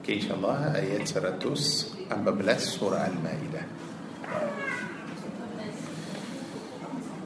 Oke 0.00 0.16
okay, 0.16 0.24
insyaAllah 0.24 0.80
ayat 0.80 1.04
114 1.04 2.08
surah 2.64 3.04
Al-Ma'idah 3.04 3.66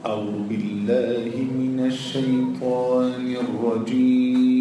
أعوذ 0.05 0.45
بالله 0.45 1.33
من 1.33 1.81
الشيطان 1.89 3.25
الرجيم 3.25 4.54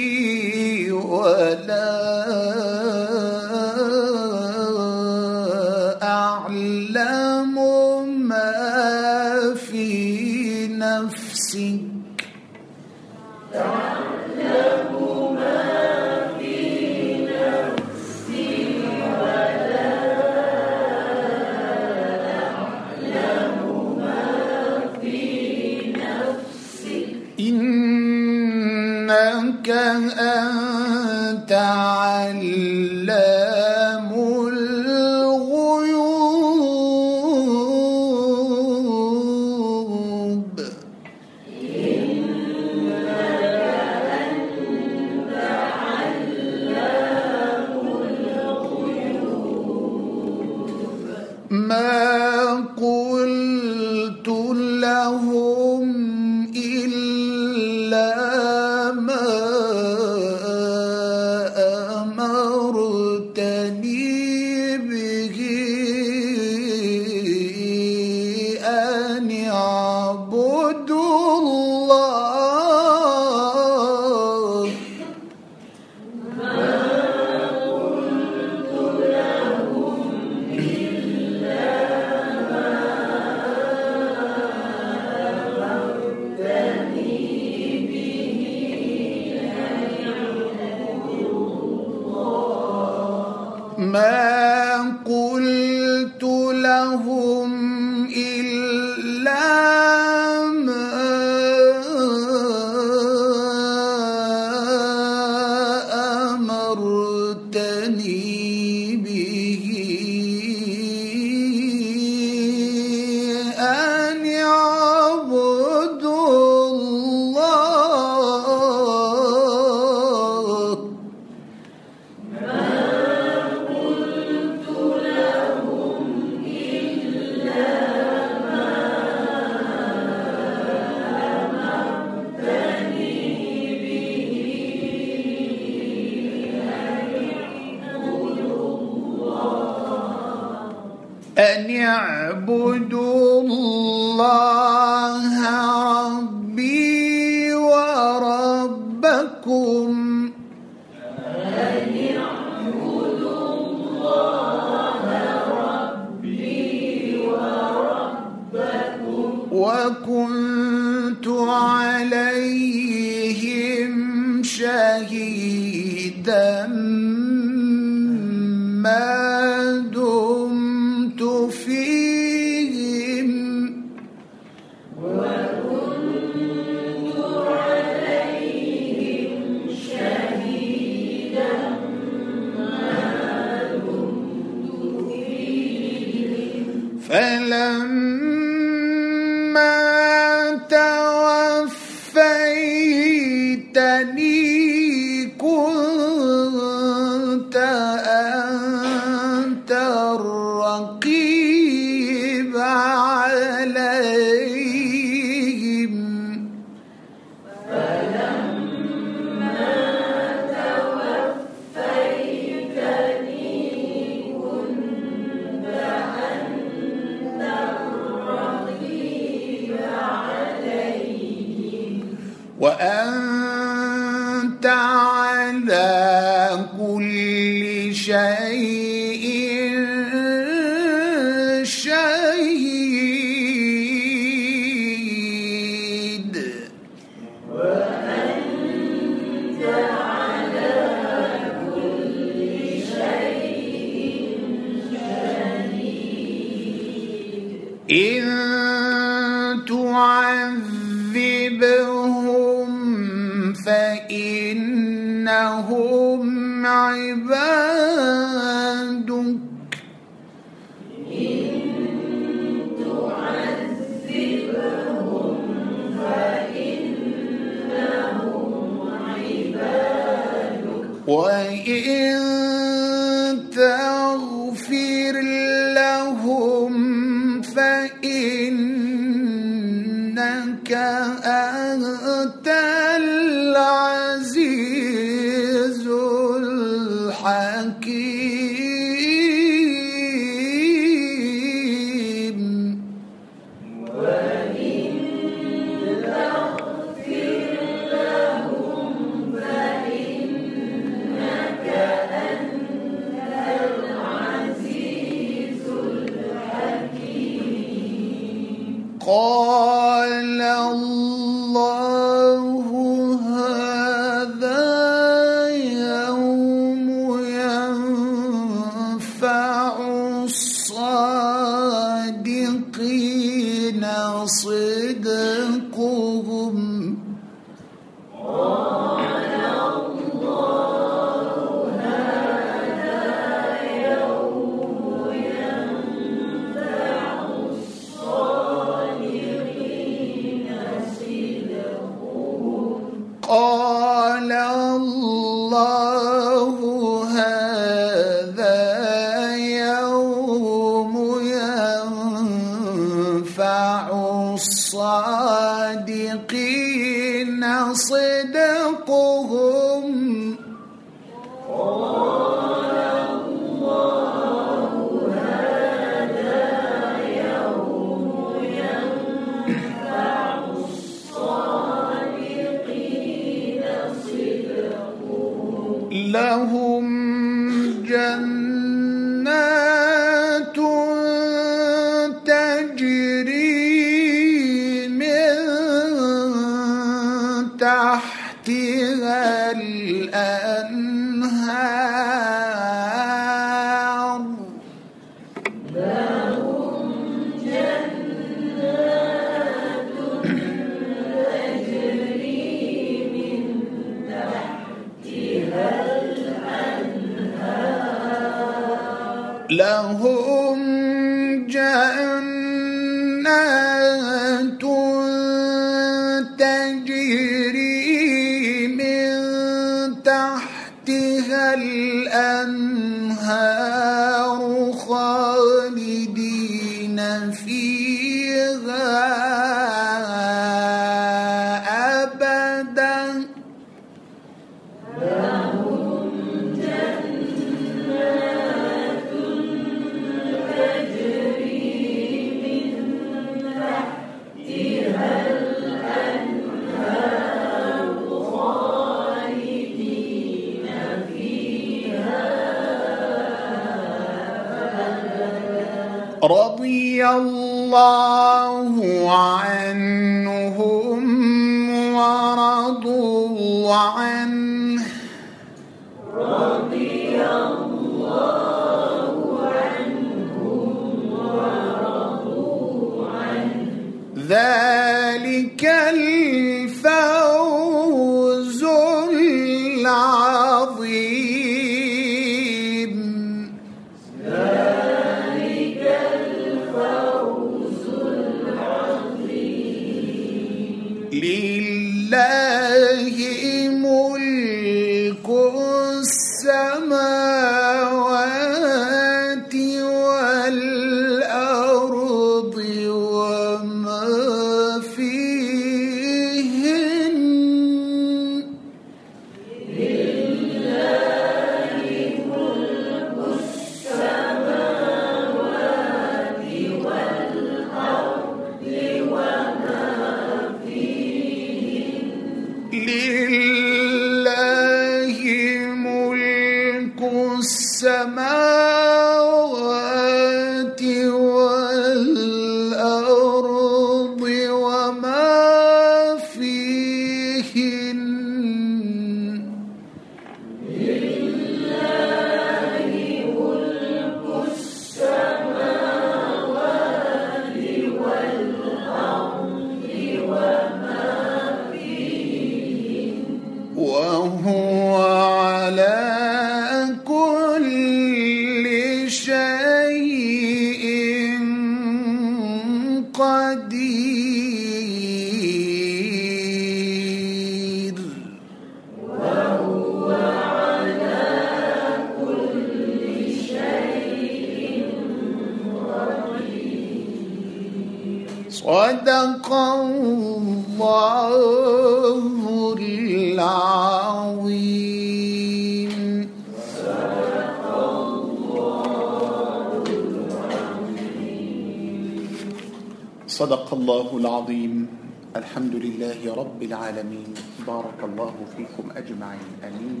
رب 596.56 596.62
العالمين. 596.72 597.36
بارك 597.68 598.00
الله 598.00 598.34
فيكم 598.56 598.96
أجمعين. 598.96 599.50
أمين. 599.60 600.00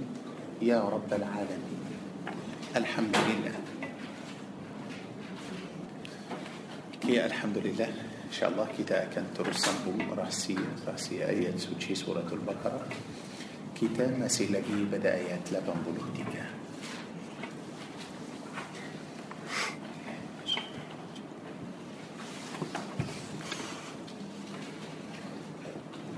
يا 0.64 0.80
رب 0.80 1.12
العالمين. 1.12 1.80
الحمد 2.76 3.12
لله. 3.12 3.56
كي 7.04 7.20
الحمد 7.20 7.58
لله 7.60 7.88
إن 8.28 8.32
شاء 8.32 8.48
الله 8.48 8.66
كتاب 8.78 9.08
كان 9.12 9.28
ترسم 9.36 10.00
رأسي 10.16 10.56
رأسي 10.88 11.28
آية 11.28 11.60
سورة 11.92 12.28
البقرة 12.32 12.88
كتاب 13.76 14.16
مسي 14.16 14.48
لقي 14.48 14.80
بدايات 14.92 15.52
لبن 15.52 15.76
بلوتيكا 15.84 16.45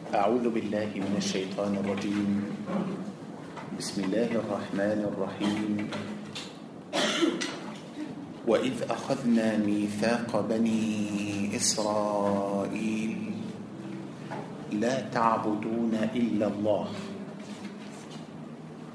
أعوذ 0.09 0.49
بالله 0.49 0.88
من 1.05 1.21
الشيطان 1.21 1.85
الرجيم. 1.85 2.31
بسم 3.77 4.09
الله 4.09 4.40
الرحمن 4.40 5.01
الرحيم. 5.05 5.73
وإذ 8.49 8.88
أخذنا 8.88 9.61
ميثاق 9.61 10.33
بني 10.49 11.53
إسرائيل 11.57 13.12
لا 14.81 14.97
تعبدون 15.12 15.94
إلا 16.16 16.47
الله 16.57 16.88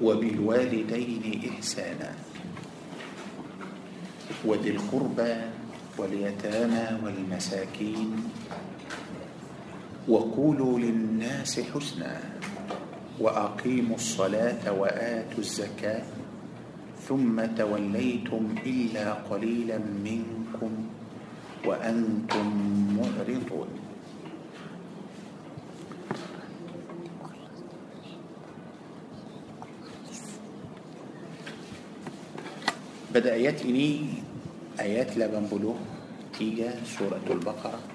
وبالوالدين 0.02 1.24
إحسانا 1.54 2.10
وذي 4.44 4.70
القربى 4.70 5.34
واليتامى 5.98 6.86
والمساكين 7.06 8.10
وقولوا 10.08 10.78
للناس 10.78 11.60
حسنا 11.60 12.20
وأقيموا 13.20 13.96
الصلاة 13.96 14.72
وآتوا 14.72 15.38
الزكاة 15.38 16.02
ثم 17.08 17.36
توليتم 17.56 18.54
إلا 18.66 19.12
قليلا 19.12 19.78
منكم 19.78 20.72
وأنتم 21.64 22.46
معرضون. 23.00 23.70
Pada 33.14 33.30
ayat 33.30 33.62
ini 33.62 34.10
ayat 34.74 35.14
83 35.14 36.34
surah 36.82 37.22
Al-Baqarah 37.22 37.93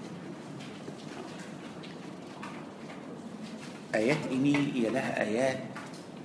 Ayat 3.89 4.21
ini 4.30 4.54
ialah 4.78 5.17
ayat 5.17 5.65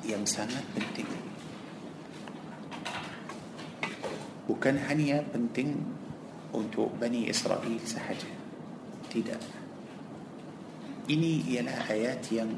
yang 0.05 0.21
sangat 0.29 0.61
penting. 0.77 1.09
Bukan 4.45 4.77
hanya 4.85 5.25
penting 5.33 5.81
untuk 6.53 6.93
Bani 7.01 7.25
Israel 7.25 7.65
sahaja. 7.81 8.29
Tidak. 9.09 9.41
Ini 11.09 11.57
ialah 11.57 11.89
ayat 11.89 12.21
yang 12.29 12.53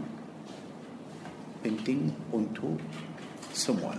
penting 1.62 2.11
untuk 2.35 2.83
semua. 3.55 3.95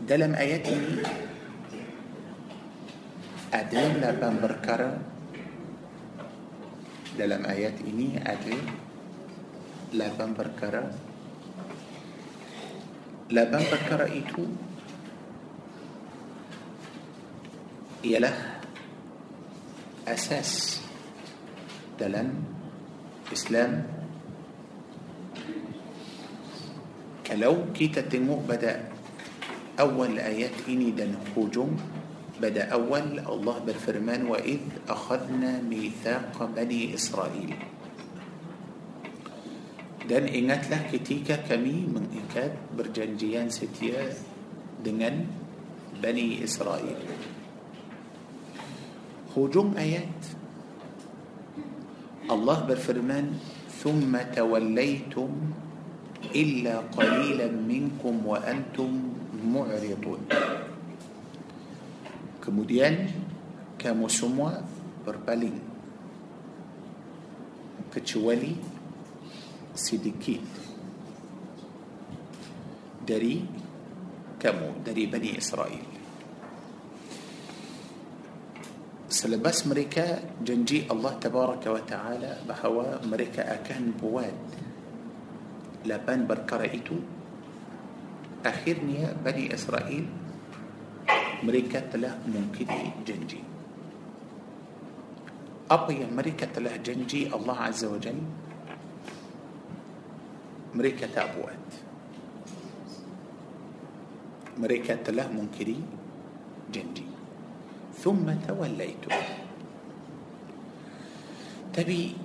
Dalam 0.00 0.32
ayat 0.32 0.64
ini 0.64 1.04
ada 3.52 3.82
lapan 4.00 4.34
perkara 4.40 5.15
dalam 7.16 7.48
ayat 7.48 7.80
ini 7.80 8.20
ada 8.20 8.56
lapan 9.96 10.36
perkara 10.36 10.84
lapan 13.32 13.62
perkara 13.72 14.06
itu 14.12 14.44
ialah 18.04 18.60
asas 20.06 20.78
dalam 21.96 22.30
Islam 23.32 23.82
kalau 27.26 27.72
kita 27.74 28.06
tengok 28.06 28.46
pada 28.46 28.86
awal 29.80 30.14
ayat 30.20 30.54
ini 30.70 30.92
dan 30.94 31.16
hujung 31.34 31.95
pada 32.36 32.68
awal 32.72 33.20
Allah 33.24 33.56
berfirman 33.64 34.28
id 34.44 34.64
akhadna 34.86 35.64
mithaq 35.64 36.36
bani 36.52 36.92
Israel 36.92 37.52
dan 40.06 40.30
ingatlah 40.30 40.86
ketika 40.86 41.42
kami 41.42 41.88
mengikat 41.90 42.54
berjanjian 42.78 43.50
setia 43.50 44.14
dengan 44.78 45.26
Bani 45.98 46.44
Israel 46.44 47.00
Hujung 49.34 49.74
ayat 49.74 50.12
Allah 52.30 52.58
berfirman 52.68 53.56
ثم 53.86 54.18
توليتم 54.34 55.30
إلا 56.34 56.74
قليلا 56.96 57.48
منكم 57.54 58.14
وأنتم 58.26 58.90
معرضون 59.46 60.20
Kemudian 62.46 63.10
kamu 63.74 64.06
semua 64.06 64.62
berpaling 65.02 65.58
kecuali 67.90 68.54
sedikit 69.74 70.46
dari 73.02 73.42
kamu 74.38 74.86
dari 74.86 75.10
Bani 75.10 75.30
Israel. 75.34 75.86
Selepas 79.10 79.66
mereka 79.66 80.22
janji 80.38 80.86
Allah 80.86 81.18
Tabaraka 81.18 81.68
wa 81.74 81.82
Ta'ala 81.82 82.46
bahawa 82.46 83.02
mereka 83.02 83.42
akan 83.42 83.82
buat 83.98 84.34
lapan 85.82 86.30
perkara 86.30 86.70
itu 86.70 86.94
akhirnya 88.46 89.18
Bani 89.18 89.50
Israel 89.50 90.25
mereka 91.44 91.84
telah 91.90 92.16
mengikuti 92.24 92.88
janji 93.04 93.40
apa 95.66 95.90
yang 95.90 96.14
mereka 96.14 96.46
telah 96.46 96.78
janji 96.78 97.26
Allah 97.26 97.56
Azza 97.66 97.90
wa 97.90 97.98
Jalla 97.98 98.28
mereka 100.76 101.10
tak 101.10 101.34
buat 101.34 101.62
mereka 104.56 104.96
telah 105.02 105.26
mengkiri 105.28 105.76
janji 106.72 107.16
ثم 107.96 108.28
توليتم 108.28 109.12
tapi 111.74 112.16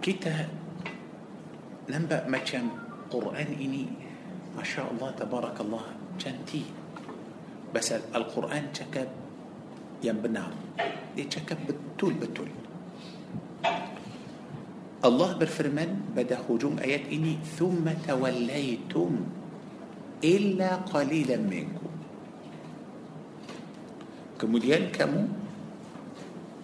kita 0.00 0.48
nampak 1.90 2.24
macam 2.30 2.72
Quran 3.12 3.48
ini 3.58 3.84
Masya 4.56 4.88
Allah 4.94 5.10
Tabarakallah 5.12 5.84
cantik 6.16 6.64
بس 7.76 7.92
القرآن 7.92 8.72
شكب 8.72 9.08
ينبنام 10.00 10.80
يشكب 11.12 11.58
بالطول 11.68 12.14
بالطول 12.16 12.50
الله 15.04 15.30
برفرمن 15.36 16.16
بدا 16.16 16.40
هجوم 16.48 16.80
آيات 16.80 17.12
إني 17.12 17.36
ثم 17.60 17.84
توليتم 17.84 19.12
إلا 20.24 20.70
قليلا 20.88 21.36
منكم. 21.36 21.92
كموليان 24.40 24.88
كمو 24.96 25.22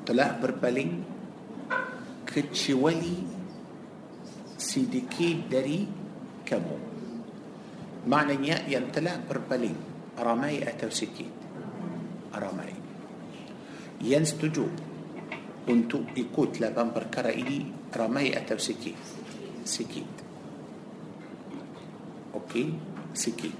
طلع 0.09 0.40
بربالين 0.40 1.05
كتشوالي 2.25 3.16
سيدكي 4.57 5.53
داري 5.53 5.81
كمو. 6.48 6.77
معنى 8.09 8.48
يا 8.48 8.81
طلع 8.96 9.29
بربلين 9.29 9.92
أرامي 10.18 10.68
أتو 10.68 10.90
ستين 10.90 11.31
أرامي 12.35 12.75
ينستجو 14.01 14.66
أنتو 15.68 15.98
إكوت 16.18 16.61
لبن 16.61 16.88
بركرة 16.94 17.31
إلي 17.33 17.61
أرامي 17.96 18.37
أتو 18.37 18.59
ستين 18.59 18.96
ستين 19.64 20.09
okey? 22.35 22.65
ستين 23.14 23.55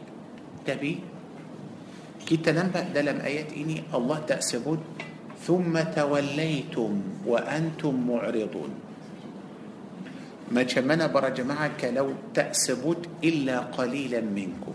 tapi? 0.67 0.93
Kita 2.27 2.53
nampak 2.53 2.95
dalam 2.95 3.21
ayat 3.21 3.53
ini 3.53 3.83
Allah 3.95 4.19
tak 4.31 4.49
sebut 4.50 4.81
ثم 5.43 5.75
توليتم 5.75 6.93
وأنتم 7.27 7.95
معرضون. 8.09 8.73
Macam 10.53 10.63
mana 10.67 11.07
para 11.11 11.29
jemaah 11.35 11.71
kalau 11.81 12.09
tak 12.35 12.68
sebut 12.69 13.25
إلا 13.25 13.75
قليلا 13.75 14.21
منكم. 14.21 14.75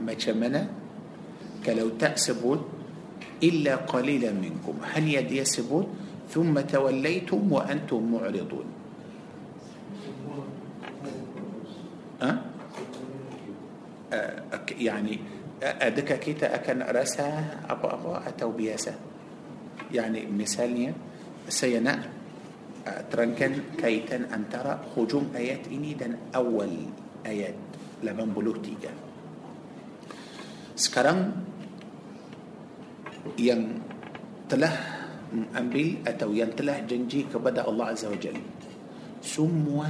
Macam 0.00 0.12
mana 0.12 0.62
kalau 1.66 1.88
tak 2.00 2.22
sebut 2.22 2.60
إلا 3.42 3.74
قليلا 3.88 4.32
منكم. 4.32 4.76
hanya 4.84 5.08
sebut 5.08 5.86
ثم 6.30 6.54
توليتم 6.60 7.52
وأنتم 7.52 8.00
معرضون. 8.12 8.68
أه؟ 12.22 12.36
أه 14.12 14.42
يعني 14.80 15.18
أدك 15.62 16.20
كيتا 16.20 16.54
أكن 16.54 16.82
رسا 16.82 17.28
أبو 17.68 17.86
أبو 17.88 18.10
أتو 18.12 18.50
بياسا 18.52 18.94
يعني 19.92 20.26
مثاليا 20.26 20.92
سينا 21.48 21.94
أه، 22.86 23.04
ترنكن 23.12 23.52
كيتا 23.76 24.16
أن 24.16 24.48
ترى 24.52 24.80
هجوم 24.96 25.32
آيات 25.36 25.68
إني 25.68 25.94
دن 25.94 26.16
أول 26.34 26.72
آيات 27.26 27.54
لمن 28.02 28.32
بلوتي 28.36 28.76
جانب. 28.82 29.09
Sekarang 30.80 31.36
yang 33.36 33.84
telah 34.48 34.72
ambil 35.52 36.00
atau 36.08 36.32
yang 36.32 36.50
telah 36.56 36.80
janji 36.88 37.28
kepada 37.28 37.68
Allah 37.68 37.92
Azza 37.92 38.08
wa 38.08 38.16
Jalla 38.16 38.40
semua 39.20 39.86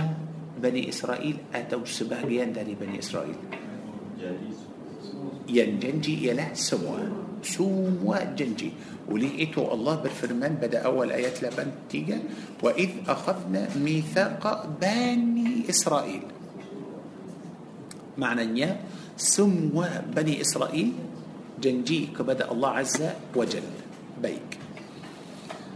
Bani 0.58 0.90
Israel 0.90 1.38
atau 1.54 1.86
sebahagian 1.86 2.50
dari 2.50 2.74
Bani 2.74 2.98
Israel 2.98 3.38
yang 5.46 5.78
janji 5.78 6.26
ialah 6.26 6.52
semua 6.58 7.00
semua 7.40 8.20
janji 8.36 8.74
oleh 9.08 9.32
itu 9.40 9.64
Allah 9.64 9.96
berfirman 10.02 10.60
pada 10.60 10.84
awal 10.84 11.08
ayat 11.14 11.40
83 11.40 12.60
wa 12.60 12.70
id 12.76 13.08
akhadna 13.08 13.64
mithaqa 13.80 14.68
bani 14.76 15.64
Israel 15.64 16.26
maknanya 18.20 18.76
سموا 19.20 20.16
بني 20.16 20.40
إسرائيل 20.40 20.96
جنجي 21.60 22.16
كبدا 22.16 22.48
الله 22.48 22.70
عز 22.80 23.04
وجل. 23.36 23.66
بيك. 24.16 24.50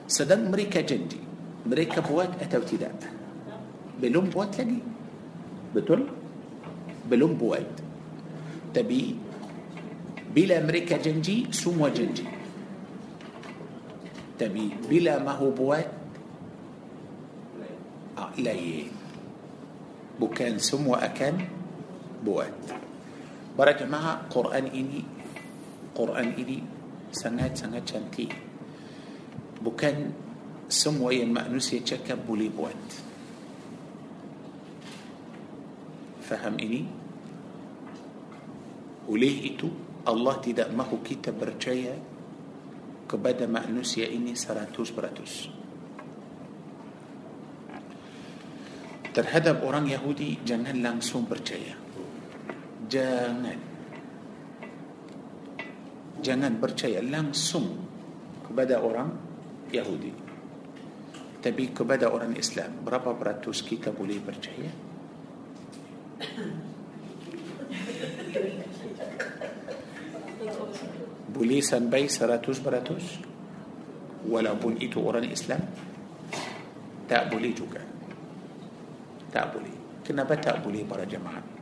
سدن 0.08 0.48
مريكا 0.48 0.80
جنجي 0.80 1.20
مريكا 1.68 2.00
بوات 2.00 2.40
أتو 2.40 2.64
تداء 2.64 2.96
بلوم 4.00 4.32
بوات 4.32 4.56
لقي. 4.64 4.80
بتل 5.76 6.02
بلوم 7.04 7.36
بوات. 7.36 7.72
تبي. 8.72 9.16
بلا 10.32 10.64
مريكا 10.64 10.96
جنجي 11.04 11.52
سموا 11.52 11.92
جنجي 11.92 12.24
تبي. 14.40 14.88
بلا 14.88 15.20
ما 15.20 15.36
هو 15.36 15.52
بوات. 15.52 15.92
آه 18.16 18.32
لا 18.40 18.56
بوكان 20.16 20.56
سموا 20.58 21.04
أكان 21.04 21.44
بوات. 22.24 22.83
Para 23.54 23.72
jemaah 23.78 24.26
Quran 24.30 24.66
ini 24.74 25.00
Quran 25.94 26.34
ini 26.34 26.58
sangat-sangat 27.14 27.82
cantik. 27.86 28.30
Bukan 29.62 30.10
semua 30.66 31.14
yang 31.14 31.30
manusia 31.30 31.78
cakap 31.80 32.18
boleh 32.26 32.50
buat. 32.50 32.80
Faham 36.26 36.58
ini? 36.58 36.82
Oleh 39.06 39.34
itu 39.54 39.70
Allah 40.04 40.36
tidak 40.42 40.68
mahu 40.74 41.00
kita 41.00 41.30
percaya 41.30 41.94
kepada 43.06 43.46
manusia 43.46 44.10
ini 44.10 44.34
seratus 44.34 44.90
peratus. 44.90 45.32
Terhadap 49.14 49.62
orang 49.62 49.86
Yahudi 49.86 50.42
jangan 50.42 50.74
langsung 50.82 51.22
percaya 51.30 51.83
jangan. 52.94 53.58
Jangan 56.22 56.52
percaya 56.62 57.02
langsung 57.02 57.66
kepada 58.46 58.78
orang 58.78 59.10
Yahudi. 59.74 60.14
Tapi 61.42 61.74
kepada 61.74 62.08
orang 62.08 62.38
Islam. 62.38 62.86
Berapa 62.86 63.12
peratus 63.18 63.66
kita 63.66 63.90
boleh 63.90 64.16
percaya? 64.22 64.70
Boleh 71.34 71.60
sampai 71.60 72.06
seratus 72.06 72.62
beratus 72.62 73.04
walaupun 74.24 74.78
itu 74.78 75.02
orang 75.02 75.26
Islam 75.28 75.60
tak 77.10 77.28
boleh 77.28 77.52
juga. 77.52 77.82
Tak 79.34 79.50
boleh. 79.50 79.74
Kenapa 80.06 80.38
tak 80.38 80.62
boleh 80.62 80.86
para 80.86 81.04
jemaah 81.04 81.53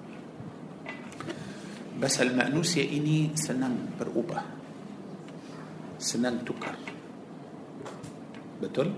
Pasal 2.03 2.35
manusia 2.35 2.83
ini 2.83 3.31
senang 3.39 3.95
berubah 3.95 4.43
Senang 6.03 6.43
tukar. 6.43 6.75
Betul? 8.59 8.91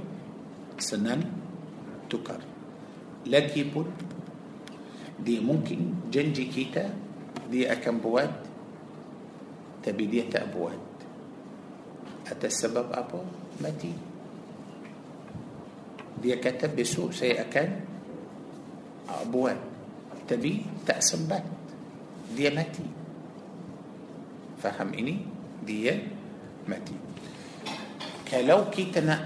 Senang 0.81 1.21
tukar. 2.09 2.41
Lagipun 3.29 3.85
Dia 5.21 5.45
mungkin 5.45 6.09
janji 6.09 6.49
kita 6.49 6.89
dia 7.53 7.77
akan 7.77 7.95
buat 8.01 8.31
tapi 9.85 10.09
dia 10.09 10.25
tak 10.25 10.49
buat. 10.49 10.81
Atas 12.25 12.65
sebab 12.65 12.89
apa? 12.89 13.21
Mati. 13.61 13.93
Dia 16.25 16.41
kata 16.41 16.73
besok 16.73 17.13
saya 17.13 17.45
akan 17.45 17.69
uh, 19.13 19.25
buat. 19.29 19.59
Tapi 20.25 20.65
tak 20.89 21.05
sempat 21.05 21.64
dia 22.33 22.49
mati 22.49 22.87
faham 24.57 24.97
ini 24.97 25.21
dia 25.61 25.93
mati 26.65 26.97
kalau 28.25 28.73
kita 28.73 29.05
nak 29.05 29.23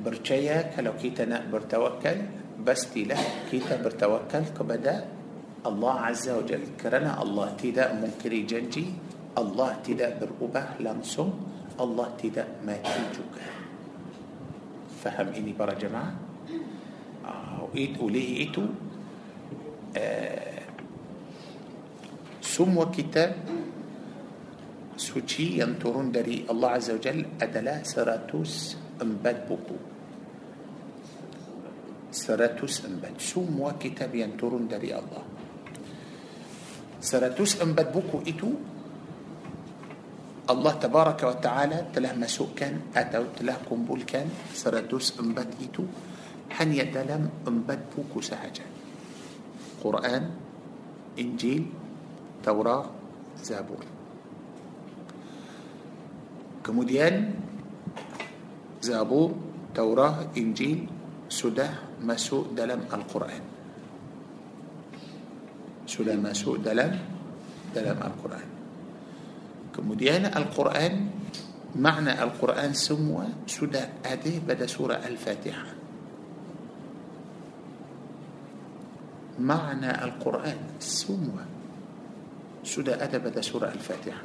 percaya 0.00 0.68
kalau 0.72 0.92
kita 0.96 1.24
nak 1.24 1.48
bertawakal 1.48 2.16
pastilah 2.60 3.48
kita 3.48 3.80
bertawakal 3.80 4.44
kepada 4.52 5.08
Allah 5.60 6.08
Azza 6.08 6.36
wa 6.36 6.44
Jal 6.44 6.76
kerana 6.76 7.16
Allah 7.20 7.52
tidak 7.56 7.96
mungkiri 7.96 8.44
janji 8.44 8.92
Allah 9.36 9.76
tidak 9.80 10.20
berubah 10.20 10.80
langsung 10.80 11.32
Allah 11.80 12.12
tidak 12.20 12.60
mati 12.64 13.00
juga 13.12 13.44
faham 15.00 15.32
ini 15.32 15.56
para 15.56 15.72
jemaah 15.76 16.12
uh, 17.24 17.64
oleh 17.72 18.44
itu 18.44 18.64
uh, 19.96 20.49
semua 22.50 22.90
kitab 22.90 23.30
suci 24.98 25.62
yang 25.62 25.78
turun 25.78 26.10
dari 26.10 26.42
Allah 26.50 26.74
Azza 26.74 26.98
wa 26.98 27.00
Jal 27.00 27.22
adalah 27.38 27.86
104 27.86 28.98
buku 29.46 29.76
104 32.10 33.22
semua 33.22 33.78
kitab 33.78 34.10
yang 34.10 34.34
turun 34.34 34.66
dari 34.66 34.90
Allah 34.90 35.22
104 36.98 37.62
buku 37.94 38.18
itu 38.26 38.50
Allah 40.50 40.74
Tabaraka 40.74 41.24
wa 41.30 41.38
Ta'ala 41.38 41.78
telah 41.94 42.10
masukkan 42.18 42.90
atau 42.90 43.30
telah 43.30 43.62
kumpulkan 43.62 44.26
104 44.50 45.22
itu 45.62 45.86
hanya 46.58 46.82
dalam 46.90 47.30
empat 47.46 47.94
buku 47.94 48.18
sahaja 48.18 48.66
Quran, 49.80 50.22
Injil, 51.16 51.64
توراة 52.44 52.84
زابور. 53.44 53.84
كموديان 56.64 57.34
زابور 58.82 59.30
توراة 59.74 60.36
إنجيل 60.36 60.88
سدى 61.28 61.68
مسوء 62.00 62.56
دلم 62.56 62.80
القرآن. 62.92 63.44
سدى 65.86 66.14
مسوء 66.16 66.56
دلم 66.64 66.92
دلم 67.74 67.98
القرآن. 68.02 68.48
كموديان 69.76 70.24
القرآن 70.26 70.94
معنى 71.76 72.12
القرآن 72.22 72.72
سموا 72.74 73.46
سدى 73.46 73.84
أدي 74.06 74.42
بدا 74.42 74.66
سورة 74.66 74.94
الفاتحة. 74.94 75.66
معنى 79.40 80.04
القرآن 80.04 80.58
سموه 80.80 81.59
sudah 82.60 83.00
ada 83.00 83.16
pada 83.20 83.40
surah 83.40 83.72
Al-Fatihah 83.72 84.20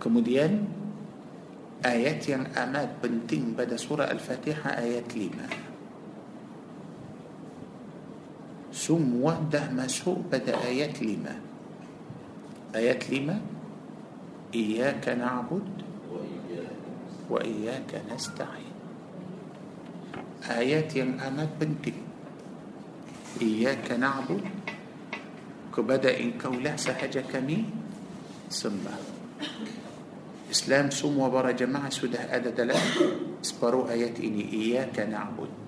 kemudian 0.00 0.66
ayat 1.84 2.28
yang 2.28 2.46
amat 2.52 3.00
penting 3.00 3.54
pada 3.56 3.76
surah 3.76 4.08
Al-Fatihah 4.08 4.76
ayat 4.80 5.08
5 5.08 5.64
semua 8.74 9.38
dah 9.48 9.70
masuk 9.72 10.28
pada 10.28 10.52
ayat 10.64 11.00
5 11.00 12.76
ayat 12.76 13.08
5 13.08 13.54
إياك 14.54 15.08
نعبد 15.08 15.66
وإياك 17.30 17.90
نستعين 18.06 18.74
آيات 20.44 20.90
yang 20.94 21.18
amat 21.18 21.50
penting 21.58 21.98
إياك 23.42 23.98
نعبد 23.98 24.63
كبدا 25.76 26.20
ان 26.20 26.38
كولا 26.38 26.76
سحج 26.76 27.18
كمي 27.18 27.64
سمبا 28.48 28.94
إسلام 30.50 30.90
سوم 30.90 31.18
وبر 31.18 31.50
جماعة 31.50 31.90
سده 31.90 32.36
ادد 32.36 32.60
لا 32.60 32.74
اسبروا 33.44 33.90
ايات 33.90 34.20
إني 34.20 34.52
إياك 34.52 35.00
نعبد. 35.10 35.58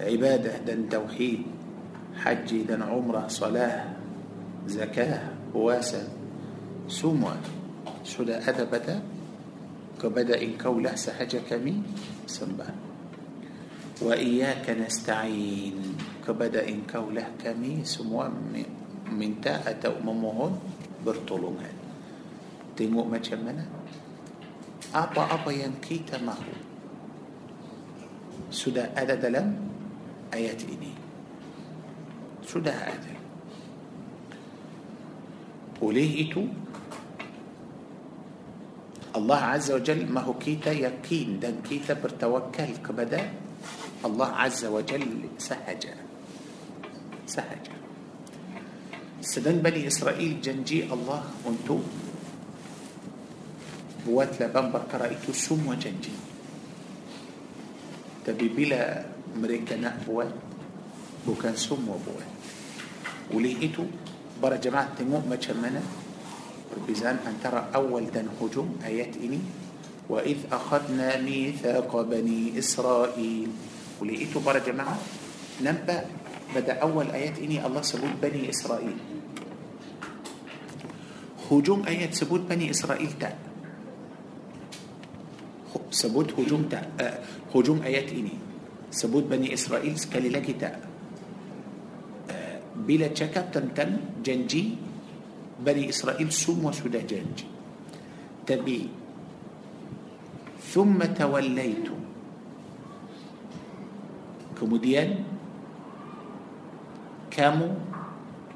عبادة 0.00 0.58
دن 0.58 0.88
توحيد 0.88 1.42
حج 2.24 2.62
دن 2.62 2.82
عمرة 2.82 3.28
صلاة 3.28 3.84
زكاة 4.66 5.22
واسا 5.54 6.08
سوم 6.88 7.28
سده 8.04 8.48
ادب 8.48 9.02
كبدا 10.02 10.42
ان 10.42 10.52
كولا 10.56 10.96
سحج 10.96 11.36
كمي 11.36 11.82
سمبا 12.26 12.68
وإياك 14.02 14.70
نستعين. 14.70 15.76
Kepada 16.20 16.62
engkau 16.64 17.08
lah 17.10 17.26
kami 17.40 17.82
semua 17.82 18.30
minta 19.10 19.60
atau 19.66 19.98
memohon 19.98 20.54
bertolongan. 21.02 21.74
Tengok 22.76 23.06
macam 23.08 23.38
mana? 23.44 23.64
Apa-apa 24.90 25.50
yang 25.52 25.76
kita 25.82 26.16
mahu 26.22 26.54
sudah 28.50 28.90
ada 28.96 29.14
dalam 29.14 29.54
ayat 30.34 30.58
ini. 30.66 30.92
Sudah 32.42 32.74
ada. 32.74 33.14
Oleh 35.80 36.28
itu 36.28 36.44
Allah 39.10 39.58
Azza 39.58 39.74
wa 39.74 39.82
Jal 39.82 40.06
mahu 40.06 40.38
kita 40.38 40.70
yakin 40.70 41.42
dan 41.42 41.62
kita 41.62 41.98
bertawakal 41.98 42.70
kepada 42.78 43.26
Allah 44.06 44.30
Azza 44.38 44.70
wa 44.70 44.82
Jal 44.82 45.02
sahaja 45.38 46.09
sahaja 47.30 47.74
sedang 49.22 49.62
Bani 49.62 49.86
Israel 49.86 50.42
janji 50.42 50.90
Allah 50.90 51.22
untuk 51.46 51.78
buat 54.02 54.42
lapan 54.42 54.66
perkara 54.74 55.06
itu 55.14 55.30
semua 55.30 55.60
janji. 55.68 56.16
Tapi 58.26 58.48
bila 58.48 59.04
mereka 59.36 59.76
buat 60.08 60.32
bukan 61.28 61.54
semua 61.54 61.84
buat. 61.84 62.30
Oleh 63.30 63.70
itu 63.70 63.84
para 64.42 64.56
jemaah 64.56 64.96
tahu 64.98 65.36
macam 65.36 65.63
mana 65.63 65.84
bezaan 66.88 67.20
antara 67.28 67.60
awal 67.76 68.08
dan 68.08 68.26
hujung 68.40 68.80
ayat 68.82 69.20
ini. 69.20 69.40
وإذ 70.10 70.50
أخذنا 70.50 71.20
ميثاق 71.22 71.92
بني 71.92 72.58
إسرائيل. 72.58 73.50
Oleh 74.00 74.18
itu 74.26 74.40
para 74.40 74.58
jemaah 74.58 74.96
nampak 75.60 75.98
pada 76.50 76.82
awal 76.82 77.10
ayat 77.14 77.38
ini 77.38 77.62
Allah 77.62 77.82
sebut 77.82 78.18
Bani 78.22 78.50
Israel. 78.50 78.98
Hujung 81.50 81.82
ayat 81.86 82.14
sebut 82.14 82.46
Bani 82.46 82.70
Israel 82.70 83.12
tak? 83.18 83.38
Sebut 85.90 86.38
hujung 86.38 86.70
tak? 86.70 86.90
Ah, 87.00 87.18
hujung 87.50 87.82
ayat 87.82 88.14
ini 88.14 88.34
sebut 88.90 89.26
Bani 89.26 89.54
Israel 89.54 89.98
sekali 89.98 90.30
lagi 90.30 90.54
tak. 90.58 90.78
آه 92.30 92.58
بلا 92.86 93.10
تشكا 93.10 93.50
تمتم 93.50 94.22
جنجي. 94.22 94.64
بني 95.60 95.90
إسرائيل 95.90 96.32
سوم 96.32 96.64
وسودا 96.64 97.02
جنجي. 97.02 97.46
تبي. 98.46 98.88
ثم 100.70 100.98
توليتم. 100.98 102.00
كمديان 104.60 105.39
kamu 107.30 107.70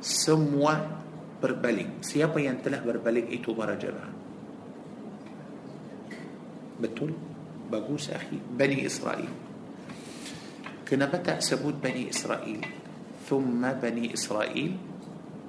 semua 0.02 1.00
berbalik 1.40 2.04
siapa 2.04 2.42
yang 2.42 2.60
telah 2.60 2.82
berbalik 2.84 3.30
itu 3.30 3.54
para 3.56 3.78
jemaah 3.78 4.12
betul 6.82 7.14
bagus 7.70 8.10
akhi 8.12 8.36
Bani 8.36 8.84
Israel 8.84 9.30
kenapa 10.84 11.22
tak 11.22 11.40
sebut 11.40 11.78
Bani 11.80 12.10
Israel 12.10 12.84
ثم 13.24 13.64
بني 13.64 14.14
إسرائيل 14.14 14.72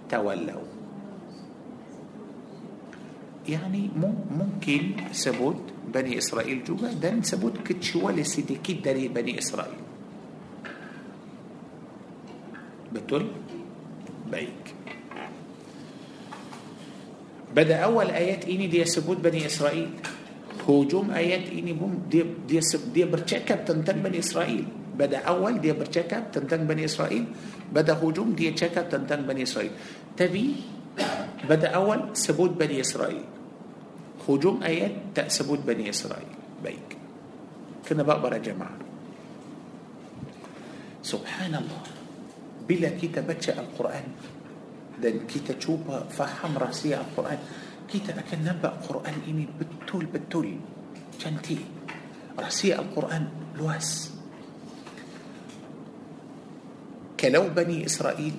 تولوا 0.10 0.68
يعني 3.46 3.84
ممكن 4.32 4.82
sebut 5.12 5.62
Bani 5.92 6.18
Israel 6.18 6.64
juga 6.66 6.90
dan 6.96 7.22
sebut 7.22 7.62
kecuali 7.62 8.24
sedikit 8.24 8.80
dari 8.82 9.12
Bani 9.12 9.34
Israel 9.38 9.85
Betul. 12.96 13.28
Baik, 14.32 14.64
pada 17.56 17.88
awal 17.88 18.12
ayat 18.12 18.48
ini 18.52 18.68
disebut 18.68 19.24
Bani 19.24 19.46
Israel. 19.46 19.90
Hujung 20.68 21.12
ayat 21.12 21.56
ini 21.56 21.72
pun 21.72 22.12
dia 22.12 22.26
dia 22.48 22.60
dia 22.92 23.04
bercakap 23.08 23.64
tentang 23.64 24.04
Bani 24.04 24.20
Israel. 24.20 24.66
Pada 25.00 25.24
awal 25.24 25.64
dia 25.64 25.72
bercakap 25.72 26.36
tentang 26.36 26.68
Bani 26.68 26.86
Israel. 26.86 27.26
Pada 27.72 27.94
hujung 27.96 28.36
dia 28.36 28.52
cakap 28.52 28.90
tentang 28.90 29.24
Bani 29.24 29.44
Israel. 29.48 29.72
Tapi 30.18 30.56
pada 31.48 31.70
awal 31.80 32.12
sebut 32.12 32.60
Bani 32.60 32.82
Israel. 32.82 33.24
Hujung 34.28 34.64
ayat 34.64 35.16
tak 35.16 35.64
sebut 35.64 35.90
Bani 35.90 36.36
Israel. 36.60 36.90
Baik, 37.88 38.04
kenapa 38.04 38.34
para 38.34 38.42
jemaah. 38.44 38.78
سبحان 41.06 41.56
الله. 41.56 41.95
Bila 42.68 42.90
kita 42.90 43.22
القرآن. 43.60 44.08
Dah 45.02 45.10
kita 45.10 45.54
cuba 45.54 46.10
faham 46.10 46.58
rahsia 46.58 47.02
القرآن. 47.02 47.40
كيتا 47.92 48.20
أكن 48.20 48.44
نبأ 48.44 48.70
قرآن 48.90 49.16
إني 49.28 49.48
بتول 49.60 50.06
بتول. 50.06 50.58
شنتي 51.20 51.58
رسيع 52.40 52.80
القرآن 52.80 53.28
لواس. 53.58 54.12
كلو 57.16 57.48
بني 57.56 57.86
إسرائيل 57.86 58.36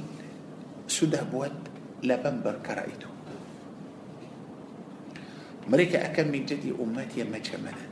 سده 0.87 1.23
بود 1.33 1.57
لبن 2.05 2.37
بركرائته 2.45 3.09
مريكا 5.69 6.07
أكم 6.07 6.29
من 6.29 6.47
جدي 6.47 6.71
أمتي 6.71 7.25
ما 7.25 7.39
جمنا 7.39 7.83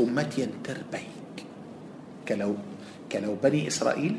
أمتي 0.00 0.48
تربيك. 0.64 1.36
كلو 2.28 2.54
kalau 3.10 3.34
Bani 3.34 3.66
Israel 3.66 4.14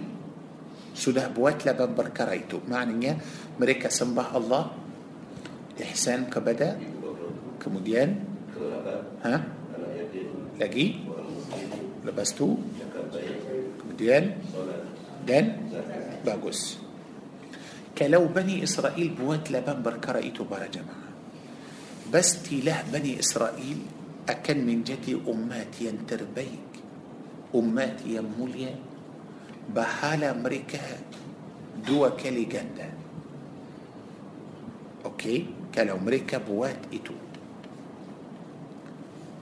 sudah 0.92 1.32
buat 1.32 1.64
lapan 1.64 1.96
perkara 1.96 2.36
itu 2.36 2.60
maknanya 2.68 3.16
mereka 3.56 3.88
sembah 3.88 4.28
Allah 4.36 4.76
ihsan 5.80 6.28
kepada 6.28 6.76
kemudian 7.58 8.22
ha 9.24 9.36
lagi 10.60 11.00
lepas 12.04 12.30
tu 12.36 12.60
kemudian 13.82 14.36
dan 15.24 15.72
bagus 16.22 16.78
kalau 17.96 18.28
Bani 18.28 18.60
Israel 18.62 19.08
buat 19.16 19.48
lapan 19.48 19.80
perkara 19.80 20.20
itu 20.20 20.44
para 20.44 20.68
jemaah 20.68 21.10
pastilah 22.12 22.84
Bani 22.92 23.16
Israel 23.16 23.80
akan 24.28 24.58
menjadi 24.62 25.18
umat 25.18 25.72
yang 25.80 26.04
terbaik 26.04 26.71
umat 27.56 28.04
yang 28.08 28.28
mulia 28.28 28.74
bahala 29.72 30.36
mereka 30.36 30.82
dua 31.84 32.16
kali 32.16 32.46
ganda 32.48 32.90
okey 35.08 35.70
kalau 35.72 36.00
mereka 36.00 36.40
buat 36.40 36.78
itu 36.92 37.16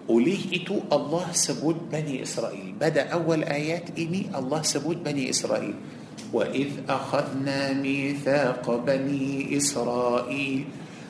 oleh 0.09 0.41
itu 0.49 0.81
Allah 0.89 1.29
sebut 1.37 1.77
Bani 1.85 2.21
Israel 2.25 2.73
pada 2.81 3.13
awal 3.13 3.45
ayat 3.45 3.93
ini 3.93 4.29
Allah 4.33 4.61
sebut 4.65 5.01
Bani 5.01 5.29
Israel 5.29 5.99
وإذ 6.29 6.85
أخذنا 6.89 7.73
ميثاق 7.81 8.65
بني 8.85 9.57
إسرائيل 9.57 10.61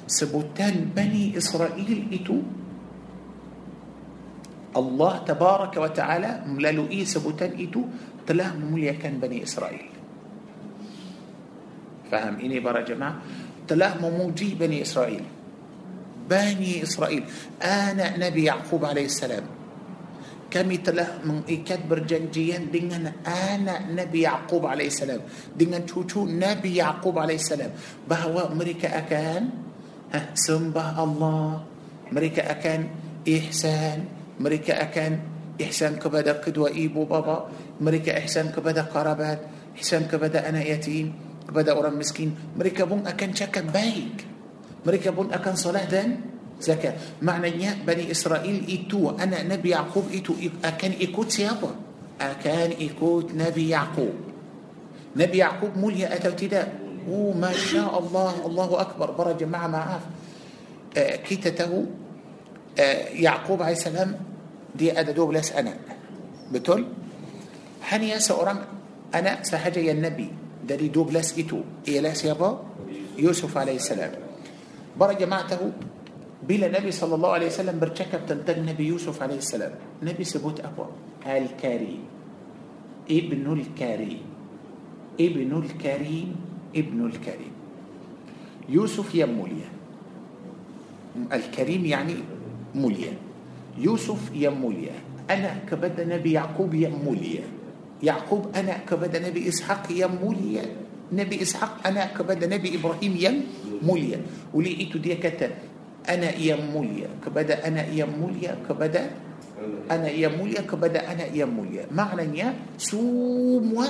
sebutan 0.10 0.90
Bani 0.90 1.38
Israel 1.38 2.02
itu 2.10 2.42
Allah 4.70 5.26
tabaraka 5.26 5.78
wa 5.82 5.90
ta'ala 5.90 6.46
melalui 6.46 7.02
sebutan 7.02 7.58
itu 7.58 7.82
telah 8.22 8.54
memuliakan 8.54 9.18
Bani 9.18 9.38
Israel 9.42 9.90
faham 12.10 12.42
ini 12.42 12.58
para 12.62 12.82
jemaah 12.86 13.16
telah 13.66 13.98
memuji 14.02 14.58
Bani 14.58 14.82
Israel 14.82 15.26
Bani 16.30 16.86
Israel 16.86 17.26
anak 17.62 18.12
Nabi 18.22 18.42
Yaqub 18.46 18.82
alaihissalam 18.86 19.46
kami 20.50 20.82
telah 20.82 21.22
mengikat 21.22 21.86
berjanjian 21.86 22.74
dengan 22.74 23.22
anak 23.26 23.90
Nabi 23.94 24.26
Yaqub 24.26 24.66
alaihissalam 24.66 25.54
dengan 25.54 25.86
cucu 25.86 26.26
Nabi 26.26 26.82
Yaqub 26.82 27.14
alaihissalam 27.14 28.06
bahawa 28.06 28.50
mereka 28.54 28.90
akan 28.94 29.42
ha, 30.14 30.34
sembah 30.34 30.90
Allah 30.98 31.66
mereka 32.10 32.50
akan 32.50 32.80
ihsan 33.26 34.19
mereka 34.40 34.85
akan 34.85 35.65
ihsan 35.65 36.04
kepada 36.04 36.51
kedua 36.51 36.88
ibu 36.88 37.19
bapa 37.19 37.95
mereka, 37.95 38.44
ihsan 38.44 38.82
kepada 38.82 39.80
kerabat, 39.80 40.49
ihsan 40.49 40.83
kepada 40.83 41.63
anak 41.63 41.83
yatim, 41.83 42.11
kepada 42.11 42.59
orang 42.59 42.82
miskin. 42.82 43.23
Mereka 43.23 43.61
pun 43.61 43.95
akan 43.95 44.92
cakap 44.92 45.15
baik. 45.15 45.41
Mereka 45.41 45.79
pun 45.79 46.02
akan 46.02 46.81
solat 46.81 47.30
dan. 47.30 47.60
Zakat. 47.60 48.11
Maknanya 48.11 48.64
Bani 48.64 49.11
Israel 49.11 49.59
itu 49.59 49.77
anak 49.77 50.01
Nabi 50.01 50.23
Yaqub 50.23 50.83
itu 50.83 51.04
akan 51.04 51.33
ikut 51.33 51.61
siapa. 51.61 52.75
Akan 52.75 53.20
ikut 53.20 53.57
Nabi 53.57 53.83
Yaqub. 53.83 54.16
نبي 55.16 55.38
يعقوب 55.38 55.78
مولي 55.78 56.08
أتو 56.16 56.32
تدا 56.32 56.68
وما 57.10 57.52
شاء 57.52 58.00
الله 58.00 58.46
الله 58.46 58.82
أكبر. 58.82 59.12
برا 59.12 59.32
جماعة 59.34 59.68
معاف. 59.68 60.02
آه، 60.98 61.16
كيتته 61.16 61.86
آه، 62.80 63.08
يعقوب 63.10 63.62
عليه 63.62 63.76
السلام 63.76 64.29
دي 64.76 65.00
أددو 65.00 65.26
بلاس 65.26 65.52
أنا. 65.52 65.74
بتول 66.52 66.86
هني 67.90 68.10
ياسا 68.10 68.42
أرام 68.42 68.60
أنا 69.16 69.44
سحجة 69.44 69.80
يا 69.80 69.92
النبي. 69.92 70.30
دلي 70.68 70.88
دوبلاس 70.88 71.40
إتو. 71.40 71.62
إيلاس 71.88 72.26
يابا 72.26 72.62
يوسف 73.18 73.58
عليه 73.58 73.76
السلام. 73.76 74.12
برا 75.00 75.14
جماعته 75.14 75.72
بلا 76.44 76.80
نبي 76.80 76.92
صلى 76.92 77.16
الله 77.16 77.32
عليه 77.32 77.48
وسلم 77.48 77.80
برشكب 77.80 78.26
تنتج 78.28 78.60
نبي 78.60 78.88
يوسف 78.88 79.22
عليه 79.22 79.38
السلام. 79.38 79.72
نبي 80.04 80.24
سبوت 80.24 80.60
أبو 80.60 80.86
الكريم 81.26 82.04
ابن 83.12 83.46
الكريم 83.54 84.22
ابن 85.20 85.52
الكريم 85.58 86.36
ابن 86.76 87.06
الكريم 87.06 87.54
يوسف 88.70 89.16
يا 89.16 89.26
موليا. 89.26 89.70
الكريم 91.34 91.86
يعني 91.86 92.16
موليا. 92.76 93.14
يوسف 93.80 94.36
يا 94.36 94.50
موليا 94.50 94.92
أنا 95.30 95.64
كبد 95.72 96.02
نبي 96.02 96.32
يعقوب 96.32 96.74
يا 96.74 96.90
موليا 96.90 97.44
يعقوب 98.04 98.56
أنا 98.56 98.78
كبد 98.90 99.18
نبي 99.18 99.50
إسحاق 99.50 99.92
يا 99.92 100.08
موليا 100.08 100.66
نبي 101.12 101.42
إسحاق 101.42 101.88
أنا 101.88 102.06
كبد 102.06 102.46
نبي 102.46 102.76
إبراهيم 102.76 103.14
يا 103.18 103.32
موليا 103.82 104.20
إيتو 104.56 105.00
دي 105.00 105.16
كتب 105.16 105.52
أنا 106.10 106.30
يا 106.36 106.56
موليا 106.56 107.08
كبد 107.26 107.52
أنا 107.52 107.88
يا 107.88 108.06
موليا 108.06 108.58
كبد 108.70 108.96
أنا 109.92 110.10
يا 110.10 110.28
موليا 110.28 110.62
كبد 110.62 110.96
أنا 110.98 111.26
يا 111.34 111.46
موليا 111.46 111.86
معنى 111.92 112.40
يا 112.40 112.54
سوموا 112.78 113.86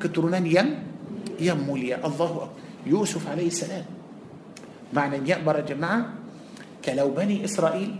كترونان 0.00 0.46
يا 0.46 0.64
يا 1.40 1.54
موليا 1.54 2.06
الله 2.06 2.30
أكبر. 2.30 2.48
يوسف 2.86 3.28
عليه 3.28 3.46
السلام. 3.46 3.84
معنى 4.92 5.28
يا 5.28 5.38
برا 5.44 5.60
جماعة 5.60 6.14
كلو 6.84 7.08
بني 7.12 7.44
إسرائيل 7.44 7.96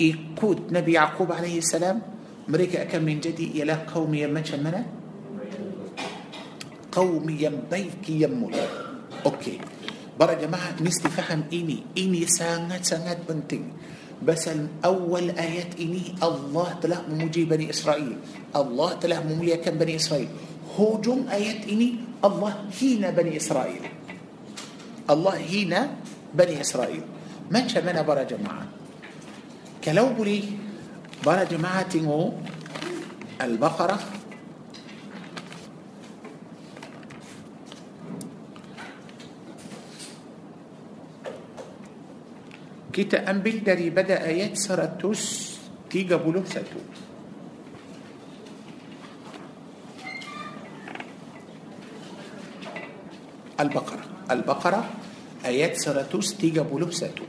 ikut 0.00 0.72
Nabi 0.72 0.96
Yaqub 0.96 1.28
salam 1.60 2.00
mereka 2.48 2.88
akan 2.88 3.00
menjadi 3.04 3.60
ialah 3.60 3.84
kaum 3.84 4.10
yang 4.16 4.32
macam 4.32 4.64
mana 4.64 4.82
kaum 6.88 7.22
yang 7.28 7.68
baik 7.68 8.02
yang 8.08 8.32
mulia 8.32 8.64
okey 9.28 9.60
Para 10.20 10.36
jemaah 10.36 10.76
mesti 10.84 11.08
faham 11.08 11.48
ini. 11.48 11.80
Ini 11.96 12.28
sangat-sangat 12.28 13.24
penting. 13.24 13.72
Pasal 14.20 14.68
awal 14.84 15.32
ayat 15.32 15.80
ini 15.80 16.12
Allah 16.20 16.76
telah 16.76 17.08
memuji 17.08 17.48
Bani 17.48 17.72
Israel. 17.72 18.20
Allah 18.52 19.00
telah 19.00 19.24
memuliakan 19.24 19.80
Bani 19.80 19.96
Israel. 19.96 20.28
Hujung 20.76 21.24
ayat 21.24 21.64
ini 21.64 22.04
Allah 22.20 22.68
hina 22.68 23.16
Bani 23.16 23.32
Israel. 23.32 23.80
Allah 25.08 25.40
hina 25.40 25.96
Bani 26.36 26.60
Israel. 26.60 27.00
Macam 27.48 27.80
mana 27.80 28.04
para 28.04 28.28
jemaah? 28.28 28.79
كلوبري 29.84 30.58
بارا 31.24 31.44
جماعة 31.44 31.82
تينغو 31.88 32.32
البقرة. 33.40 33.98
كتا 42.92 43.30
أنبل 43.30 43.64
داري 43.64 43.90
بدأ 43.90 44.24
آيات 44.24 44.50
يتسر 44.50 44.82
التوس 44.82 45.56
تيجا 45.90 46.20
ساتو 46.44 46.80
البقرة 53.60 54.04
البقرة 54.30 54.84
آيات 55.44 55.76
سرطوس 55.76 56.36
تيجا 56.36 56.66
ساتو 56.90 57.24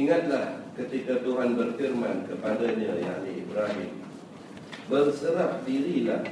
Ingatlah 0.00 0.64
ketika 0.80 1.20
Tuhan 1.20 1.60
berfirman 1.60 2.24
kepadanya 2.24 2.96
yakni 2.96 3.44
Ibrahim 3.44 4.00
Berserah 4.88 5.60
dirilah 5.68 6.24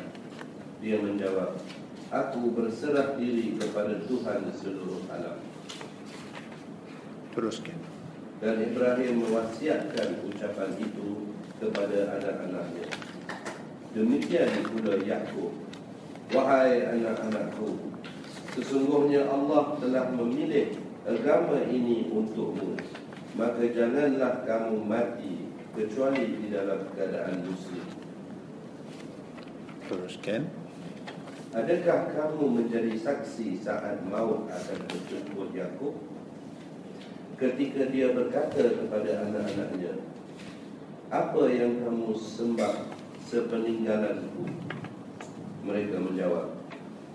Dia 0.80 0.96
menjawab 0.96 1.60
Aku 2.08 2.56
berserah 2.56 3.20
diri 3.20 3.60
kepada 3.60 4.00
Tuhan 4.08 4.48
seluruh 4.56 5.04
alam. 5.12 5.44
Teruskan. 7.36 7.76
Dan 8.40 8.64
Ibrahim 8.64 9.28
mewasiatkan 9.28 10.24
ucapan 10.24 10.72
itu 10.80 11.36
kepada 11.60 12.16
anak-anaknya. 12.16 12.88
Demikian 13.92 14.48
pula 14.72 14.96
Yakub. 15.04 15.52
Wahai 16.32 16.96
anak-anakku, 16.96 17.76
sesungguhnya 18.56 19.28
Allah 19.28 19.76
telah 19.76 20.08
memilih 20.08 20.80
agama 21.04 21.60
ini 21.68 22.08
untukmu. 22.08 22.72
Maka 23.38 23.70
janganlah 23.70 24.42
kamu 24.42 24.82
mati 24.82 25.46
kecuali 25.70 26.42
di 26.42 26.50
dalam 26.50 26.90
keadaan 26.90 27.46
muslim. 27.46 27.86
Teruskan. 29.86 30.50
Adakah 31.54 32.12
kamu 32.18 32.44
menjadi 32.50 32.98
saksi 32.98 33.62
saat 33.62 34.02
maut 34.10 34.50
akan 34.50 34.78
menjemput 34.90 35.54
Yakub? 35.54 35.94
Ketika 37.38 37.86
dia 37.94 38.10
berkata 38.10 38.74
kepada 38.74 39.30
anak-anaknya, 39.30 40.02
Apa 41.08 41.48
yang 41.48 41.78
kamu 41.86 42.18
sembah 42.18 42.90
sepeninggalanku? 43.22 44.50
Mereka 45.62 45.94
menjawab, 46.02 46.58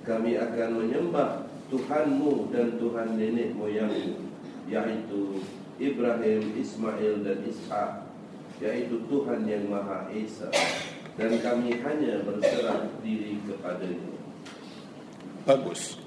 Kami 0.08 0.40
akan 0.40 0.70
menyembah 0.80 1.52
Tuhanmu 1.68 2.56
dan 2.56 2.80
Tuhan 2.80 3.20
nenek 3.20 3.54
moyangmu, 3.60 4.24
yaitu 4.72 5.44
Ibrahim, 5.82 6.54
Ismail 6.58 7.26
dan 7.26 7.40
Ishak, 7.46 7.92
yaitu 8.62 9.02
Tuhan 9.10 9.46
yang 9.50 9.70
Maha 9.70 10.10
Esa. 10.14 10.50
Dan 11.14 11.38
kami 11.42 11.78
hanya 11.78 12.26
berserah 12.26 12.90
diri 13.06 13.38
kepadanya. 13.46 14.18
Bagus. 15.46 16.02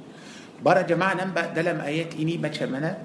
Para 0.58 0.82
jemaah 0.82 1.14
nampak 1.20 1.52
dalam 1.54 1.78
ayat 1.84 2.16
ini 2.18 2.40
macam 2.40 2.74
mana? 2.74 2.96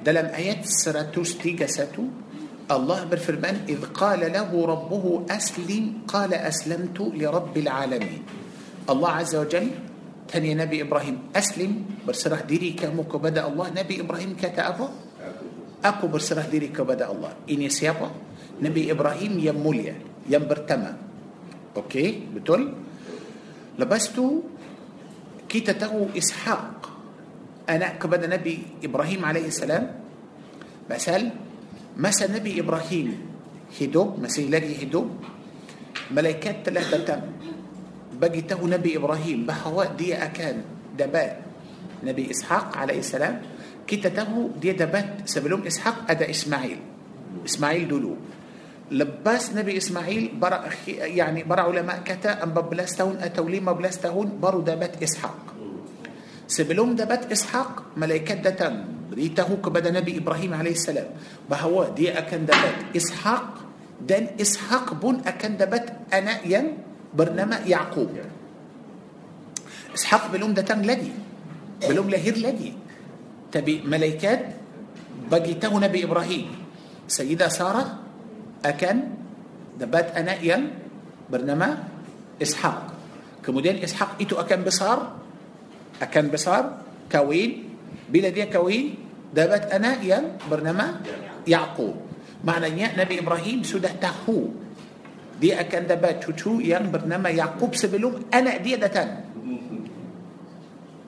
Dalam 0.00 0.32
ayat 0.32 0.66
131 0.66 2.24
Allah 2.64 3.04
berfirman 3.04 3.68
إذ 3.68 3.92
قال 3.92 4.24
له 4.24 4.48
ربه 4.48 5.04
أسلم 5.28 6.08
قال 6.08 6.32
أسلمت 6.32 6.96
لرب 6.96 7.54
العالمين 7.56 8.22
الله 8.88 9.10
عز 9.20 9.34
وجل 9.36 9.68
tanya 10.24 10.64
Nabi 10.64 10.80
Ibrahim 10.80 11.28
Aslim 11.36 12.00
berserah 12.08 12.40
diri 12.48 12.72
kamu 12.72 13.04
kepada 13.04 13.44
Allah 13.44 13.68
Nabi 13.68 14.00
Ibrahim 14.00 14.32
kata? 14.32 14.72
Aku 15.84 16.08
berserah 16.08 16.48
diri 16.48 16.72
kepada 16.72 17.12
Allah 17.12 17.36
Ini 17.44 17.68
siapa? 17.68 18.08
Nabi 18.64 18.88
Ibrahim 18.88 19.36
yang 19.36 19.60
mulia 19.60 19.92
Yang 20.24 20.44
pertama 20.48 20.96
Okey, 21.74 22.30
betul? 22.32 22.70
Lepas 23.76 24.14
tu 24.14 24.46
kita 25.50 25.74
tahu 25.74 26.10
Ishaq 26.14 26.86
anak 27.70 28.02
kepada 28.02 28.26
Nabi 28.26 28.82
Ibrahim 28.82 29.22
alaihissalam 29.22 29.84
pasal 30.90 31.30
masa 31.94 32.26
Nabi 32.26 32.58
Ibrahim 32.58 33.14
hidup 33.72 34.18
masih 34.18 34.50
lagi 34.50 34.74
hidup 34.74 35.06
malaikat 36.10 36.66
telah 36.66 36.82
datang 36.90 37.22
bagi 38.18 38.42
tahu 38.42 38.66
Nabi 38.66 38.98
Ibrahim 38.98 39.46
bahawa 39.46 39.94
dia 39.94 40.26
akan 40.26 40.54
dapat 40.98 41.40
Nabi 42.02 42.34
Ishaq 42.34 42.74
alaihissalam 42.74 43.53
kita 43.84 44.08
tahu 44.10 44.56
dia 44.58 44.72
dapat 44.76 45.28
sebelum 45.28 45.64
Ishaq 45.64 46.08
ada 46.08 46.24
Ismail 46.24 46.80
Ismail 47.44 47.84
dulu 47.84 48.12
lepas 48.92 49.56
Nabi 49.56 49.80
Ismail 49.80 50.36
bara, 50.36 50.68
yani 51.08 51.44
para 51.44 51.68
ulama 51.68 52.00
kata 52.04 52.40
14 52.44 52.98
tahun 53.00 53.14
atau 53.20 53.44
15 53.44 54.04
tahun 54.04 54.26
baru 54.40 54.60
dapat 54.60 55.00
Ishaq 55.00 55.54
Sebelum 56.44 56.92
dapat 56.92 57.32
Ishaq, 57.32 57.96
malaikat 57.96 58.44
datang 58.44 58.84
beritahu 59.08 59.64
kepada 59.64 59.88
Nabi 59.88 60.20
Ibrahim 60.20 60.52
AS 60.60 60.84
bahawa 61.48 61.88
dia 61.96 62.20
akan 62.20 62.40
dapat 62.44 62.74
Ishaq 62.92 63.46
dan 64.04 64.36
Ishaq 64.36 64.92
pun 65.00 65.24
akan 65.24 65.52
dapat 65.56 65.88
anak 66.12 66.44
yang 66.44 66.76
bernama 67.16 67.64
Yaqub. 67.64 68.12
Ishaq 69.96 70.28
belum 70.36 70.52
datang 70.52 70.84
lagi. 70.84 71.16
Belum 71.80 72.12
lahir 72.12 72.36
lagi. 72.36 72.76
Tapi 73.54 73.86
malaikat 73.86 74.42
bagi 75.30 75.50
tahu 75.50 75.70
Nabi 75.70 76.04
Ibrahim, 76.04 76.46
Sayyidah 77.06 77.46
Sarah 77.46 77.86
akan 78.66 78.96
dapat 79.78 80.18
anak 80.18 80.42
yang 80.42 80.62
bernama 81.30 81.68
Ishaq. 82.42 82.82
Kemudian 83.46 83.86
Ishaq 83.86 84.18
itu 84.18 84.42
akan 84.42 84.66
besar 84.66 84.98
akan 86.02 86.34
besar 86.34 86.62
kahwin. 87.12 87.50
Bila 88.10 88.34
dia 88.34 88.50
kahwin 88.50 88.86
dapat 89.30 89.70
anak 89.70 90.02
yang 90.02 90.34
bernama 90.50 90.86
Yaqub. 91.46 91.94
معنى 92.44 92.90
نبي 92.98 93.22
إبراهيم 93.22 93.62
سودة 93.62 94.02
تهو. 94.02 94.50
دي 95.40 95.54
أكن 95.54 95.86
دبات 95.86 96.26
تتو 96.26 96.58
يل 96.58 96.90
برنما 96.90 97.30
يعقوب 97.30 97.74
سبلوم 97.78 98.34
أنا 98.34 98.58
دي 98.58 98.76
دتان 98.76 99.10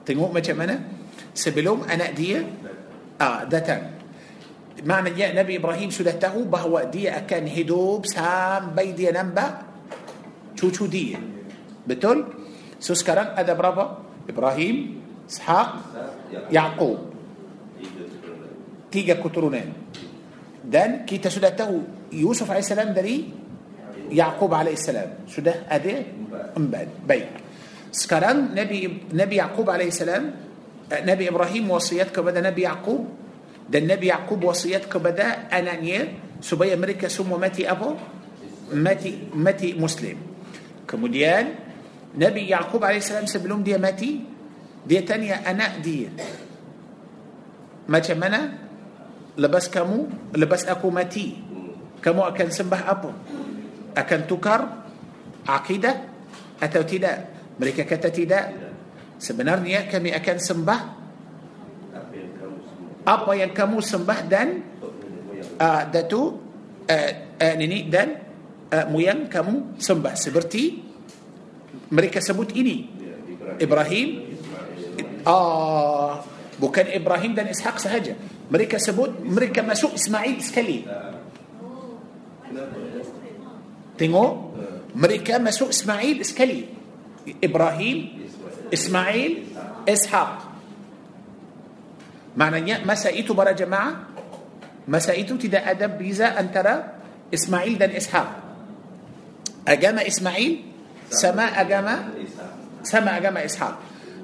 تنقوا 0.07 0.31
ما 0.33 0.39
جمانا؟ 0.39 0.96
Sebelum 1.33 1.85
anak 1.87 2.11
dia 2.17 2.43
ah, 3.21 3.43
datang 3.45 3.97
maknanya 4.85 5.41
Nabi 5.41 5.57
Ibrahim 5.57 5.89
sudah 5.89 6.17
tahu 6.17 6.45
bahawa 6.45 6.85
dia 6.89 7.17
akan 7.21 7.43
hidup 7.49 8.05
sampai 8.05 8.93
dia 8.93 9.09
nampak 9.09 9.65
cucu 10.53 10.85
dia 10.85 11.17
betul 11.87 12.25
so 12.77 12.93
sekarang 12.93 13.33
ada 13.33 13.57
berapa 13.57 14.07
Ibrahim, 14.27 14.75
Ishaq, 15.25 15.69
Yaqub. 16.51 16.99
Tiga 18.91 19.15
keturunan. 19.19 19.67
Dan 20.67 21.07
kita 21.07 21.31
sudah 21.31 21.55
tahu 21.55 22.07
Yusuf 22.11 22.51
AS 22.51 22.67
dari 22.71 23.23
Yaqub 24.11 24.51
AS. 24.51 24.91
Sudah 25.31 25.67
ada 25.67 25.95
empat. 26.55 26.87
Baik. 27.07 27.27
Sekarang 27.87 28.51
Nabi 28.51 29.07
Nabi 29.15 29.35
Yaqub 29.39 29.67
AS, 29.71 30.03
نبي 30.91 31.29
إبراهيم 31.29 31.71
وصيتك 31.71 32.19
بدأ 32.19 32.41
نبي 32.41 32.61
يعقوب. 32.61 33.07
ده 33.69 33.79
النبي 33.79 34.07
يعقوب 34.07 34.43
وصيتك 34.43 34.97
بدأ 34.97 35.51
أنانيا 35.51 36.01
سبي 36.41 36.73
أمريكا 36.73 37.07
سمو 37.07 37.37
ماتي 37.37 37.71
أبو؟ 37.71 37.95
ماتي 38.73 39.35
ماتي 39.35 39.73
مسلم. 39.73 40.17
كموديان 40.87 41.45
نبي 42.15 42.47
يعقوب 42.47 42.83
عليه 42.83 42.97
السلام 42.97 43.25
سبلوم 43.25 43.63
دي 43.63 43.77
ماتي 43.77 44.23
دي 44.87 45.01
تانية 45.03 45.33
أنا 45.33 45.77
دي 45.83 46.07
ما 47.87 47.99
تمنى 47.99 48.41
لبس 49.37 49.67
كمو؟ 49.69 50.07
لبس 50.35 50.65
أكو 50.65 50.89
ماتي 50.89 51.43
كمو 52.03 52.23
أكن 52.23 52.49
سبه 52.49 52.79
أبو. 52.91 53.11
أكن 53.97 54.27
تكر؟ 54.27 54.61
عقيدة؟ 55.47 55.91
أتوتي 56.63 56.99
مريكا 56.99 57.25
ملكة 57.59 57.83
كتتي 57.83 58.25
sebenarnya 59.17 59.89
kami 59.89 60.13
akan 60.13 60.37
sembah 60.37 60.81
apa 63.07 63.31
yang 63.39 63.51
kamu 63.55 63.77
sembah 63.79 64.19
dan 64.27 64.47
uh, 65.57 65.83
datu 65.87 66.21
uh, 66.85 67.11
uh, 67.39 67.55
ini 67.55 67.87
dan 67.87 68.19
uh, 68.67 68.85
muyang 68.91 69.31
kamu 69.31 69.79
sembah. 69.79 70.13
Seperti 70.19 70.63
mereka 71.93 72.19
sebut 72.19 72.51
ini. 72.51 72.95
Ibrahim. 73.57 74.07
Ah 75.23 76.19
bukan 76.57 76.85
Ibrahim 76.89 77.31
dan 77.37 77.47
Ishaq 77.47 77.77
sahaja. 77.79 78.17
Mereka 78.49 78.81
sebut 78.81 79.21
mereka 79.23 79.61
masuk 79.61 79.95
Ismail 79.95 80.37
sekali. 80.41 80.83
Tengok 83.97 84.31
mereka 84.97 85.37
masuk 85.37 85.71
Ismail 85.71 86.17
sekali. 86.25 86.67
Ibrahim 87.39 88.26
إسماعيل 88.73 89.31
إسحاق. 89.89 90.31
معنى 92.37 92.85
ما 92.85 92.95
سأيتوا 92.95 93.35
برا 93.35 93.51
جماعة؟ 93.51 93.91
ما 94.87 94.99
سأيتوا 94.99 95.37
تدا 95.37 95.71
أدب 95.71 95.97
بيزا 95.97 96.39
أن 96.39 96.51
ترى 96.51 96.75
إسماعيل 97.33 97.77
دان 97.77 97.91
إسحاق. 97.91 98.29
أجام 99.67 99.99
إسماعيل 99.99 100.53
سما 101.09 101.43
أجام 101.43 101.87
سما 102.83 103.17
أجام 103.17 103.37
إسحاق. 103.37 103.75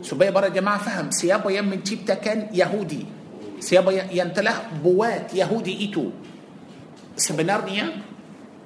سبي 0.04 0.32
برا 0.32 0.48
جماعة 0.48 0.78
فهم. 0.78 1.12
سيابا 1.12 1.52
يم 1.52 1.68
من 1.68 1.84
تيبتا 1.84 2.14
كان 2.14 2.48
يهودي. 2.54 3.06
سيابا 3.60 3.92
ينتله 4.12 4.84
بوات 4.84 5.34
يهودي 5.34 5.74
إيتو. 5.80 6.06
سبنارنيا 7.16 7.88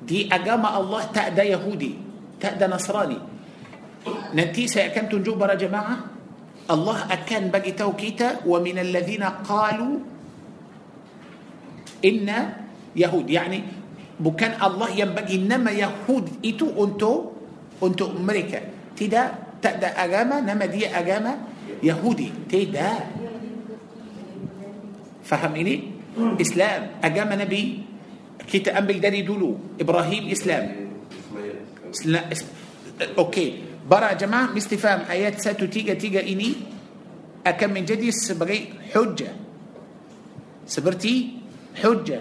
دي 0.06 0.30
أجام 0.34 0.66
الله 0.66 1.04
تأدى 1.14 1.42
يهودي 1.42 1.94
تأدى 2.42 2.66
نصراني. 2.66 3.37
Nanti 4.34 4.68
saya 4.68 4.92
akan 4.94 5.06
tunjuk 5.08 5.36
para 5.40 5.56
jemaah 5.56 6.18
Allah 6.68 7.08
akan 7.08 7.48
bagi 7.48 7.72
tahu 7.72 7.96
kita 7.96 8.44
wa 8.44 8.60
min 8.60 8.76
alladhina 8.76 9.40
qalu 9.44 10.04
inna 12.04 12.68
Yahud 12.92 13.26
yani 13.30 13.64
bukan 14.20 14.58
Allah 14.60 14.92
yang 14.92 15.16
bagi 15.16 15.40
nama 15.40 15.72
Yahud 15.72 16.44
itu 16.44 16.68
untuk 16.68 17.40
untuk 17.80 18.12
mereka 18.20 18.60
tidak 18.98 19.60
tak 19.64 19.80
ada 19.82 19.96
agama 19.96 20.44
nama 20.44 20.66
dia 20.68 20.92
agama 20.92 21.38
Yahudi 21.80 22.50
tidak 22.50 23.06
faham 25.24 25.54
ini 25.56 25.94
Islam 26.42 27.00
agama 27.00 27.38
Nabi 27.38 27.86
kita 28.48 28.74
ambil 28.76 28.98
dari 29.00 29.22
dulu 29.22 29.78
Ibrahim 29.78 30.32
Islam 30.32 30.64
Okey 32.98 33.67
برا 33.88 34.12
يا 34.12 34.20
جماعة 34.20 34.52
مستفهم 34.52 35.08
آيات 35.08 35.40
ساتو 35.40 35.66
تيجا 35.66 35.96
تيجا 35.96 36.28
إني 36.28 36.54
أكم 37.48 37.72
من 37.72 37.88
جدي 37.88 38.12
سبري 38.12 38.92
حجة. 38.92 39.32
سبرتي 40.68 41.16
حجة. 41.80 42.20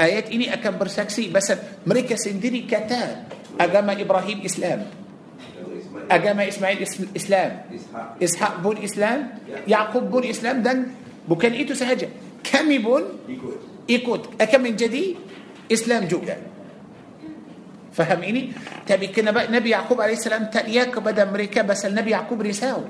آيات 0.00 0.28
إني 0.28 0.52
أكم 0.52 0.76
برساكسي 0.76 1.32
بس 1.32 1.52
مريكا 1.88 2.16
سندري 2.16 2.68
كتاب 2.68 3.24
اجاما 3.60 3.92
إبراهيم 4.00 4.44
إسلام. 4.44 4.80
اجاما 6.10 6.48
إسماعيل 6.48 6.84
إسلام. 7.16 7.52
إسحاق 8.20 8.60
بون 8.60 8.76
إسلام. 8.84 9.18
يعقوب 9.68 10.04
بون 10.10 10.24
إسلام. 10.28 10.60
دن 10.62 10.78
بوكان 11.28 11.52
إيتو 11.52 11.74
سهجة. 11.74 12.08
كم 12.44 12.68
بون 12.84 13.02
إيكوت. 13.88 14.28
أكم 14.40 14.60
من 14.60 14.76
جدي 14.76 15.16
إسلام 15.72 16.04
جوجا 16.04 16.36
فهميني 17.92 18.52
تبي 18.86 19.06
كنا 19.06 19.50
نبي 19.50 19.70
يعقوب 19.70 20.00
عليه 20.00 20.14
السلام 20.14 20.44
تلياك 20.44 20.98
بدا 20.98 21.22
أمريكا 21.22 21.62
بس 21.62 21.86
النبي 21.86 22.10
يعقوب 22.10 22.42
رساو 22.42 22.80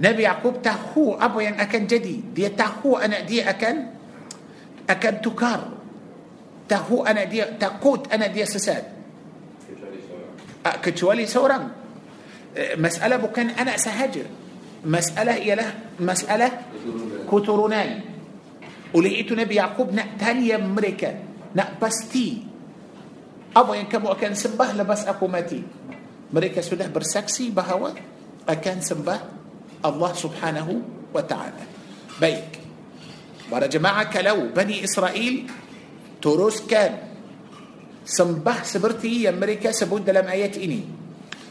نبي 0.00 0.22
يعقوب 0.22 0.62
تهو 0.62 1.14
أبو 1.14 1.40
يعني 1.40 1.62
أكن 1.62 1.86
جدي. 1.86 2.20
دي 2.34 2.48
تهو 2.48 2.96
أنا 2.96 3.20
دي 3.20 3.50
أكن 3.50 3.86
أكن 4.90 5.20
تكار. 5.20 5.68
تهو 6.68 7.04
أنا 7.06 7.24
دي 7.24 7.44
تقوت 7.44 8.12
أنا 8.12 8.26
دي 8.26 8.44
سساد. 8.44 8.84
آه، 10.66 10.76
كتولي 10.82 11.26
سورا 11.26 11.68
آه، 12.56 12.74
مسألة 12.76 13.16
بكن 13.16 13.50
أنا 13.50 13.76
سهجر 13.76 14.24
مسألة 14.84 15.32
هي 15.32 15.54
له 15.54 15.74
مسألة 16.00 16.50
كتروناي 17.32 18.00
ولقيت 18.94 19.32
نبي 19.32 19.54
يعقوب 19.54 19.94
نأتالي 19.94 20.54
أمريكا. 20.54 21.14
نأبستي. 21.54 22.44
Apa 23.58 23.74
yang 23.74 23.90
kamu 23.90 24.14
akan 24.14 24.32
sembah 24.38 24.70
lepas 24.78 25.02
aku 25.10 25.26
mati 25.26 25.58
mereka 26.30 26.62
sudah 26.62 26.86
bersaksi 26.86 27.50
bahawa 27.50 27.90
akan 28.46 28.76
sembah 28.78 29.20
Allah 29.82 30.12
subhanahu 30.14 30.74
wa 31.10 31.22
ta'ala 31.26 31.64
baik 32.22 32.46
para 33.50 33.66
jemaah 33.66 34.06
kalau 34.06 34.54
Bani 34.54 34.78
Israel 34.86 35.34
teruskan 36.22 36.90
sembah 38.06 38.58
seperti 38.62 39.26
yang 39.26 39.42
mereka 39.42 39.74
sebut 39.74 40.06
dalam 40.06 40.30
ayat 40.30 40.54
ini 40.62 40.80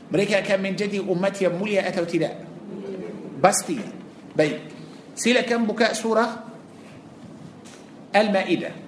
mereka 0.08 0.40
akan 0.40 0.60
menjadi 0.64 1.04
umat 1.04 1.36
yang 1.44 1.60
mulia 1.60 1.84
atau 1.84 2.08
tidak 2.08 2.40
pasti 3.44 3.76
baik 4.32 4.58
silakan 5.12 5.68
buka 5.68 5.92
surah 5.92 6.32
Al-Maidah 8.16 8.87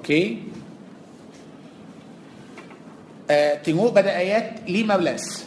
Okey. 0.00 0.48
Uh, 3.28 3.54
tengok 3.60 3.92
pada 3.92 4.16
ayat 4.16 4.64
15. 4.64 5.44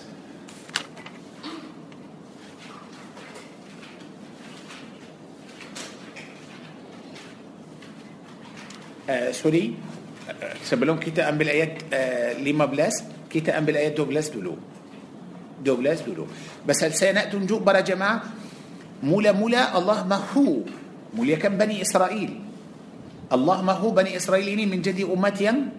Uh, 9.10 9.30
sorry. 9.34 9.74
Uh, 10.30 10.54
sebelum 10.62 11.02
kita 11.02 11.26
ambil 11.26 11.50
ayat 11.50 11.90
uh, 11.90 12.38
15, 12.38 13.34
kita 13.34 13.58
ambil 13.58 13.82
ayat 13.82 13.98
12 13.98 14.38
dulu. 14.38 14.54
12 15.66 16.08
dulu. 16.08 16.30
Pasal 16.62 16.94
saya 16.94 17.18
nak 17.18 17.34
tunjuk 17.34 17.66
para 17.66 17.82
jemaah 17.82 18.22
mula-mula 19.02 19.74
Allah 19.74 20.06
mahu 20.06 20.62
muliakan 21.18 21.58
Bani 21.58 21.82
Israel. 21.82 22.43
Allah 23.32 23.58
mahu 23.64 23.96
Bani 23.96 24.12
Israel 24.16 24.44
ini 24.44 24.68
menjadi 24.68 25.08
umat 25.08 25.36
yang 25.40 25.72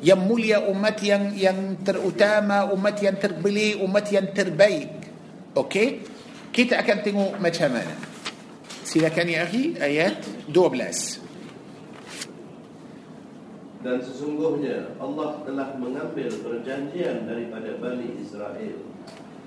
yang 0.00 0.20
mulia, 0.24 0.64
umat 0.64 0.96
yang 1.04 1.36
yang 1.36 1.76
terutama, 1.84 2.64
umat 2.72 2.96
yang 3.04 3.20
terbeli, 3.20 3.76
umat 3.84 4.06
yang 4.08 4.32
terbaik. 4.32 4.88
Okey? 5.52 6.00
Kita 6.50 6.80
akan 6.80 6.98
tengok 7.04 7.32
macam 7.36 7.68
mana. 7.76 7.94
Silakan 8.82 9.28
ya 9.28 9.46
akhi 9.46 9.76
ayat 9.78 10.18
12. 10.50 11.20
Dan 13.80 13.96
sesungguhnya 14.02 14.92
Allah 15.00 15.40
telah 15.46 15.72
mengambil 15.80 16.28
perjanjian 16.28 17.24
daripada 17.24 17.70
Bani 17.80 18.18
Israel 18.20 18.76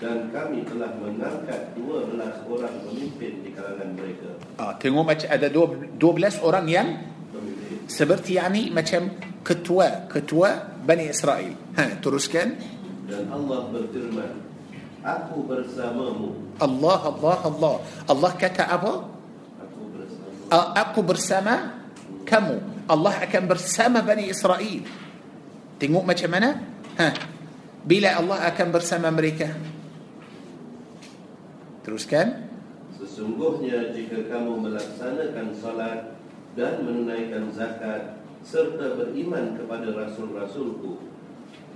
dan 0.02 0.34
kami 0.34 0.66
telah 0.66 0.90
mengangkat 0.98 1.76
12 1.78 2.18
orang 2.50 2.76
pemimpin 2.82 3.34
di 3.46 3.50
kalangan 3.54 3.90
mereka. 3.94 4.30
Ah, 4.58 4.74
tengok 4.82 5.06
macam 5.06 5.28
ada 5.30 5.48
dua- 5.48 5.78
12 5.96 6.36
orang 6.42 6.66
yang. 6.66 6.88
Seperti 7.88 8.40
yani 8.40 8.70
macam 8.70 9.12
ketua 9.44 10.08
ketua 10.08 10.80
Bani 10.84 11.08
Israel. 11.12 11.54
Ha, 11.76 12.00
teruskan. 12.00 12.56
Dan 13.08 13.28
Allah 13.32 13.68
berfirman, 13.72 14.32
Aku 15.04 15.44
bersamamu. 15.44 16.56
Allah 16.64 17.00
Allah 17.12 17.38
Allah. 17.44 17.76
Allah 18.08 18.32
kata 18.40 18.64
apa? 18.64 18.94
Aku 19.60 19.82
bersamamu. 19.92 20.48
Ah, 20.48 20.68
Aku 20.88 21.00
bersama 21.04 21.56
kamu. 22.24 22.88
Allah 22.88 23.16
akan 23.24 23.44
bersama 23.48 24.00
Bani 24.04 24.28
Israel. 24.32 24.84
Tengok 25.80 26.04
macam 26.04 26.30
mana? 26.32 26.50
Ha. 27.00 27.08
Bila 27.84 28.16
Allah 28.16 28.48
akan 28.48 28.68
bersama 28.72 29.12
mereka? 29.12 29.52
Teruskan. 31.84 32.48
Sesungguhnya 32.96 33.92
jika 33.92 34.24
kamu 34.32 34.64
melaksanakan 34.64 35.48
salat 35.60 36.16
dan 36.54 36.86
menunaikan 36.86 37.50
zakat 37.50 38.22
serta 38.46 39.00
beriman 39.00 39.58
kepada 39.58 39.90
rasul-rasulku. 39.96 41.10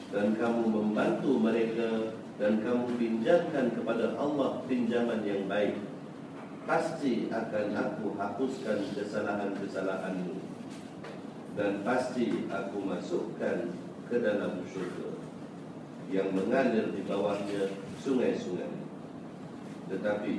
Dan 0.08 0.40
kamu 0.40 0.72
membantu 0.72 1.36
mereka 1.36 2.16
dan 2.40 2.64
kamu 2.64 2.96
pinjamkan 2.96 3.76
kepada 3.76 4.16
Allah 4.16 4.64
pinjaman 4.70 5.26
yang 5.26 5.50
baik. 5.52 5.84
Pasti 6.64 7.28
akan 7.32 7.68
aku 7.76 8.16
hapuskan 8.16 8.88
kesalahan-kesalahanmu. 8.96 10.36
Dan 11.58 11.82
pasti 11.82 12.46
aku 12.48 12.78
masukkan 12.86 13.74
ke 14.08 14.16
dalam 14.22 14.62
syurga 14.70 15.18
yang 16.08 16.32
mengalir 16.32 16.94
di 16.94 17.02
bawahnya 17.04 17.74
sungai-sungai. 18.00 18.72
Tetapi 19.92 20.34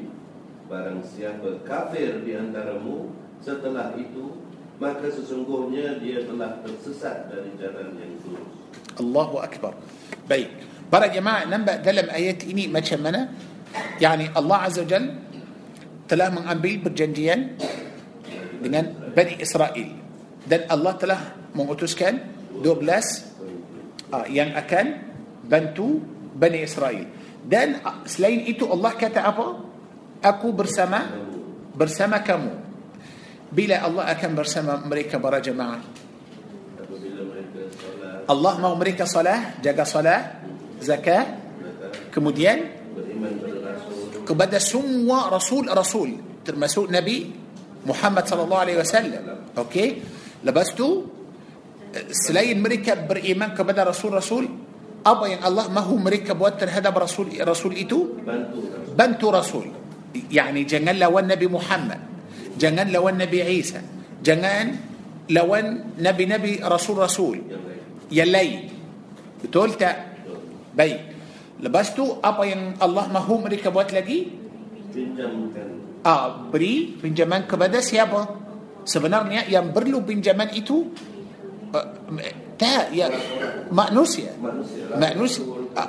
barang 0.68 1.00
siapa 1.04 1.64
kafir 1.64 2.22
di 2.24 2.36
antaramu 2.36 3.17
setelah 3.42 3.94
itu 3.98 4.48
maka 4.78 5.10
sesungguhnya 5.10 5.98
dia 5.98 6.22
telah 6.22 6.62
tersesat 6.62 7.26
dari 7.30 7.50
jalan 7.58 7.98
yang 7.98 8.14
lurus. 8.22 8.50
Allahu 8.98 9.42
Akbar. 9.42 9.74
Baik. 10.30 10.50
Para 10.88 11.10
jemaah 11.10 11.44
nampak 11.44 11.82
dalam 11.82 12.06
ayat 12.08 12.46
ini 12.46 12.70
macam 12.70 13.02
mana? 13.02 13.28
Yani 14.00 14.32
Allah 14.32 14.58
Azza 14.64 14.86
wa 14.86 15.02
telah 16.08 16.32
mengambil 16.32 16.88
perjanjian 16.88 17.60
dengan 18.64 19.12
Bani 19.12 19.36
Israel 19.36 19.88
dan 20.48 20.64
Allah 20.72 20.96
telah 20.96 21.20
mengutuskan 21.52 22.16
12 22.64 22.64
uh, 24.08 24.26
yang 24.32 24.56
akan 24.56 24.86
bantu 25.44 26.00
Bani 26.32 26.64
Israel 26.64 27.04
dan 27.44 27.84
uh, 27.84 28.00
selain 28.08 28.48
itu 28.48 28.64
Allah 28.64 28.96
kata 28.96 29.20
apa 29.20 29.46
aku 30.24 30.48
bersama 30.56 31.12
bersama 31.76 32.24
kamu 32.24 32.67
bila 33.48 33.80
Allah 33.80 34.04
akan 34.12 34.30
bersama 34.36 34.72
mereka 34.84 35.16
para 35.16 35.40
jemaah 35.40 35.80
Allah 38.28 38.54
mau 38.60 38.76
mereka 38.76 39.08
salah 39.08 39.56
jaga 39.64 39.88
salah 39.88 40.20
zakat 40.78 41.26
kemudian 42.12 42.76
kepada 44.28 44.60
Rasul 44.60 44.84
semua 44.84 45.32
rasul-rasul 45.32 46.42
termasuk 46.44 46.92
Nabi 46.92 47.48
Muhammad 47.88 48.24
sallallahu 48.28 48.62
alaihi 48.64 48.78
wasallam. 48.80 49.22
Okey. 49.56 49.88
Lepas 50.44 50.76
tu 50.76 51.08
eh, 51.94 52.12
selain 52.12 52.56
mereka 52.60 52.96
beriman 53.00 53.56
kepada 53.56 53.88
rasul-rasul 53.88 54.44
apa 55.04 55.24
yang 55.30 55.40
Allah 55.40 55.70
mahu 55.72 55.96
mereka 55.96 56.34
buat 56.34 56.58
terhadap 56.58 56.92
rasul 56.98 57.30
rasul 57.38 57.72
itu 57.72 58.18
Rasul. 58.24 58.92
bantu 58.92 59.26
rasul. 59.32 59.66
Yani 60.28 60.64
jangan 60.68 60.96
lawan 60.98 61.28
Nabi 61.30 61.46
Muhammad. 61.46 62.00
Jangan 62.58 62.90
lawan 62.90 63.22
Nabi 63.22 63.38
Isa. 63.62 63.80
Jangan 64.18 64.66
lawan 65.30 65.94
nabi-nabi 65.96 66.58
rasul-rasul 66.58 67.38
yang 68.10 68.34
lain. 68.34 68.66
Betul 69.38 69.78
tak? 69.78 70.18
Baik. 70.74 70.98
Lepas 71.62 71.94
tu 71.94 72.18
apa 72.18 72.42
yang 72.42 72.74
Allah 72.82 73.06
mahu 73.06 73.46
mereka 73.46 73.70
buat 73.70 73.88
lagi? 73.94 74.26
Pinjamkan 74.90 75.78
Ah, 76.02 76.46
beri 76.50 76.94
pinjaman 76.98 77.44
kepada 77.46 77.82
siapa? 77.82 78.48
sebenarnya 78.88 79.44
yang 79.52 79.68
perlu 79.68 80.00
pinjaman 80.00 80.48
itu 80.56 80.88
uh, 81.76 81.86
tak 82.56 82.88
ya 82.96 83.12
manusia 83.68 84.32
Manusia 84.40 84.88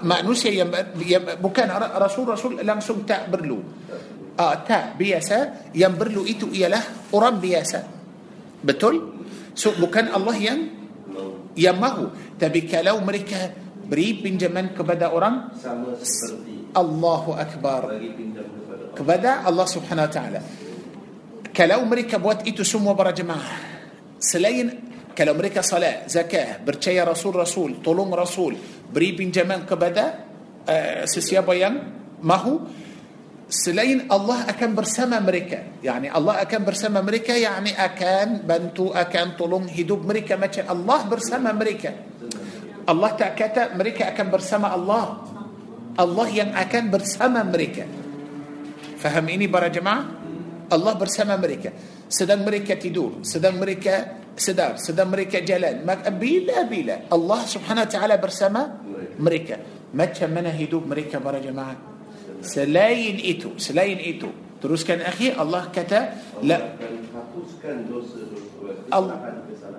manusia 0.03 0.51
uh, 0.51 0.67
yang, 0.67 0.69
yang 0.99 1.23
bukan 1.39 1.71
ra- 1.71 1.95
rasul-rasul 1.95 2.59
langsung 2.59 3.07
tak 3.07 3.31
perlu 3.31 3.63
uh, 4.39 4.55
tak 4.63 4.95
biasa 4.95 5.69
yang 5.75 5.99
perlu 5.99 6.23
itu 6.23 6.47
ialah 6.55 7.11
orang 7.11 7.37
biasa 7.43 7.79
betul 8.63 9.27
so 9.51 9.75
bukan 9.75 10.15
Allah 10.15 10.35
yang 10.39 10.59
yang 11.59 11.75
mahu 11.75 12.35
tapi 12.39 12.63
kalau 12.63 13.03
mereka 13.03 13.51
beri 13.89 14.21
pinjaman 14.23 14.71
kepada 14.71 15.11
orang 15.11 15.51
Sama 15.59 15.97
seperti 15.99 16.71
Allahu 16.71 17.35
Akbar 17.35 17.89
kepada 18.93 19.47
Allah 19.47 19.67
Subhanahu 19.67 20.05
Wa 20.05 20.13
Taala. 20.13 20.41
Kalau 21.49 21.79
mereka 21.87 22.21
buat 22.21 22.45
itu 22.45 22.61
semua 22.61 22.93
para 22.93 23.15
jemaah, 23.15 23.57
selain 24.21 24.91
kalau 25.15 25.35
mereka 25.35 25.59
salat, 25.59 26.07
zakah, 26.07 26.63
percaya 26.63 27.03
Rasul-Rasul, 27.03 27.83
tolong 27.83 28.07
Rasul, 28.13 28.55
beri 28.87 29.17
pinjaman 29.17 29.67
kepada 29.67 30.03
uh, 30.63 31.03
sesiapa 31.03 31.51
yang 31.57 31.75
mahu, 32.23 32.53
selain 33.49 34.05
Allah 34.13 34.45
akan 34.45 34.69
bersama 34.77 35.17
mereka. 35.17 35.65
Yani 35.81 36.07
Allah 36.07 36.45
akan 36.45 36.61
bersama 36.61 37.01
mereka, 37.01 37.33
yani 37.33 37.73
akan 37.73 38.45
bantu, 38.45 38.93
akan 38.93 39.35
tolong 39.35 39.65
hidup 39.65 40.05
mereka 40.05 40.37
macam 40.37 40.69
Allah 40.69 40.99
bersama 41.09 41.49
mereka. 41.51 41.91
Allah 42.85 43.11
tak 43.17 43.33
kata 43.35 43.73
mereka 43.73 44.13
akan 44.13 44.27
bersama 44.29 44.69
Allah. 44.69 45.25
Allah 45.97 46.27
yang 46.29 46.53
akan 46.53 46.83
bersama 46.93 47.41
mereka. 47.43 47.83
Faham 49.01 49.25
ini 49.33 49.49
para 49.49 49.67
jemaah? 49.67 50.05
Allah 50.69 50.93
bersama 50.95 51.33
mereka. 51.35 51.73
Sedang 52.05 52.45
mereka 52.45 52.77
tidur, 52.77 53.25
sedang 53.25 53.57
mereka 53.57 54.21
sedar, 54.37 54.77
sedang 54.77 55.09
mereka 55.09 55.41
jalan. 55.41 55.83
Maka 55.83 56.13
bila-bila 56.13 57.09
Allah 57.09 57.41
subhanahu 57.43 57.85
wa 57.85 57.91
ta'ala 57.91 58.15
bersama 58.21 58.61
mereka. 59.17 59.57
Macam 59.89 60.29
mana 60.29 60.53
hidup 60.53 60.85
mereka 60.85 61.17
para 61.17 61.41
jemaah? 61.41 61.98
Selain 62.41 63.15
itu, 63.19 63.55
selain 63.59 63.99
itu. 63.99 64.29
Teruskan 64.59 64.99
akhi, 65.03 65.31
Allah 65.35 65.71
kata, 65.71 65.99
la. 66.43 66.75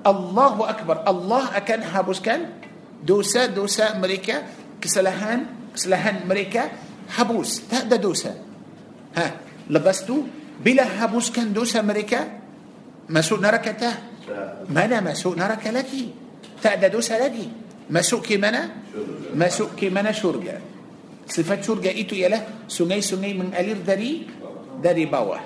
Allahu 0.01 0.63
Akbar. 0.65 1.05
Allah 1.05 1.53
akan 1.53 1.81
hapuskan 1.93 2.39
dosa-dosa 3.05 3.97
mereka, 4.01 4.49
kesalahan 4.81 5.61
kesalahan 5.75 6.27
mereka 6.27 6.71
hapus. 7.17 7.71
Tak 7.71 7.91
ada 7.91 7.97
dosa. 7.97 8.35
Ha, 9.17 9.27
lepas 9.71 10.03
tu 10.07 10.27
bila 10.61 10.87
hapuskan 10.87 11.51
dosa 11.51 11.81
mereka 11.81 12.27
masuk 13.11 13.41
neraka? 13.43 13.73
Tak. 13.75 13.99
Mana 14.71 15.03
masuk 15.03 15.35
neraka 15.35 15.73
lagi? 15.75 16.15
Tak 16.61 16.79
ada 16.79 16.89
dosa 16.93 17.19
lagi. 17.19 17.49
Masuk 17.91 18.23
ke 18.23 18.39
mana? 18.39 18.87
Masuk 19.35 19.75
ke 19.75 19.91
mana 19.91 20.15
syurga. 20.15 20.70
Sifat 21.31 21.63
syurga 21.63 21.95
itu 21.95 22.19
ialah 22.19 22.67
sungai-sungai 22.67 23.33
mengalir 23.39 23.79
dari 23.87 24.27
dari 24.83 25.07
bawah. 25.07 25.39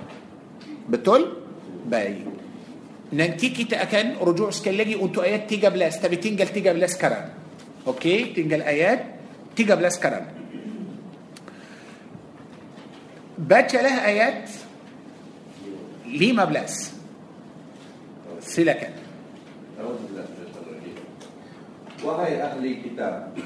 Betul? 0.88 1.44
Baik. 1.84 2.24
Nanti 3.12 3.52
kita 3.52 3.84
akan 3.84 4.16
rujuk 4.24 4.48
sekali 4.48 4.80
lagi 4.80 4.96
untuk 4.96 5.28
ayat 5.28 5.44
13 5.44 6.00
tapi 6.00 6.16
tinggal 6.16 6.48
13 6.48 6.72
sekarang. 6.88 7.24
Okey, 7.84 8.32
tinggal 8.32 8.64
ayat 8.64 9.12
13 9.52 10.00
sekarang. 10.00 10.24
Bacalah 13.36 14.08
ayat 14.08 14.48
15. 16.08 16.96
Silakan. 18.40 18.92
Wahai 22.04 22.36
ahli 22.40 22.84
kitab 22.84 23.36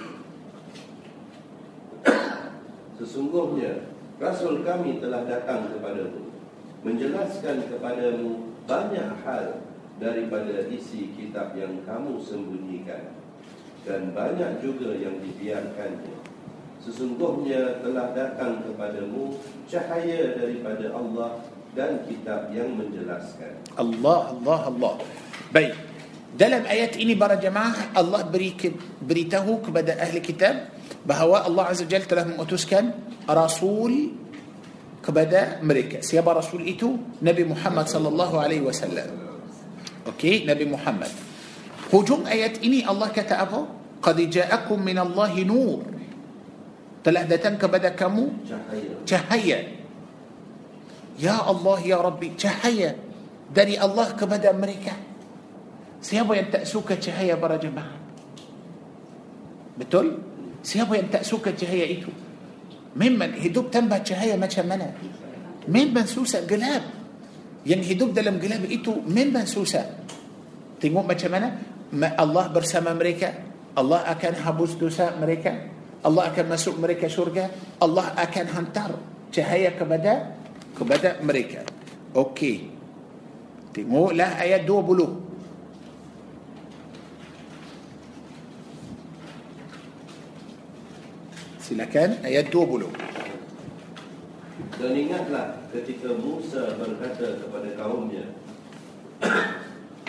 Sesungguhnya 2.99 3.95
Rasul 4.19 4.67
kami 4.67 4.99
telah 4.99 5.23
datang 5.25 5.71
kepadamu 5.71 6.35
Menjelaskan 6.83 7.71
kepadamu 7.71 8.59
banyak 8.67 9.09
hal 9.23 9.63
Daripada 9.99 10.67
isi 10.71 11.11
kitab 11.15 11.55
yang 11.59 11.83
kamu 11.83 12.19
sembunyikan 12.23 13.15
Dan 13.87 14.15
banyak 14.15 14.63
juga 14.63 14.95
yang 14.99 15.23
dibiarkannya 15.23 16.19
Sesungguhnya 16.83 17.83
telah 17.83 18.15
datang 18.15 18.67
kepadamu 18.67 19.39
Cahaya 19.71 20.35
daripada 20.35 20.91
Allah 20.95 21.43
Dan 21.75 22.03
kitab 22.07 22.51
yang 22.51 22.75
menjelaskan 22.75 23.59
Allah, 23.79 24.35
Allah, 24.35 24.59
Allah. 24.75 24.95
Baik. 25.55 25.75
Dalam 26.35 26.67
ayat 26.69 26.99
ini 27.01 27.17
para 27.17 27.41
jemaah 27.41 27.95
Allah 27.97 28.27
beri 28.27 28.53
beritahu 29.01 29.65
kepada 29.65 29.97
ahli 29.97 30.21
kitab 30.21 30.71
bahawa 31.09 31.49
Allah 31.49 31.65
عز 31.65 31.81
وجل 31.89 32.05
telah 32.05 32.37
mengutuskan 32.37 32.85
rasul 33.25 33.93
kepada 35.01 35.65
mereka. 35.65 36.05
Siapa 36.05 36.45
rasul 36.45 36.69
itu? 36.69 37.25
Nabi 37.25 37.49
Muhammad 37.49 37.89
صلى 37.89 38.09
الله 38.13 38.31
عليه 38.41 38.61
وسلم. 38.61 39.09
Okey? 40.05 40.45
Nabi 40.45 40.69
Muhammad. 40.69 41.13
Hujung 41.89 42.29
ayat 42.29 42.61
ini 42.61 42.85
Allah 42.85 43.09
kata 43.09 43.61
قد 44.05 44.19
جاءكم 44.21 44.79
من 44.85 44.99
الله 45.01 45.33
نور. 45.49 45.81
Telah 47.01 47.25
datang 47.25 47.57
kepada 47.57 47.97
kamu? 47.97 48.29
Cahaya 49.09 49.59
يا 51.25 51.37
الله 51.51 51.79
يا 51.89 51.99
ربي 52.05 52.37
cahaya 52.37 52.91
dari 53.57 53.81
Allah 53.81 54.07
kepada 54.13 54.53
mereka 54.53 54.93
سيابا 56.05 56.37
ينتأسوك 56.37 57.01
جهية 57.01 57.35
برا 57.41 57.57
جماعة. 57.57 57.97
betul 59.79 60.19
Siapa 60.69 61.01
yang 61.01 61.09
tak 61.09 61.25
suka 61.25 61.57
cahaya 61.57 61.89
itu? 61.89 62.13
Memang 62.93 63.41
hidup 63.41 63.73
tanpa 63.73 64.05
cahaya 64.05 64.37
macam 64.37 64.69
mana? 64.69 64.93
Memang 65.65 66.05
susah, 66.05 66.45
gelap. 66.45 66.85
Yang 67.65 67.97
hidup 67.97 68.13
dalam 68.13 68.37
gelap 68.37 68.69
itu 68.69 69.01
memang 69.09 69.49
susah. 69.49 69.89
Tengok 70.77 71.09
macam 71.09 71.31
mana? 71.33 71.49
Ma- 71.97 72.13
Allah 72.21 72.53
bersama 72.53 72.93
mereka. 72.93 73.33
Allah 73.73 74.05
akan 74.13 74.45
hapus 74.45 74.77
dosa 74.77 75.17
mereka. 75.17 75.57
Allah 76.05 76.29
akan 76.29 76.45
masuk 76.53 76.77
mereka 76.77 77.09
syurga. 77.09 77.49
Allah 77.81 78.13
akan 78.13 78.47
hantar 78.53 78.93
cahaya 79.33 79.73
kepada 79.73 80.37
kepada 80.77 81.17
mereka. 81.25 81.65
Okey. 82.13 82.69
Tengoklah 83.73 84.37
ayat 84.37 84.69
20. 84.69 85.28
Silakan 91.69 92.25
ayat 92.25 92.49
20. 92.49 92.81
Dan 94.81 94.93
ingatlah 94.97 95.69
ketika 95.69 96.17
Musa 96.17 96.81
berkata 96.81 97.45
kepada 97.45 97.69
kaumnya 97.77 98.25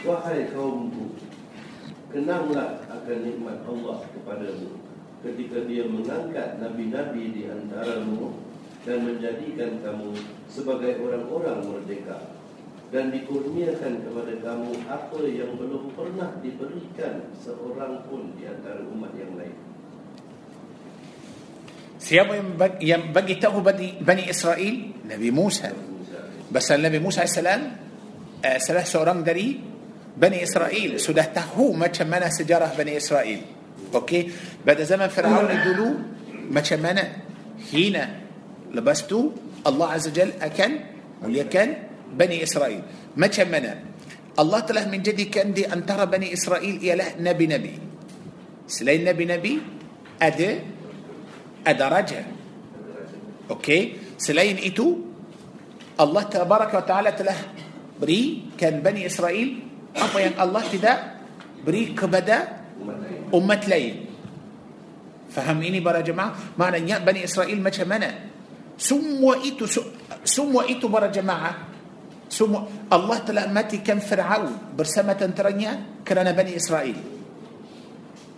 Wahai 0.07 0.47
kaumku 0.55 1.20
Kenanglah 2.16 2.80
akan 2.88 3.18
nikmat 3.28 3.60
Allah 3.68 4.07
kepadamu 4.07 4.80
Ketika 5.20 5.68
dia 5.68 5.84
mengangkat 5.84 6.64
Nabi-Nabi 6.64 7.24
di 7.36 7.51
antaramu 7.51 8.39
Dan 8.88 9.03
menjadikan 9.03 9.84
kamu 9.84 10.16
sebagai 10.47 10.95
orang-orang 11.03 11.60
merdeka 11.68 12.39
Dan 12.88 13.12
dikurniakan 13.12 14.07
kepada 14.07 14.34
kamu 14.47 14.72
Apa 14.88 15.20
yang 15.28 15.60
belum 15.60 15.91
pernah 15.91 16.39
diberikan 16.39 17.36
Seorang 17.36 18.07
pun 18.07 18.32
di 18.39 18.47
antara 18.47 18.80
umat 18.88 19.12
yang 19.20 19.36
lain 19.36 19.68
ثيابه 22.00 22.72
ينبغي 22.82 23.36
تاه 23.36 23.60
بني 24.02 24.30
إسرائيل؟ 24.30 24.76
نبي 25.10 25.32
موسى. 25.32 25.72
بس 26.52 26.72
النبي 26.72 27.00
موسى 27.00 27.20
عليه 27.20 27.30
السلام 27.30 27.62
آه، 28.45 28.58
سلاح 28.58 28.86
سورام 28.86 29.24
دري 29.24 29.60
بني 30.18 30.43
إسرائيل. 30.43 31.00
سودة 31.00 31.24
تهو 31.36 31.76
ما 31.76 31.88
تشمنا 31.88 32.30
سجارة 32.30 32.72
بني 32.78 32.97
إسرائيل. 32.97 33.41
أوكي؟ 33.93 34.32
بعد 34.66 34.82
زمن 34.82 35.08
فرعون 35.08 35.52
يدلو 35.52 35.88
ما 36.52 36.62
تشمنا 36.62 37.04
هنا. 37.74 38.06
لبستو 38.74 39.32
الله 39.68 39.88
عز 39.91 40.08
وجل 40.08 40.32
اكن 40.41 40.72
واللي 41.22 41.76
بني 42.16 42.43
إسرائيل. 42.43 42.82
ما 43.20 43.28
تشمنا. 43.28 43.74
الله 44.39 44.60
تله 44.60 44.88
من 44.88 45.02
جدي 45.04 45.26
كان 45.28 45.54
دي 45.54 45.68
أن 45.68 45.86
ترى 45.86 46.06
بني 46.06 46.34
إسرائيل 46.34 46.84
يا 46.84 46.95
له 46.95 47.20
نبي 47.20 47.47
نبي. 47.47 47.74
سلاي 48.68 49.04
نبي 49.04 49.26
نبي 49.26 49.54
أدي 50.22 50.79
ada 51.66 51.86
raja. 51.89 52.22
Okey, 53.49 54.16
selain 54.16 54.60
itu 54.62 55.10
Allah 55.99 56.24
tabaraka 56.30 56.80
wa 56.80 56.86
taala 56.86 57.12
telah 57.12 57.36
berikan 57.99 58.80
Bani 58.80 59.03
Israel 59.03 59.49
apa 59.97 60.18
yang 60.22 60.36
Allah 60.38 60.64
tidak 60.70 60.97
beri 61.66 61.91
kepada 61.91 62.68
umat 63.36 63.62
lain. 63.68 64.07
Faham 65.30 65.60
ini 65.62 65.82
para 65.82 66.01
jemaah? 66.01 66.55
Maknanya 66.57 67.01
Bani 67.03 67.26
Israel 67.26 67.57
macam 67.60 67.86
mana? 67.89 68.10
Semua 68.80 69.41
itu 69.43 69.68
semua 70.24 70.64
itu 70.72 70.88
para 70.88 71.12
jemaah 71.12 71.70
semua 72.30 72.70
Allah 72.93 73.26
telah 73.26 73.49
matikan 73.49 73.97
Fir'aun 73.97 74.78
bersama 74.78 75.18
tenteranya 75.18 75.99
kerana 76.05 76.30
Bani 76.30 76.53
Israel 76.53 76.95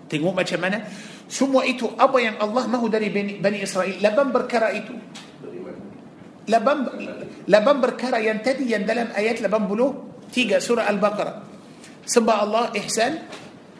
tengok 0.07 0.31
macam 0.31 0.59
mana 0.63 0.87
semua 1.31 1.63
itu 1.63 1.87
apa 1.95 2.19
yang 2.19 2.35
Allah 2.43 2.67
mahu 2.67 2.91
dari 2.91 3.07
Bani, 3.07 3.39
Bani 3.39 3.63
Israel 3.63 3.95
laban 4.03 4.35
perkara 4.35 4.75
itu 4.75 4.91
laban 6.51 6.91
laban 7.47 7.77
perkara 7.79 8.19
yang 8.19 8.43
tadi 8.43 8.67
yang 8.67 8.83
dalam 8.83 9.15
ayat 9.15 9.39
83 9.39 10.59
surah 10.59 10.91
Al-Baqarah 10.91 11.35
sembah 12.03 12.37
Allah 12.43 12.63
ihsan 12.83 13.23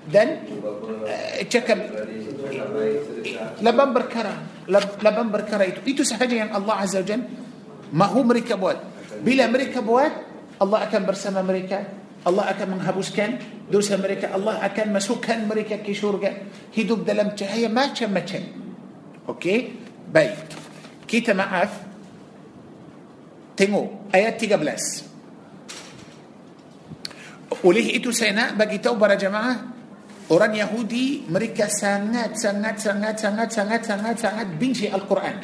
dan 0.07 0.47
uh, 0.47 1.43
cakap 1.51 1.77
laban 3.59 3.89
perkara 3.91 4.33
lab- 4.71 4.97
laban 5.03 5.27
perkara 5.29 5.67
itu 5.67 5.79
itu 5.85 6.01
sahaja 6.07 6.31
yang 6.31 6.55
Allah 6.55 6.87
Azza 6.87 7.03
wa 7.03 7.05
Jalla 7.05 7.27
mahu 7.91 8.19
mereka 8.23 8.55
buat 8.55 8.79
bila 9.21 9.43
mereka 9.51 9.83
buat 9.83 10.09
Allah 10.57 10.79
akan 10.87 11.01
bersama 11.03 11.43
mereka 11.43 12.00
Allah 12.21 12.53
akan 12.53 12.77
menghapuskan 12.77 13.29
dosa 13.69 13.97
mereka. 13.97 14.33
Allah 14.33 14.61
akan 14.61 14.93
masukkan 14.93 15.41
mereka 15.45 15.81
ke 15.81 15.93
syurga. 15.93 16.49
Hidup 16.73 17.01
dalam 17.01 17.33
cahaya 17.33 17.65
macam-macam. 17.67 18.41
Okey? 19.25 19.59
Baik. 20.09 20.37
Kita 21.09 21.33
maaf. 21.33 21.71
Tengok. 23.57 24.13
Ayat 24.13 24.37
13 24.37 25.11
oleh 27.61 27.93
itu 27.93 28.09
saya 28.09 28.33
nak 28.33 28.49
bagi 28.57 28.81
tahu 28.81 28.97
para 28.97 29.13
jemaah 29.13 29.69
orang 30.33 30.57
Yahudi 30.57 31.29
mereka 31.29 31.69
sangat 31.69 32.33
sangat 32.33 32.81
sangat 32.81 33.15
sangat 33.21 33.47
sangat 33.53 33.81
sangat 33.85 34.15
sangat 34.17 34.47
benci 34.57 34.89
Al-Quran. 34.89 35.35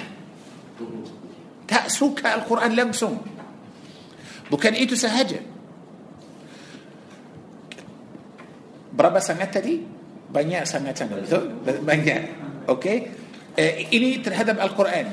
Tak 1.68 1.92
suka 1.92 2.42
Al-Quran 2.42 2.72
langsung. 2.74 3.22
Bukan 4.48 4.74
itu 4.80 4.96
sahaja 4.96 5.38
berapa 8.98 9.22
sangat 9.22 9.62
tadi 9.62 9.78
banyak 10.28 10.66
sangat-sangat 10.66 11.30
betul 11.30 11.46
banyak 11.86 12.20
okey 12.66 12.98
eh, 13.54 13.86
ini 13.94 14.20
terhadap 14.26 14.58
Al-Quran 14.58 15.06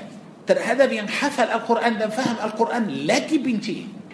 terhadap 0.49 0.89
yang 0.89 1.09
hafal 1.09 1.49
Al-Quran 1.53 2.01
dan 2.01 2.09
faham 2.09 2.37
Al-Quran 2.41 3.05
lagi 3.05 3.37
benci 3.41 4.05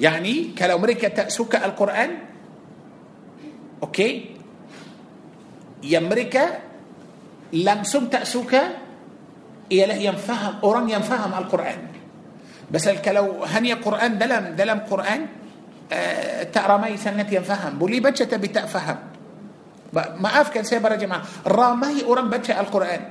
Yani 0.00 0.56
kalau 0.56 0.80
mereka 0.80 1.12
tak 1.12 1.28
suka 1.28 1.60
Al-Quran 1.60 2.10
Okey 3.84 4.12
Yang 5.84 6.04
mereka 6.08 6.44
Langsung 7.52 8.08
tak 8.08 8.24
suka 8.24 8.80
Ialah 9.68 9.98
yang 10.00 10.16
faham 10.16 10.64
Orang 10.64 10.88
yang 10.88 11.04
faham 11.04 11.36
Al-Quran 11.36 11.92
Pasal 12.72 13.04
kalau 13.04 13.44
hanya 13.44 13.76
Quran 13.76 14.16
dalam 14.16 14.56
dalam 14.56 14.88
Quran 14.88 15.20
uh, 15.26 15.39
آه، 15.92 16.42
تأرمي 16.54 16.96
سنة 16.96 17.26
ينفهم 17.26 17.78
بولي 17.78 18.00
بچة 18.00 18.30
تبتا 18.30 18.66
فهم. 18.70 18.98
ما 19.92 20.42
كان 20.54 20.62
سيبرا 20.62 20.94
جماعة. 20.94 21.22
رامي 21.46 22.06
أوران 22.06 22.30
بچة 22.30 22.54
القرآن. 22.54 23.02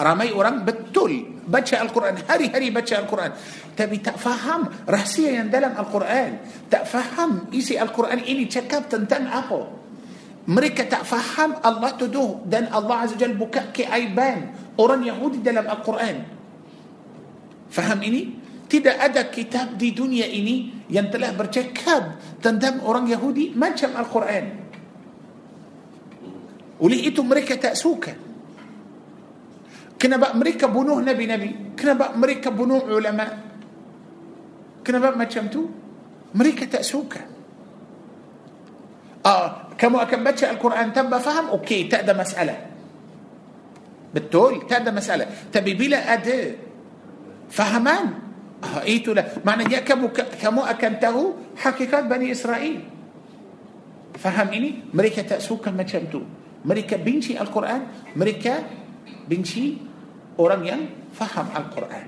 رامي 0.00 0.30
أوران 0.30 0.64
بتول 0.64 1.12
بچة 1.50 1.82
القرآن. 1.82 2.14
هري 2.30 2.46
هري 2.54 2.70
بچة 2.70 2.98
القرآن. 2.98 3.32
تبي 3.76 3.96
تفهم 3.96 4.62
رحسية 4.86 5.30
يندلم 5.42 5.74
القرآن. 5.78 6.32
تفهم 6.70 7.50
إيسي 7.52 7.82
القرآن 7.82 8.18
إني 8.22 8.44
تشكب 8.44 8.82
تنتن 8.88 9.26
أقو 9.26 9.62
مريكا 10.46 10.84
تفهم 10.84 11.50
الله 11.66 11.90
تدوه. 11.90 12.46
دان 12.46 12.70
الله 12.70 12.94
عز 12.94 13.12
وجل 13.18 13.34
بكاكي 13.34 13.94
أيبان 13.94 14.40
أوران 14.78 15.02
يهودي 15.02 15.38
دلم 15.42 15.66
القرآن. 15.66 16.18
فهم 17.70 18.02
إني؟ 18.02 18.41
Tidak 18.72 18.96
ada 18.96 19.28
kitab 19.28 19.76
di 19.76 19.92
dunia 19.92 20.24
ini 20.24 20.88
yang 20.88 21.12
telah 21.12 21.36
bercakap 21.36 22.16
tentang 22.40 22.80
orang 22.88 23.04
Yahudi 23.04 23.52
macam 23.52 23.92
Al-Quran. 23.92 24.44
Oleh 26.80 27.00
itu 27.04 27.20
mereka 27.20 27.60
tak 27.60 27.76
suka. 27.76 28.16
Kenapa 30.00 30.32
mereka 30.32 30.72
bunuh 30.72 31.04
Nabi-Nabi? 31.04 31.76
Kenapa 31.76 32.16
mereka 32.16 32.48
bunuh 32.48 32.80
ulama? 32.88 33.28
Kenapa 34.80 35.20
macam 35.20 35.52
tu? 35.52 35.68
Mereka 36.32 36.64
tak 36.72 36.82
suka. 36.82 37.20
Ah, 39.20 39.68
kamu 39.76 40.00
akan 40.00 40.20
baca 40.24 40.44
Al-Quran 40.48 40.86
tanpa 40.96 41.20
faham? 41.20 41.52
Okey, 41.60 41.92
tak 41.92 42.08
ada 42.08 42.16
masalah. 42.16 42.58
Betul, 44.16 44.64
tak 44.64 44.80
ada 44.82 44.90
masalah. 44.96 45.28
Tapi 45.52 45.76
bila 45.76 46.02
ada 46.08 46.56
fahaman 47.52 48.04
ah, 48.08 48.31
itulah. 48.86 49.42
Maknanya 49.42 49.82
kamu 49.82 50.10
kamu 50.38 50.62
akan 50.62 50.92
tahu 51.02 51.22
hakikat 51.58 52.06
Bani 52.06 52.30
Israel. 52.30 52.82
Faham 54.16 54.48
ini? 54.54 54.86
Mereka 54.92 55.26
tak 55.26 55.40
suka 55.42 55.74
macam 55.74 56.06
tu. 56.06 56.22
Mereka 56.62 56.94
benci 57.02 57.34
Al-Quran 57.34 58.12
mereka 58.14 58.62
benci 59.26 59.80
orang 60.38 60.62
yang 60.62 60.80
faham 61.12 61.48
Al-Quran. 61.52 62.06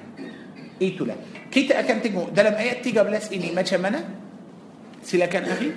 Itulah. 0.79 1.19
Kita 1.49 1.79
akan 1.81 1.97
tengok 2.03 2.29
dalam 2.35 2.55
ayat 2.59 2.83
13 2.83 3.35
ini 3.39 3.55
macam 3.55 3.79
mana? 3.79 4.01
Silakan 5.05 5.45
akhi 5.53 5.71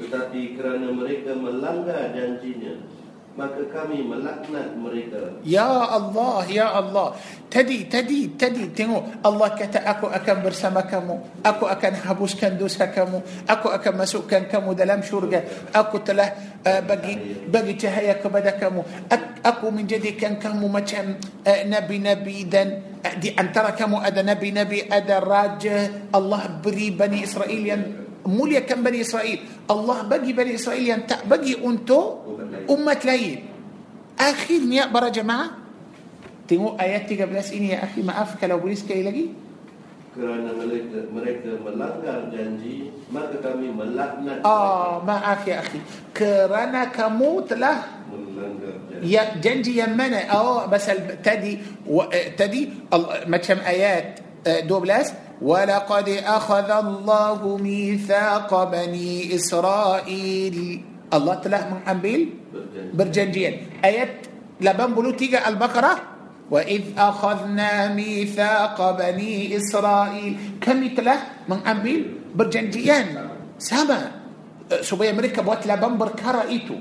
Tetapi 0.00 0.40
kerana 0.58 0.90
mereka 0.90 1.36
melanggar 1.38 2.10
janjinya 2.10 2.93
Maka 3.34 3.66
kami 3.66 4.06
melaknat 4.06 4.78
mereka 4.78 5.42
Ya 5.42 5.66
Allah, 5.66 6.46
Ya 6.46 6.70
Allah. 6.70 7.18
Tadi, 7.50 7.82
tadi, 7.90 8.30
tadi 8.38 8.70
tengok 8.70 9.26
Allah 9.26 9.50
kata 9.58 9.82
aku 9.82 10.06
akan 10.06 10.36
bersama 10.38 10.86
kamu. 10.86 11.42
Aku 11.42 11.66
akan 11.66 11.92
hapuskan 12.06 12.54
dosa 12.54 12.86
kamu. 12.86 13.46
Aku 13.50 13.74
akan 13.74 13.92
masukkan 13.98 14.46
kamu 14.46 14.78
dalam 14.78 15.02
syurga. 15.02 15.42
Aku 15.74 15.98
telah 16.06 16.30
uh, 16.62 16.82
bagi 16.86 17.42
bagi 17.50 17.74
cahaya 17.74 18.22
kepada 18.22 18.54
kamu. 18.54 19.10
Ak- 19.10 19.32
Aku 19.44 19.68
menjadikan 19.68 20.40
kamu 20.40 20.70
macam 20.72 21.20
uh, 21.44 21.62
nabi-nabi 21.68 22.48
dan 22.48 22.80
uh, 23.02 23.14
di 23.18 23.34
antara 23.34 23.74
kamu 23.74 23.98
ada 23.98 24.22
nabi-nabi, 24.22 24.86
ada 24.86 25.18
raja. 25.18 26.06
Allah 26.14 26.48
beri 26.62 26.94
Bani 26.94 27.26
Israel 27.26 27.62
yang 27.66 27.82
muliakan 28.24 28.78
Bani 28.80 28.98
Israel. 29.04 29.38
Allah 29.68 29.98
bagi 30.04 30.32
Bani 30.32 30.52
Israel 30.56 30.82
yang 30.82 31.02
tak 31.04 31.24
bagi 31.28 31.56
untuk 31.56 32.24
umat 32.68 33.00
lain. 33.04 33.44
Akhirnya 34.16 34.88
para 34.88 35.10
jemaah 35.12 35.62
tengok 36.44 36.76
ayat 36.76 37.08
13 37.08 37.56
ini 37.56 37.72
ya 37.76 37.84
akhi 37.84 38.00
maaf 38.04 38.36
kalau 38.36 38.60
boleh 38.60 38.76
sekali 38.76 39.02
lagi. 39.04 39.26
Kerana 40.14 40.54
mereka, 40.54 41.10
mereka 41.10 41.50
melanggar 41.58 42.30
janji 42.30 42.86
Maka 43.10 43.34
kami 43.42 43.74
melaknat 43.74 44.46
Ah 44.46 45.02
maaf 45.02 45.42
ya 45.42 45.58
akhi 45.58 45.82
kerana 46.14 46.86
kamu 46.94 47.42
telah 47.50 47.82
Melanggar 48.06 48.78
janji 48.86 49.10
ya 49.10 49.34
janji 49.42 49.72
yang 49.74 49.98
mana 49.98 50.22
oh 50.30 50.70
pasal 50.70 51.18
tadi 51.18 51.58
eh, 52.14 52.30
tadi 52.38 52.70
macam 53.26 53.58
ayat 53.66 54.22
eh, 54.46 54.62
12 54.62 55.23
ولقد 55.39 56.07
أخذ 56.09 56.69
الله 56.69 57.39
ميثاق 57.57 58.51
بني 58.51 59.35
إسرائيل 59.35 60.57
الله 61.09 61.35
telah 61.39 61.61
mengambil 61.71 62.19
berjanji 62.91 62.91
berjanjian 62.93 63.53
ayat 63.79 64.09
83 64.59 65.39
Al-Baqarah 65.39 65.97
وإذ 66.49 66.97
أخذنا 66.97 67.93
ميثاق 67.93 68.77
بني 68.77 69.53
إسرائيل 69.53 70.59
kami 70.59 70.97
telah 70.97 71.47
mengambil 71.47 72.19
berjanjian 72.33 73.15
sama 73.61 74.19
Eh, 74.69 74.85
supaya 74.85 75.09
mereka 75.17 75.41
buat 75.41 75.65
laban 75.65 75.97
perkara 75.97 76.45
itu 76.45 76.77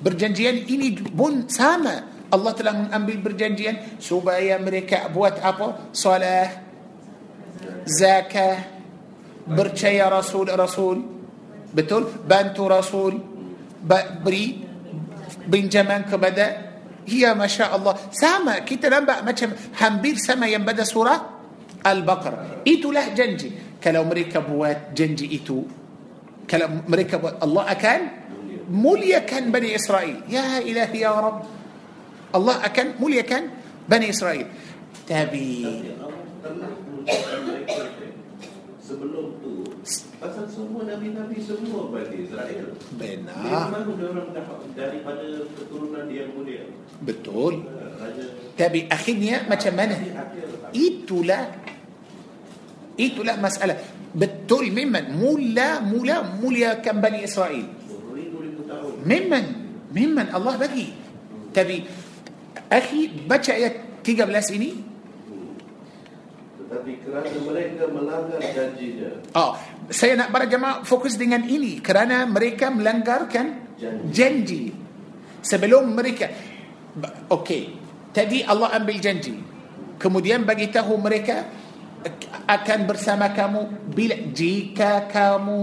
berjanjian 0.00 0.64
ini 0.64 0.96
pun 1.12 1.44
sama 1.44 2.24
Allah 2.32 2.52
telah 2.56 2.72
mengambil 2.72 3.28
berjanjian 3.28 4.00
supaya 4.00 4.56
mereka 4.56 5.12
buat 5.12 5.36
apa 5.36 5.92
salah 5.92 6.61
زاكا 7.85 8.57
برشا 9.47 9.87
يا 9.87 10.07
رسول 10.09 10.59
رسول. 10.59 10.97
بتقول 11.73 12.05
بانتو 12.29 12.67
رسول 12.67 13.19
بري 14.23 14.45
بنجمانك 15.47 16.15
بدا 16.15 16.47
هي 17.07 17.33
ما 17.33 17.47
شاء 17.47 17.75
الله. 17.75 17.93
سامة 18.11 18.59
كيت 18.59 18.85
لنبا 18.85 19.21
ما 19.21 19.35
شاء 19.35 19.49
هنبير 19.77 20.15
سما 20.15 20.47
ينبدأ 20.47 20.83
سورة 20.83 21.15
البقرة. 21.87 22.63
إيتو 22.67 22.91
له 22.91 23.09
جنجي. 23.17 23.51
كلو 23.83 24.03
مريكا 24.03 24.39
بوات 24.39 24.95
جنجي 24.95 25.31
إيتو. 25.31 25.63
كلو 26.49 26.67
مريكا 26.87 27.17
بوات. 27.17 27.43
الله 27.43 27.63
أكان 27.71 28.01
مولي 28.71 29.19
كان 29.19 29.51
بني 29.51 29.75
إسرائيل. 29.75 30.29
يا 30.29 30.63
إلهي 30.63 30.99
يا 30.99 31.11
رب. 31.11 31.41
الله 32.35 32.65
أكان 32.65 32.87
مولي 32.99 33.21
كان 33.25 33.49
بني 33.89 34.09
إسرائيل. 34.09 34.47
تابي 35.09 35.83
Mereka 37.03 37.83
Sebelum 38.83 39.39
tu 39.39 39.63
Pasal 40.23 40.47
semua 40.47 40.87
Nabi-Nabi 40.87 41.35
semua 41.43 41.91
Bani 41.91 42.23
Israel. 42.23 42.71
Benar. 42.95 43.43
Memang 43.43 43.91
orang 43.91 44.31
dapat 44.31 44.71
daripada 44.71 45.27
keturunan 45.51 46.07
dia 46.07 46.23
yang 46.23 46.31
mulia. 46.31 46.63
Betul. 47.03 47.67
Raja 47.99 48.23
Tapi 48.55 48.87
akhirnya 48.87 49.43
macam 49.51 49.73
mana? 49.75 49.99
Itulah 50.71 51.43
itulah 52.95 53.35
masalah. 53.35 53.75
Betul 54.15 54.71
memang 54.71 55.11
mula 55.11 55.83
mula 55.83 56.23
muliakan 56.39 56.95
Bani 57.03 57.19
Israel. 57.27 57.67
Memang 59.03 59.45
memang 59.91 60.31
Allah 60.31 60.55
bagi. 60.55 60.95
Tapi 61.51 61.83
akhi 62.71 63.27
baca 63.27 63.51
ayat 63.51 63.99
13 64.07 64.55
ini 64.55 64.92
Tetapi 66.73 66.91
kerana 67.05 67.29
mereka 67.45 67.85
melanggar 67.85 68.41
janjinya 68.41 69.09
oh 69.37 69.53
saya 69.93 70.15
nak 70.15 70.31
para 70.31 70.47
jemaah 70.47 70.81
fokus 70.85 71.19
dengan 71.19 71.43
ini. 71.43 71.83
Kerana 71.83 72.23
mereka 72.29 72.71
melanggarkan 72.71 73.75
Janji. 73.75 74.09
janji. 74.13 74.63
Sebelum 75.43 75.91
mereka 75.91 76.31
okey. 77.27 77.63
Tadi 78.13 78.45
Allah 78.45 78.71
ambil 78.77 78.97
janji. 79.01 79.35
Kemudian 79.99 80.45
bagi 80.47 80.69
tahu 80.69 80.95
mereka 80.95 81.49
akan 82.47 82.79
bersama 82.87 83.31
kamu 83.33 83.91
bila 83.91 84.15
jika 84.31 85.09
kamu 85.09 85.61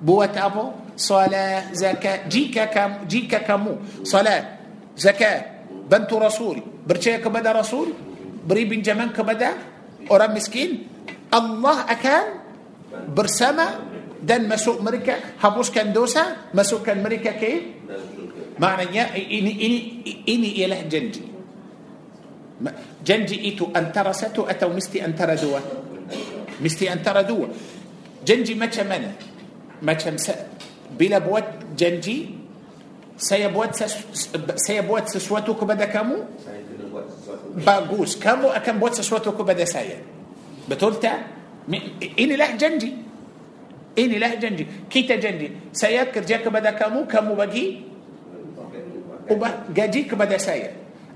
buat 0.00 0.32
apa? 0.36 0.64
Salat 0.96 1.72
zakat. 1.76 2.28
Jika 2.32 2.68
kamu 2.72 2.96
jika 3.04 3.44
kamu 3.44 4.04
salat 4.08 4.56
zakat. 4.96 5.68
Bantu 5.90 6.16
rasul. 6.22 6.56
Percaya 6.86 7.20
kepada 7.20 7.52
rasul 7.52 8.09
beri 8.44 8.64
pinjaman 8.66 9.12
kepada 9.12 9.56
orang 10.08 10.32
miskin 10.32 10.88
Allah 11.30 11.86
akan 11.86 12.24
bersama 13.14 13.66
dan 14.20 14.44
masuk 14.50 14.84
mereka 14.84 15.38
hapuskan 15.40 15.94
dosa 15.94 16.50
masukkan 16.52 16.96
mereka 17.00 17.36
ke 17.38 17.80
maknanya 18.60 19.16
ini 19.16 19.52
ini 19.56 19.78
ini 20.28 20.48
ialah 20.60 20.84
janji 20.84 21.24
janji 23.00 23.36
itu 23.48 23.72
antara 23.72 24.12
satu 24.12 24.44
atau 24.44 24.68
mesti 24.68 25.00
antara 25.00 25.32
dua 25.38 25.60
mesti 26.60 26.84
antara 26.92 27.24
dua 27.24 27.48
janji 28.20 28.52
macam 28.52 28.84
mana 28.84 29.16
macam 29.80 30.20
bila 30.92 31.16
buat 31.24 31.72
janji 31.72 32.36
saya 33.16 33.48
buat 33.48 33.72
saya 34.60 34.80
buat 34.84 35.08
sesuatu 35.08 35.56
kepada 35.56 35.88
kamu 35.88 36.16
Saya 36.40 36.60
kena 36.68 36.84
buat 36.92 37.08
sesuatu 37.08 37.39
bagus 37.56 38.22
kamu 38.22 38.48
akan 38.48 38.78
buat 38.78 39.00
sesuatu 39.00 39.32
kepada 39.32 39.42
saya 39.42 39.64
betul 39.64 39.98
tak? 40.70 41.12
inilah 42.18 42.56
janji. 42.56 42.90
inilah 43.98 44.34
janji. 44.34 44.66
kita 44.90 45.16
janji 45.16 45.50
saya 45.72 46.18
kerja 46.18 46.48
kepada 46.48 46.70
kamu 46.70 47.06
kamu 47.06 47.34
bagi 47.34 47.66
upah 49.30 49.48
gaji 49.74 50.14
kepada 50.14 50.38
saya 50.38 50.70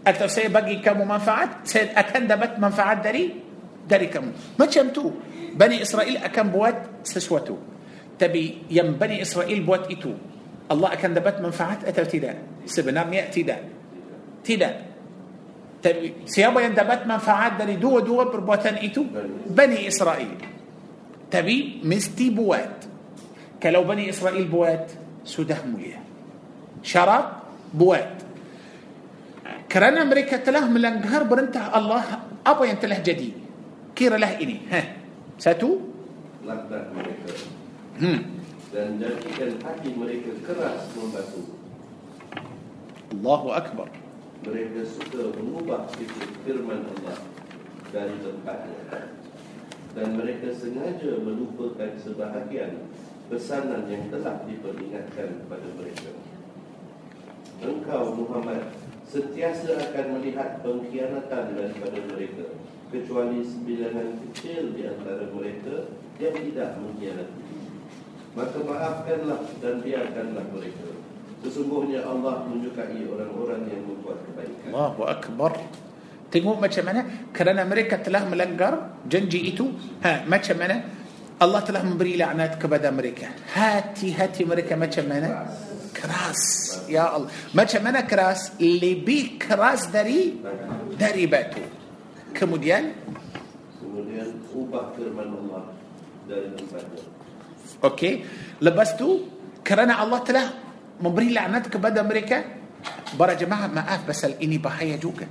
atau 0.06 0.26
saya 0.26 0.48
bagi 0.48 0.76
kamu 0.82 1.04
manfaat 1.04 1.50
saya 1.64 1.88
akan 1.94 2.26
dapat 2.26 2.58
manfaat 2.58 2.98
dari? 3.04 3.30
dari 3.88 4.06
kamu 4.06 4.58
macam 4.58 4.70
itu 4.70 5.10
بني 5.54 5.82
إسرائيل 5.82 6.16
akan 6.16 6.48
buat 6.48 7.06
sesuatu 7.06 7.56
tapi 8.18 8.58
yang 8.70 8.92
بني 8.98 9.22
إسرائيل 9.22 9.62
buat 9.62 9.90
itu. 9.90 10.12
الله 10.72 10.92
akan 10.92 11.14
dapat 11.14 11.40
manfaat 11.40 11.84
atau 11.84 12.04
tidak 12.04 12.34
sebenarnya 12.66 13.12
iaitu 13.12 13.42
tidak 13.42 13.56
tidak 14.44 14.70
siapa 16.26 16.60
yang 16.60 16.80
dapat 16.80 17.18
manfaat 17.18 17.58
dari 17.58 17.76
دو 17.76 17.98
دو 18.00 18.24
perbuatan 18.24 18.74
itu 18.74 19.04
بني 19.50 19.88
إسرائيل. 19.88 20.38
tapi 21.30 21.80
mesti 21.84 22.30
buat. 22.30 22.84
kalau 23.62 23.82
بني 23.84 24.10
إسرائيل 24.10 24.44
buat 24.48 24.92
sudah 25.24 25.58
mulia 25.66 26.00
شراب 26.82 27.24
buat. 27.74 28.22
كران 29.72 29.98
أمريكا 29.98 30.36
تله 30.36 30.68
ملنقهر 30.68 31.22
برنتا 31.22 31.78
الله 31.78 32.04
أبا 32.46 32.64
ينتله 32.64 32.98
جديد. 32.98 33.34
كير 33.96 34.16
له 34.16 34.40
إني. 34.40 34.60
ها. 34.70 34.82
ساتو؟ 35.38 35.78
الله 43.12 43.56
أكبر. 43.56 43.88
Mereka 44.44 44.80
suka 44.84 45.32
mengubah 45.40 45.88
sifat 45.96 46.30
firman 46.44 46.84
Allah 46.84 47.18
dari 47.88 48.16
tempatnya. 48.20 48.82
Dan 49.94 50.18
mereka 50.18 50.50
sengaja 50.52 51.22
melupakan 51.22 51.96
sebahagian 51.96 52.90
pesanan 53.32 53.88
yang 53.88 54.10
telah 54.12 54.44
diperingatkan 54.44 55.42
kepada 55.44 55.68
mereka. 55.80 56.12
Engkau 57.62 58.12
Muhammad 58.12 58.74
sentiasa 59.08 59.78
akan 59.78 60.18
melihat 60.18 60.60
pengkhianatan 60.60 61.44
daripada 61.54 61.98
mereka 62.10 62.52
kecuali 62.90 63.40
sebilangan 63.46 64.18
kecil 64.28 64.74
di 64.74 64.82
antara 64.86 65.30
mereka 65.30 65.94
yang 66.18 66.34
tidak 66.34 66.78
mengkhianati. 66.82 67.46
Maka 68.34 68.58
maafkanlah 68.66 69.46
dan 69.62 69.78
biarkanlah 69.78 70.46
mereka. 70.50 71.03
Sesungguhnya 71.44 72.00
Allah 72.08 72.48
menyukai 72.48 73.04
orang-orang 73.04 73.68
yang 73.68 73.84
membuat 73.84 74.24
kebaikan. 74.24 74.72
Allahu 74.72 75.02
Akbar. 75.04 75.52
Tengok 76.32 76.56
macam 76.58 76.82
mana 76.88 77.00
kerana 77.30 77.62
mereka 77.62 78.00
telah 78.00 78.26
melanggar 78.26 78.98
janji 79.06 79.54
itu 79.54 79.70
ha, 80.02 80.24
macam 80.26 80.56
mana 80.58 80.76
Allah 81.38 81.60
telah 81.62 81.82
memberi 81.84 82.16
laknat 82.16 82.56
kepada 82.56 82.88
mereka. 82.88 83.28
Hati-hati 83.54 84.42
mereka 84.48 84.74
macam 84.74 85.04
mana? 85.04 85.52
Keras. 85.92 86.42
Ya 86.88 87.12
Allah. 87.12 87.30
Macam 87.52 87.80
mana 87.84 88.02
keras? 88.08 88.56
Lebih 88.58 89.36
keras 89.36 89.92
dari 89.92 90.40
dari 90.96 91.28
batu. 91.28 91.62
Kemudian? 92.34 92.96
Kemudian 93.78 94.42
ubah 94.50 94.90
firman 94.96 95.28
Allah 95.28 95.70
dari 96.26 96.50
tempatnya. 96.56 97.04
Okey. 97.84 98.14
Lepas 98.64 98.96
tu 98.96 99.28
kerana 99.62 100.02
Allah 100.02 100.20
telah 100.24 100.46
ممبري 101.00 101.34
لعنت 101.34 101.76
بدا 101.76 102.00
أمريكا 102.00 102.44
برا 103.18 103.34
جماعة 103.34 103.66
ما 103.66 103.94
أف 103.94 104.08
بس 104.08 104.24
الإني 104.24 104.58
بحية 104.58 104.96
جوكا 104.96 105.26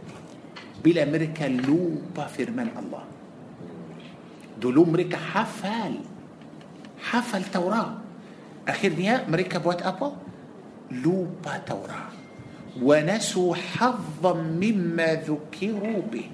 بلا 0.84 1.04
أمريكا 1.04 1.46
لوبا 1.46 2.26
فرمان 2.28 2.70
الله 2.80 3.04
دولو 4.62 4.84
أمريكا 4.84 5.18
حفل 5.18 5.96
حفل 7.00 7.44
توراة 7.44 7.92
أخير 8.68 8.96
نيا 8.96 9.28
أمريكا 9.28 9.60
بوات 9.60 9.82
أبو 9.82 10.12
لوبا 10.92 11.58
توراة 11.68 12.12
ونسوا 12.82 13.56
حظا 13.56 14.34
مما 14.34 15.14
ذكروا 15.14 16.02
به. 16.12 16.28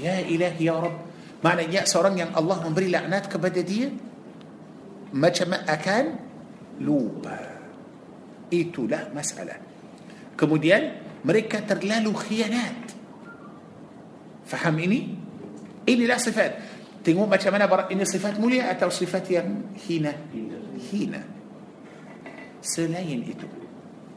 يا 0.00 0.20
إله 0.20 0.56
يا 0.60 0.72
رب. 0.80 0.98
معنى 1.44 1.62
يا 1.74 1.84
سوران 1.84 2.18
يعني 2.18 2.38
الله 2.38 2.68
مبري 2.68 2.88
لعنات 2.88 3.26
كبددية 3.26 3.92
ما 5.12 5.28
كان 5.84 6.16
لوبا 6.80 7.53
itulah 8.54 9.10
masalah 9.10 9.58
kemudian 10.38 11.02
mereka 11.24 11.64
terlalu 11.64 12.12
khianat 12.14 12.94
faham 14.46 14.76
ini 14.78 15.16
inilah 15.88 16.20
sifat 16.20 16.50
tengok 17.04 17.28
macam 17.28 17.50
mana 17.52 17.68
barak 17.68 17.88
ini 17.92 18.04
sifat 18.04 18.40
mulia 18.40 18.72
atau 18.72 18.88
sifat 18.88 19.24
yang 19.28 19.48
hina 19.76 20.12
hina 20.92 21.22
selain 22.64 23.20
itu 23.24 23.48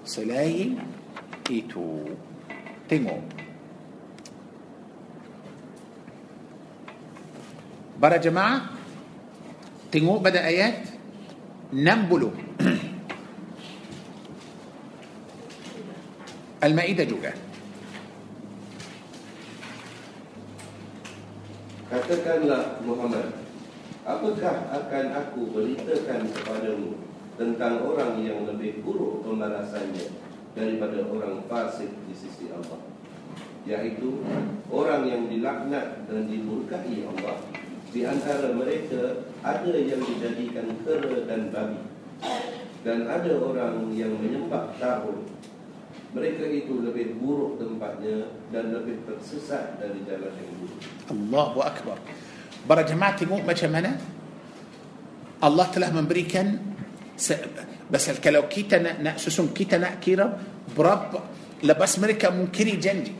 selain 0.08 0.80
itu 1.52 1.88
tengok 2.88 3.24
para 8.00 8.16
jemaah 8.22 8.72
tengok 9.92 10.20
pada 10.24 10.48
ayat 10.48 10.88
60 11.76 12.96
Al-Maidah 16.58 17.06
juga 17.06 17.32
Katakanlah 21.88 22.84
Muhammad, 22.84 23.32
apakah 24.04 24.56
akan 24.76 25.06
aku 25.16 25.56
beritakan 25.56 26.28
kepadamu 26.36 27.00
tentang 27.40 27.80
orang 27.88 28.20
yang 28.28 28.44
lebih 28.44 28.84
buruk 28.84 29.24
pembalasannya 29.24 30.12
daripada 30.52 31.08
orang 31.08 31.48
fasik 31.48 31.88
di 32.04 32.12
sisi 32.12 32.52
Allah? 32.52 32.84
Yaitu 33.64 34.20
orang 34.68 35.08
yang 35.08 35.32
dilaknat 35.32 36.12
dan 36.12 36.28
dimurkai 36.28 37.08
Allah. 37.08 37.40
Di 37.88 38.04
antara 38.04 38.52
mereka 38.52 39.24
ada 39.40 39.72
yang 39.72 40.04
dijadikan 40.04 40.68
kera 40.84 41.24
dan 41.24 41.56
babi. 41.56 41.88
Dan 42.84 43.08
ada 43.08 43.32
orang 43.40 43.96
yang 43.96 44.12
menyembah 44.12 44.76
tahun. 44.76 45.24
Mereka 46.18 46.44
itu 46.50 46.74
lebih 46.82 47.22
buruk 47.22 47.62
tempatnya 47.62 48.34
dan 48.50 48.74
lebih 48.74 49.06
tersesat 49.06 49.78
dari 49.78 50.02
jalan 50.10 50.34
yang 50.34 50.54
buruk. 50.58 50.82
Allahu 51.14 51.60
Akbar. 51.62 51.98
Para 52.66 52.82
jemaah 52.82 53.14
tengok 53.14 53.46
macam 53.46 53.70
mana? 53.70 53.94
Allah 55.38 55.68
telah 55.70 55.94
memberikan 55.94 56.58
Pasal 57.88 58.20
kalau 58.20 58.46
kita 58.52 58.84
nak, 58.84 58.96
nak 59.00 59.16
susun 59.16 59.56
kita 59.56 59.80
nak 59.80 60.04
kira 60.04 60.28
berapa 60.76 61.24
lepas 61.64 61.92
mereka 62.04 62.30
mungkiri 62.36 62.76
janji. 62.78 63.16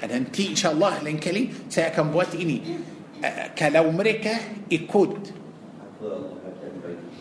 Nanti 0.00 0.52
insyaAllah 0.52 1.00
lain 1.00 1.16
kali 1.16 1.48
saya 1.66 1.88
akan 1.88 2.12
buat 2.12 2.36
ini. 2.36 2.58
Uh, 3.20 3.52
kalau 3.56 3.88
mereka 3.92 4.32
ikut 4.72 5.12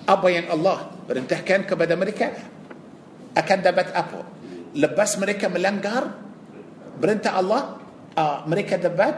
Apa 0.07 0.27
yang 0.31 0.47
Allah 0.49 0.89
perintahkan 1.05 1.67
kepada 1.67 1.93
mereka 1.93 2.31
akan 3.35 3.57
dapat 3.61 3.93
apa 3.93 4.38
lepas 4.75 5.19
mereka 5.19 5.47
melanggar 5.47 6.03
perintah 7.01 7.27
الله 7.27 7.61
آه 8.17 8.43
mereka 8.47 8.75
dapat 8.75 9.17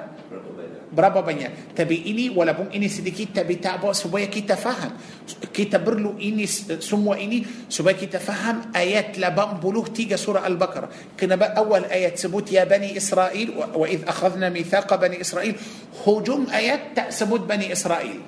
berapa 0.92 1.22
banyak 1.22 1.76
tapi 1.76 2.04
ini 2.08 2.36
pun 2.36 2.52
belum 2.52 2.68
ini 2.76 2.92
sedikit 2.92 3.32
tapi 3.32 3.56
tak 3.64 3.80
apa 3.80 3.96
supaya 3.96 4.26
kita 4.26 4.42
faham 4.44 4.92
kita 5.56 5.66
perlu 5.66 6.20
ini 6.20 6.46
semua 6.84 7.14
ini 7.16 7.48
supaya 7.72 7.96
kita 7.96 8.06
faham 8.06 8.76
ayat 8.76 9.16
lapan 9.20 9.64
puluh 9.64 9.88
tiga 9.88 10.16
سورة 10.20 10.48
البقرة 10.48 10.90
kerana 11.20 11.36
awal 11.56 11.88
ayat 11.88 12.20
sebut 12.20 12.52
يا 12.52 12.64
بني 12.68 12.98
إسرائيل 12.98 13.56
وإذ 13.76 14.04
أخذنا 14.08 14.50
ميثاق 14.52 14.96
بني 14.96 15.22
إسرائيل 15.22 15.56
هجوم 16.08 16.48
آيات 16.52 16.80
تأسبوت 16.96 17.48
بني 17.48 17.72
إسرائيل 17.72 18.20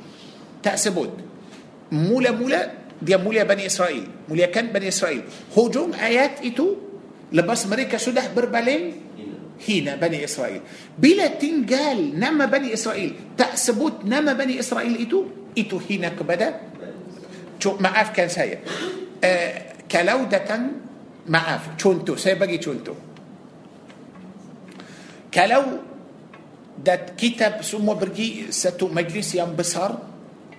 تأسبوت 0.64 1.12
مولا 1.92 2.32
مولا 2.32 2.72
دي 3.04 3.18
مولا 3.18 3.44
بني 3.44 3.66
إسرائيل 3.66 4.08
مولا 4.32 4.46
كان 4.56 4.72
بني 4.72 4.88
إسرائيل 4.88 5.22
هجوم 5.58 5.94
آيات 5.94 6.40
إتو 6.48 6.93
lepas 7.34 7.66
mereka 7.66 7.98
sudah 7.98 8.30
berbaling 8.30 8.84
hina 9.66 9.98
Bani 9.98 10.22
Israel. 10.22 10.62
Bila 10.94 11.34
tinggal 11.36 12.14
nama 12.14 12.46
Bani 12.46 12.70
Israel, 12.70 13.34
tak 13.34 13.58
sebut 13.58 14.06
nama 14.06 14.38
Bani 14.38 14.62
Israel 14.62 14.94
itu, 14.96 15.50
itu 15.58 15.78
hina 15.82 16.14
kepada 16.14 16.74
Cuk, 17.64 17.80
maafkan 17.80 18.28
saya. 18.28 18.60
Uh, 19.24 19.52
kalau 19.88 20.28
datang, 20.28 20.84
maaf, 21.32 21.80
contoh, 21.80 22.20
saya 22.20 22.36
bagi 22.36 22.60
contoh. 22.60 22.98
Kalau 25.32 25.80
dat 26.76 27.16
kita 27.16 27.64
semua 27.64 27.96
pergi 27.96 28.52
satu 28.52 28.92
majlis 28.92 29.40
yang 29.40 29.56
besar, 29.56 29.96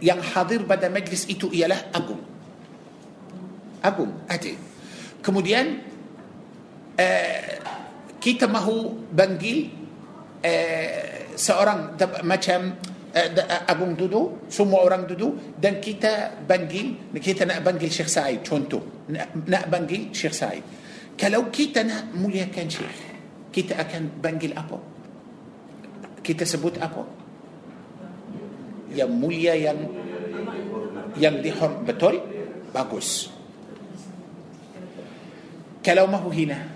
yang 0.00 0.16
hadir 0.24 0.64
pada 0.64 0.88
majlis 0.88 1.28
itu 1.28 1.52
ialah 1.52 1.92
agung. 1.92 2.24
Agung, 3.84 4.24
ada. 4.24 4.56
Kemudian, 5.20 5.84
uh, 6.98 7.54
kita 8.18 8.48
mahu 8.48 9.08
panggil 9.12 9.68
uh, 10.40 11.36
seorang 11.36 11.98
macam 12.24 12.78
uh, 13.14 13.70
agung 13.70 13.94
duduk 13.94 14.50
semua 14.50 14.82
orang 14.82 15.06
duduk 15.06 15.58
dan 15.58 15.78
kita 15.78 16.42
panggil 16.44 17.14
kita 17.14 17.46
nak 17.46 17.62
panggil 17.62 17.90
Syekh 17.90 18.10
Said 18.10 18.42
contoh 18.42 19.06
nak, 19.10 19.30
nak 19.46 19.64
panggil 19.70 20.10
Syekh 20.10 20.34
Said 20.34 20.62
kalau 21.14 21.48
kita 21.50 21.86
nak 21.86 22.10
muliakan 22.16 22.66
Syekh 22.66 22.96
kita 23.54 23.78
akan 23.78 24.18
panggil 24.18 24.50
apa 24.54 24.78
kita 26.24 26.42
sebut 26.42 26.80
apa 26.82 27.06
yang 28.90 29.10
mulia 29.14 29.54
yang 29.54 29.78
yang 31.14 31.38
dihormat 31.38 31.86
betul 31.86 32.18
bagus 32.74 33.30
kalau 35.84 36.10
mahu 36.10 36.34
hina 36.34 36.73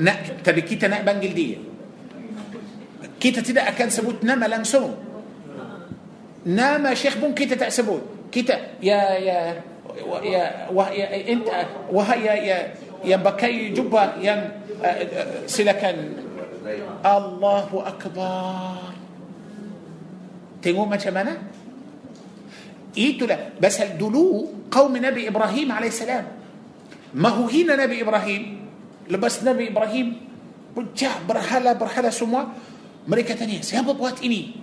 نأ 0.00 0.40
تبكيتا 0.44 0.88
نأ 0.88 1.04
بنجل 1.04 1.34
دي. 1.36 1.58
كيتا 3.20 3.44
تدا 3.44 3.68
أكان 3.68 3.92
سبوت 3.92 4.24
نما 4.24 4.48
لنسو 4.48 4.88
نما 6.48 6.94
شيخ 6.96 7.20
بون 7.20 7.36
كيتا 7.36 7.60
تأسبوت 7.60 8.32
كيتا 8.32 8.80
يا 8.80 9.20
يا 9.20 9.60
يا 10.24 10.44
يا 10.72 11.06
انت 11.28 11.48
وهيا 11.92 12.32
يا 12.32 12.58
يا 13.04 13.16
بكي 13.20 13.76
جبا 13.76 14.24
يا 14.24 14.56
سلكا 15.44 15.90
الله 17.04 17.68
أكبر. 17.86 18.80
تنقول 20.62 20.88
ما 20.88 20.96
شمانا 20.96 21.34
إيتو 22.96 23.28
لا. 23.28 23.60
بس 23.60 23.80
الدلو 23.80 24.48
قوم 24.70 24.96
نبي 24.96 25.28
إبراهيم 25.28 25.72
عليه 25.72 25.88
السلام. 25.88 26.24
ما 27.14 27.28
هو 27.28 27.48
هنا 27.48 27.76
نبي 27.76 28.00
إبراهيم؟ 28.00 28.59
Lepas 29.10 29.42
Nabi 29.42 29.68
Ibrahim 29.74 30.16
pecah 30.72 31.18
berhala-berhala 31.26 32.14
semua 32.14 32.54
mereka 33.04 33.34
tanya 33.34 33.58
siapa 33.60 33.90
buat 33.92 34.22
ini 34.22 34.54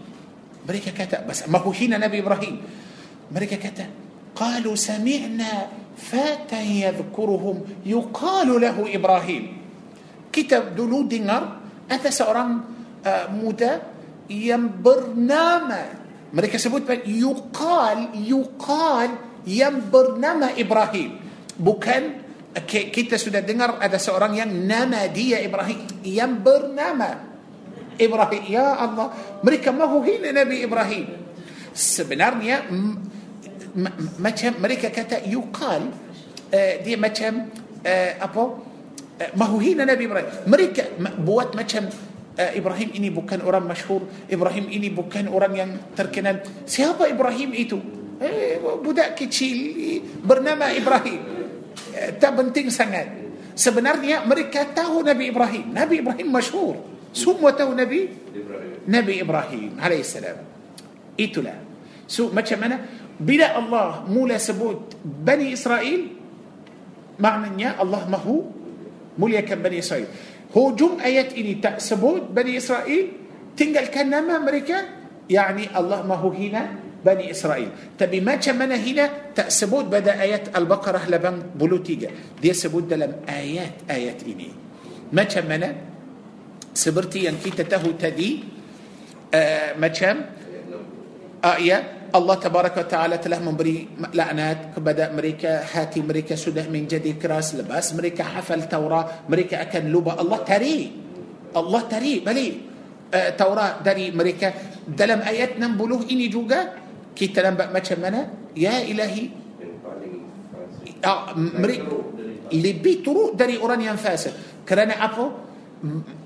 mereka 0.64 0.96
kata 0.96 1.28
bas 1.28 1.44
mahu 1.52 1.70
hina 1.76 2.00
Nabi 2.00 2.24
Ibrahim 2.24 2.56
mereka 3.28 3.60
kata 3.60 3.86
qalu 4.32 4.72
sami'na 4.80 5.68
fatan 6.00 6.88
yadhkuruhum 6.88 7.84
yuqalu 7.84 8.56
lahu 8.62 8.88
Ibrahim 8.88 9.60
kita 10.32 10.72
dulu 10.72 11.04
dengar 11.10 11.60
ada 11.88 12.10
seorang 12.12 12.50
uh, 13.04 13.26
muda 13.34 13.84
yang 14.32 14.68
bernama 14.68 16.08
mereka 16.32 16.60
sebut 16.60 16.84
yuqal 17.08 18.12
yuqal 18.16 19.10
yang 19.48 19.80
bernama 19.88 20.52
Ibrahim 20.54 21.16
bukan 21.56 22.27
kita 22.66 23.22
sudah 23.22 23.46
dengar 23.46 23.78
ada 23.78 24.02
seorang 24.02 24.40
yang 24.40 24.50
nama 24.50 25.06
dia 25.12 25.38
Ibrahim. 25.44 25.86
Yang 26.02 26.32
bernama 26.42 27.10
Ibrahim. 28.00 28.44
Ya 28.50 28.78
Allah 28.78 29.14
mereka 29.44 29.70
mahu 29.70 30.02
hina 30.02 30.34
Nabi 30.34 30.66
Ibrahim. 30.66 31.06
Sebenarnya 31.78 32.66
macam 34.18 34.52
mereka 34.58 34.90
kata 34.90 35.22
yuqal 35.30 35.94
uh, 36.50 36.74
dia 36.82 36.98
macam 36.98 37.46
uh, 37.86 38.12
apa 38.18 38.44
uh, 39.22 39.32
mahu 39.38 39.58
hina 39.62 39.86
Nabi 39.86 40.10
Ibrahim. 40.10 40.30
Mereka 40.50 40.82
buat 41.22 41.54
macam 41.54 41.90
Ibrahim 42.38 42.94
ini 42.94 43.10
bukan 43.10 43.42
orang 43.42 43.66
masyhur. 43.66 44.06
Ibrahim 44.30 44.70
ini 44.70 44.94
bukan 44.94 45.26
orang 45.26 45.54
yang 45.58 45.72
terkenal. 45.98 46.46
Siapa 46.70 47.10
Ibrahim 47.10 47.50
itu? 47.58 47.82
Eh, 48.22 48.62
budak 48.62 49.18
kecil 49.18 49.74
bernama 50.22 50.70
Ibrahim 50.70 51.37
tak 52.18 52.32
penting 52.38 52.68
sangat. 52.70 53.10
Sebenarnya 53.58 54.22
mereka 54.22 54.70
tahu 54.70 55.02
Nabi 55.02 55.34
Ibrahim. 55.34 55.74
Nabi 55.74 56.06
Ibrahim 56.06 56.28
masyhur. 56.30 56.76
Semua 57.10 57.54
tahu 57.58 57.74
Nabi. 57.74 58.12
Nabi 58.86 59.14
Ibrahim 59.22 59.82
alaihissalam. 59.82 60.38
Itulah. 61.18 61.58
So 62.06 62.30
macam 62.30 62.58
mana? 62.62 62.78
Bila 63.18 63.58
Allah 63.58 64.06
mula 64.06 64.38
sebut 64.38 64.94
Bani 65.02 65.50
Israel, 65.50 66.06
maknanya 67.18 67.82
Allah 67.82 68.06
mahu 68.06 68.46
muliakan 69.18 69.58
Bani 69.58 69.82
Israel. 69.82 70.06
Hujung 70.54 71.02
ayat 71.02 71.34
ini 71.34 71.58
tak 71.58 71.82
sebut 71.82 72.30
Bani 72.30 72.56
Israel, 72.56 73.10
tinggalkan 73.58 74.14
nama 74.14 74.38
mereka, 74.38 74.86
yakni 75.26 75.66
Allah 75.74 76.06
mahu 76.06 76.30
hina 76.30 76.87
بني 77.08 77.32
إسرائيل. 77.32 77.96
تبي 77.96 78.20
ما 78.20 78.36
كمنا 78.36 78.76
هنا؟ 78.76 79.32
تأسبود 79.32 79.88
بدأ 79.88 80.20
آيات 80.20 80.52
البقرة 80.52 81.08
لبن 81.08 81.56
بلوتيجا 81.56 82.12
disebut 82.44 82.52
dalam 82.52 82.92
ayat 82.92 83.24
ayat 83.32 83.88
ini. 83.88 84.28
macam 84.28 84.52
mana 85.16 85.24
seperti 85.24 85.70
yang 86.76 87.32
kita 87.32 87.56
tahu 87.56 87.96
tadi. 87.96 88.44
آه 89.32 89.80
macam 89.80 90.18
ayat 91.48 92.12
الله 92.12 92.36
تبارك 92.36 92.76
وتعالى 92.78 93.16
telah 93.18 93.40
memberi 93.40 93.88
laknat. 94.14 94.76
pada 94.84 95.16
mereka 95.16 95.64
hati 95.72 96.04
mereka 96.04 96.36
sudah 96.36 96.68
menjadi 96.68 97.16
keras 97.24 97.56
lepas. 97.56 97.96
mereka 97.96 98.24
hafal 98.24 98.68
توراة. 98.68 99.32
mereka 99.32 99.56
akan 99.62 99.88
lupa 99.88 100.20
الله 100.22 100.38
tarik. 100.44 100.92
الله 101.56 101.82
tarik. 101.88 102.14
balik 102.28 102.48
آه، 103.14 103.40
توراة 103.40 103.88
dari 103.88 104.12
mereka 104.12 104.54
dalam 104.88 105.20
ayat 105.24 105.60
enam 105.60 105.83
puluh 105.83 106.12
ini 106.12 106.28
juga 106.28 106.87
kita 107.18 107.42
nampak 107.42 107.74
macam 107.74 107.98
mana 107.98 108.30
ya 108.54 108.86
ilahi 108.86 109.26
ah, 111.02 111.34
mereka 111.34 111.98
lebih 112.54 113.02
teruk 113.02 113.34
dari 113.34 113.58
orang 113.58 113.82
yang 113.82 113.98
fasik 113.98 114.62
kerana 114.62 115.02
apa 115.02 115.26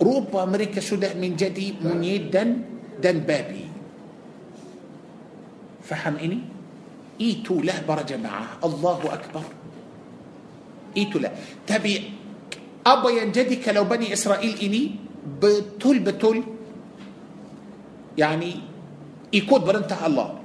rupa 0.04 0.44
mereka 0.44 0.84
sudah 0.84 1.16
menjadi 1.16 1.80
monyet 1.80 2.28
dan 2.28 2.60
dan 3.00 3.24
babi 3.24 3.72
faham 5.80 6.20
ini 6.20 6.40
itulah 7.24 7.80
para 7.88 8.04
jemaah 8.04 8.60
Allahu 8.60 9.08
Akbar 9.08 9.48
itulah 10.92 11.32
tapi 11.64 12.20
apa 12.84 13.08
yang 13.14 13.32
jadi 13.32 13.56
kalau 13.64 13.88
Bani 13.88 14.12
Israel 14.12 14.44
ini 14.44 15.00
betul-betul 15.22 16.42
yani 18.18 18.52
ikut 19.32 19.62
perintah 19.64 20.04
Allah 20.04 20.41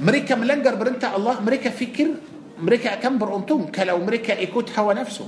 mereka 0.00 0.32
melanggar 0.36 0.80
perintah 0.80 1.12
Allah 1.12 1.38
mereka 1.44 1.68
fikir 1.68 2.16
mereka 2.60 2.96
akan 3.00 3.16
beruntung 3.16 3.72
kalau 3.72 4.00
mereka 4.04 4.36
ikut 4.36 4.68
hawa 4.76 4.92
nafsu. 4.96 5.24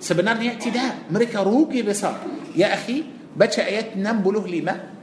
Sebenarnya 0.00 0.56
tidak. 0.60 1.08
Mereka 1.08 1.44
rugi 1.44 1.80
besar. 1.84 2.20
Ya 2.52 2.72
akhi 2.76 3.04
baca 3.34 3.60
ayat 3.64 3.96
65 3.98 4.94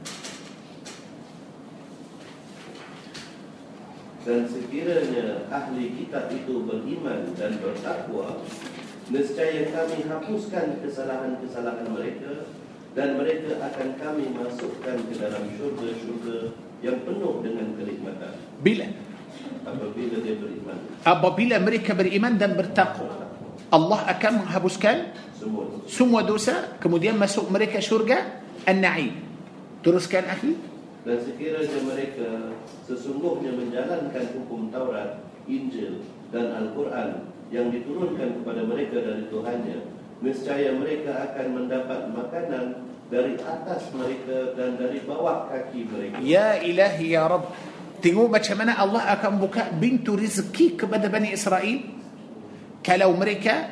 Dan 4.22 4.46
sekiranya 4.46 5.50
ahli 5.50 5.98
kitab 5.98 6.30
itu 6.30 6.62
beriman 6.62 7.34
dan 7.34 7.58
bertakwa 7.58 8.38
Nescaya 9.10 9.66
kami 9.74 10.06
hapuskan 10.06 10.78
kesalahan-kesalahan 10.78 11.90
mereka 11.90 12.46
dan 12.94 13.18
mereka 13.18 13.58
akan 13.58 13.98
kami 13.98 14.30
masukkan 14.30 14.96
ke 15.10 15.14
dalam 15.18 15.42
syurga-syurga 15.58 16.54
yang 16.82 16.98
penuh 17.06 17.40
dengan 17.40 17.72
kenikmatan 17.78 18.32
Bila? 18.60 18.86
apabila 19.62 20.16
dia 20.20 20.34
beriman 20.36 20.78
Apabila 21.02 21.56
mereka 21.62 21.94
beriman 21.94 22.34
dan 22.36 22.58
bertakwa 22.58 23.30
Allah 23.72 24.00
akan 24.04 24.44
menghapuskan 24.44 25.16
semua. 25.32 25.64
semua 25.88 26.20
dosa 26.26 26.76
kemudian 26.82 27.16
masuk 27.16 27.48
mereka 27.48 27.80
syurga 27.80 28.42
An-Na'im 28.68 29.16
teruskan 29.82 30.26
akhi 30.28 30.54
Dan 31.02 31.18
sekiranya 31.18 31.78
mereka 31.82 32.54
sesungguhnya 32.86 33.50
menjalankan 33.58 34.38
hukum 34.38 34.70
Taurat, 34.70 35.18
Injil 35.50 36.06
dan 36.30 36.54
Al-Quran 36.54 37.26
yang 37.50 37.74
diturunkan 37.74 38.38
kepada 38.38 38.62
mereka 38.62 39.02
dari 39.02 39.26
Tuhannya, 39.26 39.78
nescaya 40.22 40.72
mereka 40.78 41.26
akan 41.26 41.46
mendapat 41.58 42.00
makanan 42.14 42.91
mereka. 45.92 46.16
Ya 46.24 46.56
ilahi 46.64 47.12
ya 47.12 47.28
Rabb 47.28 47.52
Tengok 48.00 48.28
macam 48.32 48.56
mana 48.56 48.72
Allah 48.74 49.02
akan 49.14 49.32
buka 49.38 49.68
pintu 49.76 50.16
rezeki 50.16 50.80
kepada 50.80 51.06
Bani 51.12 51.30
Israel 51.30 51.86
Kalau 52.80 53.12
mereka 53.14 53.68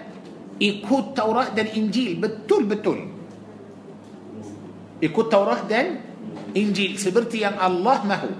ikut 0.60 1.16
Taurat 1.16 1.56
dan 1.56 1.72
Injil 1.72 2.20
Betul-betul 2.20 3.10
Ikut 5.00 5.26
Taurat 5.32 5.64
dan 5.66 6.04
Injil 6.52 7.00
Seperti 7.00 7.40
yang 7.40 7.56
Allah 7.56 8.04
mahu 8.04 8.30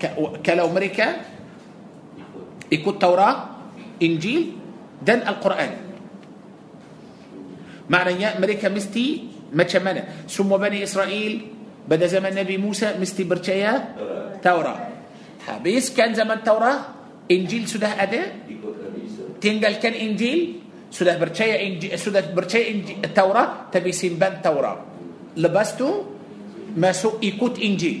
Ka- 0.00 0.16
Kalau 0.40 0.72
mereka 0.72 1.20
ikut 2.66 2.96
Taurat, 2.98 3.60
Injil 4.02 4.56
dan 4.98 5.22
Al-Quran 5.22 5.84
Maknanya 7.86 8.40
mereka 8.42 8.66
mesti 8.66 9.35
macam 9.54 9.80
mana? 9.82 10.26
Semua 10.26 10.58
Bani 10.58 10.82
Israel 10.82 11.32
pada 11.86 12.04
zaman 12.10 12.34
Nabi 12.34 12.58
Musa 12.58 12.98
mesti 12.98 13.22
percaya 13.22 13.94
Taurat. 14.42 14.80
Habiskan 15.46 16.14
zaman 16.14 16.42
Taurat 16.42 16.78
Injil 17.30 17.66
sudah 17.70 17.94
ada. 17.94 18.22
Tinggalkan 19.36 19.94
Injil 19.94 20.64
sudah 20.90 21.14
percaya 21.20 21.60
Injil, 21.60 21.92
sudah 21.94 22.24
percaya 22.32 22.64
Injil, 22.72 22.98
Taurat 23.12 23.70
tapi 23.70 23.92
simpan 23.92 24.40
Taurat. 24.42 24.80
Lepas 25.36 25.76
tu 25.76 25.88
masuk 26.74 27.20
ikut 27.20 27.60
Injil. 27.60 27.98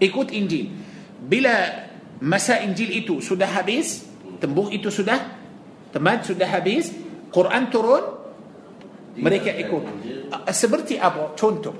Ikut 0.00 0.28
Injil. 0.30 0.66
Bila 1.20 1.54
masa 2.20 2.60
Injil 2.60 3.00
itu 3.00 3.24
sudah 3.24 3.48
habis 3.48 4.04
tembuh 4.40 4.68
itu 4.72 4.92
sudah 4.92 5.40
teman 5.90 6.20
sudah 6.20 6.48
habis 6.48 6.92
Quran 7.32 7.72
turun 7.72 8.19
mereka 9.18 9.50
ikut 9.54 9.82
Ah, 10.30 10.54
seperti 10.54 10.94
apa 10.94 11.34
contoh 11.34 11.74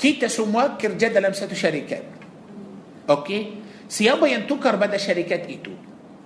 kita 0.00 0.28
semua 0.32 0.72
kerja 0.80 1.12
dalam 1.12 1.36
satu 1.36 1.52
syarikat 1.52 2.00
okey 3.04 3.60
siapa 3.84 4.24
yang 4.24 4.48
tukar 4.48 4.80
pada 4.80 4.96
syarikat 4.96 5.44
itu 5.48 5.72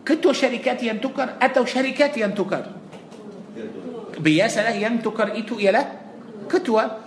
ketua 0.07 0.31
syarikat 0.31 0.79
yang 0.87 1.03
tukar 1.03 1.35
atau 1.43 1.67
syarikat 1.67 2.15
yang 2.15 2.31
tukar 2.31 2.71
biasalah 4.19 4.75
yang 4.75 4.99
tukar 5.03 5.35
itu 5.35 5.59
ialah 5.59 5.85
ketua 6.47 7.07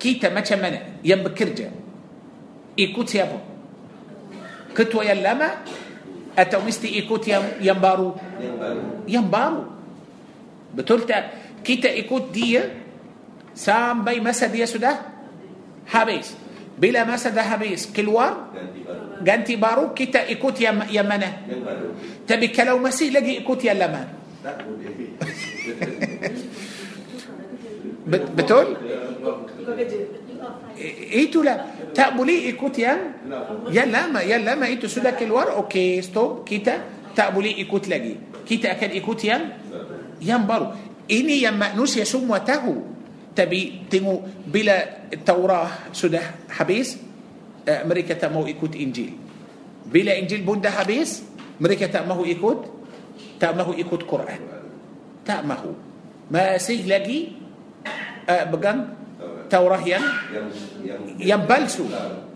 kita 0.00 0.32
macam 0.32 0.58
mana 0.60 0.98
yang 1.04 1.20
bekerja 1.20 1.68
ikut 2.76 3.06
siapa 3.06 3.38
ketua 4.72 5.04
yang 5.04 5.20
lama 5.20 5.60
atau 6.32 6.64
mesti 6.64 6.88
ikut 7.04 7.22
yang 7.28 7.44
yang 7.60 7.76
baru 7.76 8.16
Yang 8.40 8.56
baru. 8.56 8.82
yang 9.04 9.26
baru 9.28 9.62
betul 10.72 11.04
tak 11.04 11.41
kita 11.62 11.88
ikut 11.88 12.24
dia 12.34 12.62
sampai 13.54 14.18
masa 14.18 14.46
dia 14.50 14.66
sudah 14.66 14.98
habis 15.88 16.34
bila 16.72 17.04
masa 17.04 17.28
dah 17.28 17.44
habis 17.44 17.84
keluar 17.92 18.48
Ganti 18.50 18.80
baru. 18.82 19.04
ganti 19.22 19.54
baru 19.60 19.84
kita 19.92 20.20
ikut 20.32 20.54
yang 20.58 20.76
yang 20.88 21.06
mana 21.06 21.44
Yang 21.46 21.62
baru. 21.62 21.88
tapi 22.24 22.46
kalau 22.50 22.80
masih 22.80 23.12
lagi 23.12 23.38
ikut 23.44 23.60
yang 23.62 23.78
lama 23.78 24.02
betul 28.08 28.66
itulah 31.12 31.56
tak 31.94 32.16
boleh 32.18 32.50
ikut 32.50 32.74
yang 32.80 32.98
yang 33.70 33.88
lama 33.92 34.20
yang 34.26 34.42
lama 34.42 34.66
itu 34.66 34.90
sudah 34.90 35.14
keluar 35.14 35.54
okey 35.62 36.02
stop 36.02 36.42
kita 36.42 36.82
tak 37.14 37.30
boleh 37.30 37.52
ikut 37.62 37.84
lagi 37.86 38.18
kita 38.42 38.74
akan 38.74 38.90
ikut 38.98 39.18
yang 39.22 39.42
yang 40.18 40.42
baru 40.48 40.72
ini 41.10 41.42
yang 41.42 41.58
manusia 41.58 42.06
semua 42.06 42.42
tahu 42.42 42.92
tapi 43.32 43.88
tengok 43.88 44.44
bila 44.44 45.08
Taurah 45.24 45.88
sudah 45.90 46.46
habis 46.52 47.00
eh, 47.64 47.82
mereka 47.88 48.14
tak 48.14 48.30
mau 48.30 48.44
ikut 48.44 48.76
Injil 48.76 49.16
bila 49.88 50.14
Injil 50.14 50.44
pun 50.44 50.60
dah 50.60 50.84
habis 50.84 51.24
mereka 51.58 51.88
tak 51.88 52.04
mahu 52.06 52.28
ikut 52.28 52.58
tak 53.40 53.52
mahu 53.56 53.72
ikut 53.74 54.00
Quran 54.06 54.40
tak 55.26 55.42
mahu 55.46 55.74
masih 56.30 56.86
lagi 56.86 57.34
uh, 58.26 58.44
pegang 58.48 59.02
Taurah 59.52 59.84
yang 59.84 60.00
Yang 60.32 60.48
yang 60.80 61.00
yang 61.20 61.42
palsu 61.44 61.84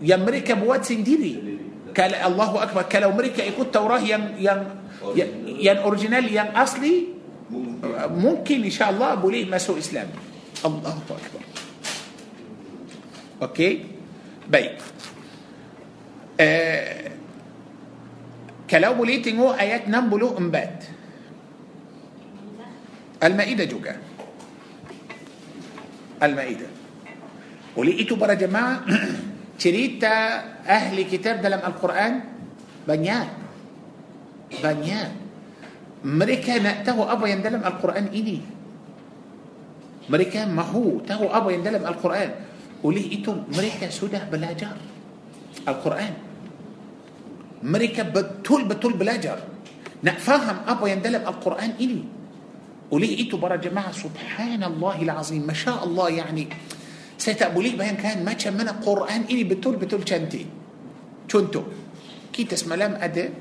yang 0.05 0.21
mereka 0.21 0.53
buat 0.53 0.85
sendiri 0.85 1.57
kalau 1.97 2.13
Allahu 2.13 2.55
Akbar 2.61 2.85
kalau 2.85 3.09
mereka 3.15 3.41
ikut 3.41 3.73
Taurah 3.73 3.97
yang 3.97 4.37
yang, 4.37 4.77
yang 5.57 5.81
original 5.81 6.21
yang 6.29 6.53
asli 6.53 7.16
ممكن 8.17 8.63
إن 8.63 8.69
شاء 8.69 8.89
الله 8.89 9.13
أبو 9.13 9.29
ليه 9.29 9.45
ما 9.45 9.57
اسلام 9.77 10.09
الله 10.65 10.89
أكبر. 11.09 11.41
أوكي؟ 13.41 13.85
طيب. 14.53 14.71
آه، 16.39 17.11
بيت 17.11 17.11
كلاو 18.69 18.91
أبو 18.91 19.03
ليه 19.05 19.21
تنو 19.21 19.51
آيات 19.53 19.89
نمبلو 19.89 20.37
امباد 20.37 20.83
المائدة 23.23 23.63
جوكا 23.65 23.97
المائدة. 26.23 26.67
ولقيتوا 27.77 28.17
برا 28.17 28.33
جماعة 28.33 28.81
تريتا 29.61 30.15
أهل 30.67 31.01
كتاب 31.01 31.41
ده 31.41 31.47
القرآن؟ 31.67 32.13
بنيان. 32.87 33.27
بنيان. 34.63 35.26
Mereka 36.05 36.61
nak 36.61 36.85
tahu 36.85 37.01
apa 37.05 37.25
yang 37.25 37.41
dalam 37.41 37.61
Al-Quran 37.65 38.05
ini 38.13 38.37
mereka 40.07 40.45
mahu 40.47 41.03
tahu 41.03 41.27
apa 41.27 41.47
yang 41.51 41.63
dalam 41.65 41.83
Al-Quran 41.83 42.29
oleh 42.85 43.05
itu 43.09 43.33
mereka 43.53 43.89
sudah 43.89 44.29
belajar 44.29 44.77
Al-Quran 45.65 46.13
mereka 47.65 48.05
betul-betul 48.05 48.93
belajar 48.93 49.41
nak 50.05 50.17
faham 50.21 50.61
apa 50.69 50.85
yang 50.85 51.01
dalam 51.01 51.25
Al-Quran 51.25 51.71
ini 51.81 52.01
oleh 52.93 53.11
itu 53.19 53.35
para 53.35 53.57
jemaah 53.57 53.91
subhanallahil 53.91 55.11
azim 55.11 55.43
masya 55.43 55.83
Allah 55.83 56.23
yani 56.23 56.45
saya 57.17 57.33
tak 57.33 57.51
boleh 57.57 57.73
bayangkan 57.73 58.21
macam 58.21 58.53
mana 58.53 58.77
Quran 58.77 59.25
ini 59.27 59.43
betul-betul 59.43 60.05
cantik 60.05 60.45
contoh 61.25 61.65
kita 62.29 62.53
semalam 62.53 62.93
ada 62.95 63.33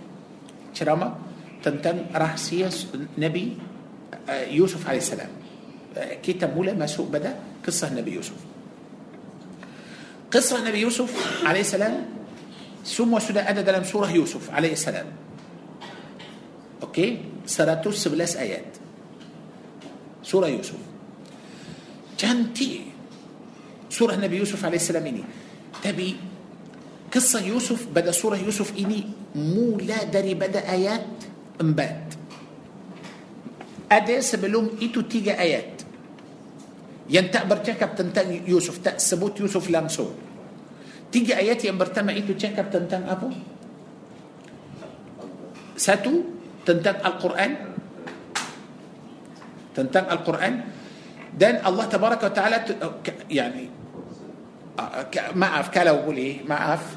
ceramah 0.72 1.26
تنتن 1.66 2.06
سياس 2.38 2.86
نبي 3.18 3.59
آه، 4.30 4.55
يوسف 4.55 4.86
عليه 4.86 5.02
السلام. 5.02 5.30
آه، 5.98 6.14
كتاب 6.22 6.55
مولا 6.55 6.78
ما 6.78 6.86
سوء 6.86 7.10
بدأ 7.10 7.34
قصة 7.66 7.90
نبي 7.90 8.14
يوسف. 8.14 8.38
قصة 10.30 10.62
نبي 10.62 10.78
يوسف 10.78 11.10
عليه 11.43 11.60
السلام 11.60 12.06
semua 12.86 13.12
sudah 13.12 13.51
ada 13.51 13.66
dalam 13.66 13.84
سورة 13.84 14.10
يوسف 14.10 14.51
عليه 14.51 14.72
السلام. 14.78 15.06
okey? 16.82 17.18
seratus 17.47 17.90
sebelas 17.90 18.36
ayat. 18.36 18.78
سورة 20.22 20.47
يوسف. 20.47 20.78
cantik 22.18 22.94
سورة 23.90 24.14
نبي 24.14 24.36
يوسف 24.38 24.64
عليه 24.64 24.78
السلام 24.78 25.06
ini. 25.06 25.24
tapi 25.82 26.16
قصة 27.10 27.43
يوسف 27.43 27.90
pada 27.90 28.14
سورة 28.14 28.36
يوسف 28.38 28.78
ini 28.78 29.10
mula 29.34 30.14
dari 30.14 30.34
pada 30.34 30.62
ayat. 30.70 31.26
Empat. 31.60 31.94
Ada 33.86 34.18
sebelum 34.18 34.82
itu 34.82 35.06
tiga 35.06 35.38
ayat 35.38 35.86
yang 37.06 37.30
tak 37.30 37.46
bercakap 37.46 37.94
tentang 37.94 38.34
Yusuf, 38.42 38.82
tak 38.82 38.98
sebut 38.98 39.38
Yusuf 39.38 39.70
langsung. 39.70 40.10
Tiga 41.06 41.38
ayat 41.38 41.62
yang 41.62 41.78
pertama 41.78 42.10
itu 42.10 42.34
cakap 42.34 42.66
tentang 42.74 43.06
apa? 43.06 43.30
Satu 45.78 46.36
tentang 46.66 46.98
Al-Quran 46.98 47.50
tentang 49.70 50.08
Al-Quran 50.08 50.52
dan 51.36 51.60
Allah 51.62 51.84
tabaraka 51.86 52.32
wa 52.32 52.34
taala 52.34 52.58
yani 53.28 53.68
maaf 55.36 55.68
kalau 55.68 56.02
boleh 56.08 56.40
maaf 56.48 56.96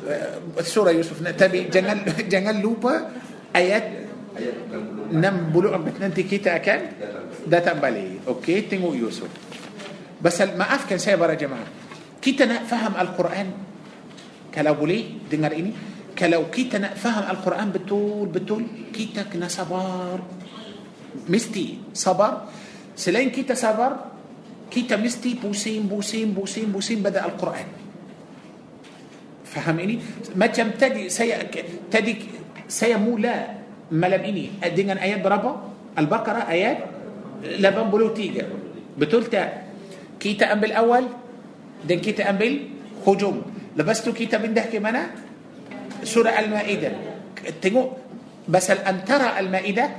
surah 0.64 0.96
Yusuf 0.96 1.20
tapi 1.36 1.68
jangan 1.68 2.08
jangan 2.34 2.56
lupa 2.64 3.14
ayat 3.52 4.09
نم 5.12 5.50
بلوء 5.50 5.78
بتنين 5.78 6.14
تكيتا 6.14 6.58
كان؟ 6.58 6.82
ده 7.48 7.60
تنبالي 7.60 8.28
أوكي 8.28 8.62
تنو 8.62 8.94
يوسف. 8.94 9.28
بس 10.22 10.42
ما 10.56 10.64
اف 10.76 10.90
كان 10.90 10.98
سايبر 10.98 11.30
يا 11.30 11.36
جماعة. 11.36 11.68
كيتا 12.22 12.70
فهم 12.70 12.94
القرآن 12.96 13.50
كلو 14.56 14.74
بلي 14.74 15.00
دينار 15.32 15.52
إني. 15.52 15.72
كلو 16.20 16.52
كيتا 16.54 17.00
فهم 17.00 17.26
القرآن 17.32 17.72
بتول 17.72 18.28
بتول 18.28 18.64
كيتا 18.94 19.34
كنا 19.34 19.48
صبار 19.48 20.20
مستي 21.30 21.94
صبر. 21.94 22.34
سلين 22.96 23.30
كيتا 23.30 23.54
صبر 23.54 23.92
كيتا 24.72 24.96
مستي 24.96 25.42
بوسين 25.42 25.88
بوسين 25.90 26.32
بوسين 26.32 26.72
بوسين 26.72 27.00
بدأ 27.04 27.26
القرآن. 27.26 27.68
فهم 29.50 29.80
إني؟ 29.80 30.00
ما 30.36 30.48
تمتدي 30.48 31.10
سيأتدي 31.10 32.16
سيمو 32.70 33.18
لا. 33.18 33.59
Malam 33.90 34.22
ini 34.26 34.58
dengan 34.74 35.02
ayat 35.02 35.20
berapa? 35.22 35.50
Al-Baqarah 35.98 36.46
ayat 36.48 36.78
83. 37.60 39.00
Betul 39.00 39.28
tak? 39.32 39.72
Kita 40.20 40.52
ambil 40.52 40.72
awal 40.76 41.04
dan 41.84 41.98
kita 42.04 42.28
ambil 42.28 42.68
hujung. 43.08 43.44
Lepas 43.74 44.04
tu 44.04 44.12
kita 44.12 44.38
pindah 44.38 44.68
ke 44.68 44.78
mana? 44.84 45.16
Surah 46.04 46.36
Al-Maidah. 46.36 46.94
Tengok 47.64 47.88
pasal 48.48 48.84
antara 48.84 49.40
Al-Maidah 49.40 49.90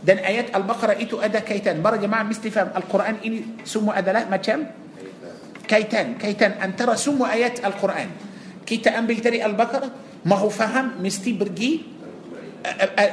dan 0.00 0.22
ayat 0.24 0.52
Al-Baqarah 0.52 0.96
itu 0.96 1.20
ada 1.20 1.42
kaitan. 1.44 1.80
Para 1.84 2.00
jemaah 2.00 2.24
mesti 2.24 2.48
faham 2.48 2.72
Al-Quran 2.72 3.16
ini 3.24 3.38
semua 3.66 4.00
adalah 4.00 4.24
macam 4.28 4.64
kaitan, 5.66 6.16
kaitan 6.16 6.56
antara 6.62 6.94
semua 6.96 7.34
ayat 7.34 7.60
Al-Quran. 7.60 8.08
Kita 8.66 8.94
ambil 8.96 9.18
dari 9.20 9.38
Al-Baqarah, 9.42 10.22
mahu 10.24 10.48
faham 10.48 10.98
mesti 11.02 11.30
pergi 11.34 11.70
uh, 11.72 11.84
uh, 11.84 11.95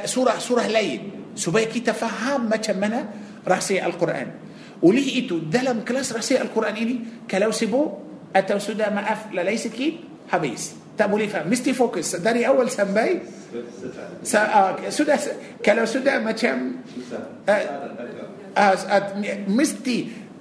surah-surah 0.04 0.68
lain 0.70 1.00
supaya 1.34 1.66
kita 1.66 1.92
faham 1.92 2.46
macam 2.46 2.76
mana 2.78 3.10
rahsia 3.42 3.84
Al-Quran. 3.84 4.28
Oleh 4.84 5.06
itu 5.24 5.42
dalam 5.46 5.86
kelas 5.86 6.12
rahsia 6.12 6.42
Al-Quran 6.42 6.74
ini 6.76 6.94
kalau 7.26 7.50
sibuk 7.50 8.04
atau 8.34 8.58
sudah 8.58 8.90
maaf 8.90 9.30
lalai 9.30 9.54
sikit 9.56 10.26
habis. 10.34 10.74
Tak 10.94 11.10
boleh 11.10 11.26
faham. 11.26 11.50
Mesti 11.50 11.70
fokus 11.74 12.18
dari 12.22 12.46
awal 12.46 12.70
sampai 12.70 13.18
sa, 14.22 14.40
uh, 14.50 14.72
sudah 14.90 15.18
kalau 15.62 15.86
sudah 15.86 16.22
macam 16.22 16.82
uh, 17.46 17.62
uh, 18.54 18.74
uh, 18.78 19.02
mesti 19.50 19.96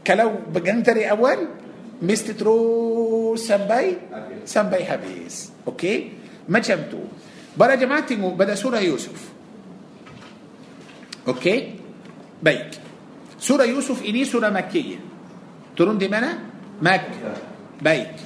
kalau 0.05 0.49
pegang 0.53 0.85
dari 0.85 1.09
awal 1.09 1.45
mesti 2.01 2.37
terus 2.37 3.41
sampai 3.41 3.97
sampai 4.45 4.81
habis. 4.85 5.53
Okey? 5.65 5.97
Macam 6.49 6.77
tu. 6.89 7.01
para 7.57 7.75
jemaah 7.75 8.15
pada 8.15 8.55
سورة 8.55 8.77
يوسف 8.79 9.19
okey 11.27 11.75
ayat 12.43 12.75
سورة 13.39 13.63
يوسف 13.63 14.03
ini 14.05 14.25
سورة 14.25 14.49
مكية 14.49 14.97
turun 15.77 15.97
di 15.97 16.07
mana 16.07 16.39
مكة 16.81 17.33
ayat 17.81 18.17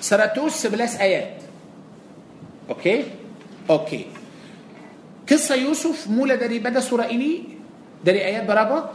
seratus 0.00 0.52
sebelas 0.52 0.96
ayat 0.96 1.36
okey 2.70 3.04
okey 3.70 4.06
قصة 5.30 5.54
يوسف 5.54 6.08
mula 6.10 6.34
dari 6.34 6.58
pada 6.58 6.80
سورة 6.80 7.02
ini 7.10 7.44
dari 8.04 8.24
ayat 8.24 8.44
berapa 8.48 8.92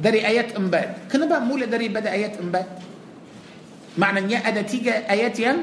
dari 0.00 0.26
ayat 0.26 0.56
empat 0.56 0.94
kenapa 1.12 1.40
mula 1.40 1.66
dari 1.66 1.88
pada 1.88 2.12
ayat 2.12 2.36
empat 2.40 2.66
معنى 3.98 4.18
أن 4.18 4.32
أدى 4.46 4.62
تيجا 4.62 5.10
آيات 5.10 5.38
ين 5.40 5.56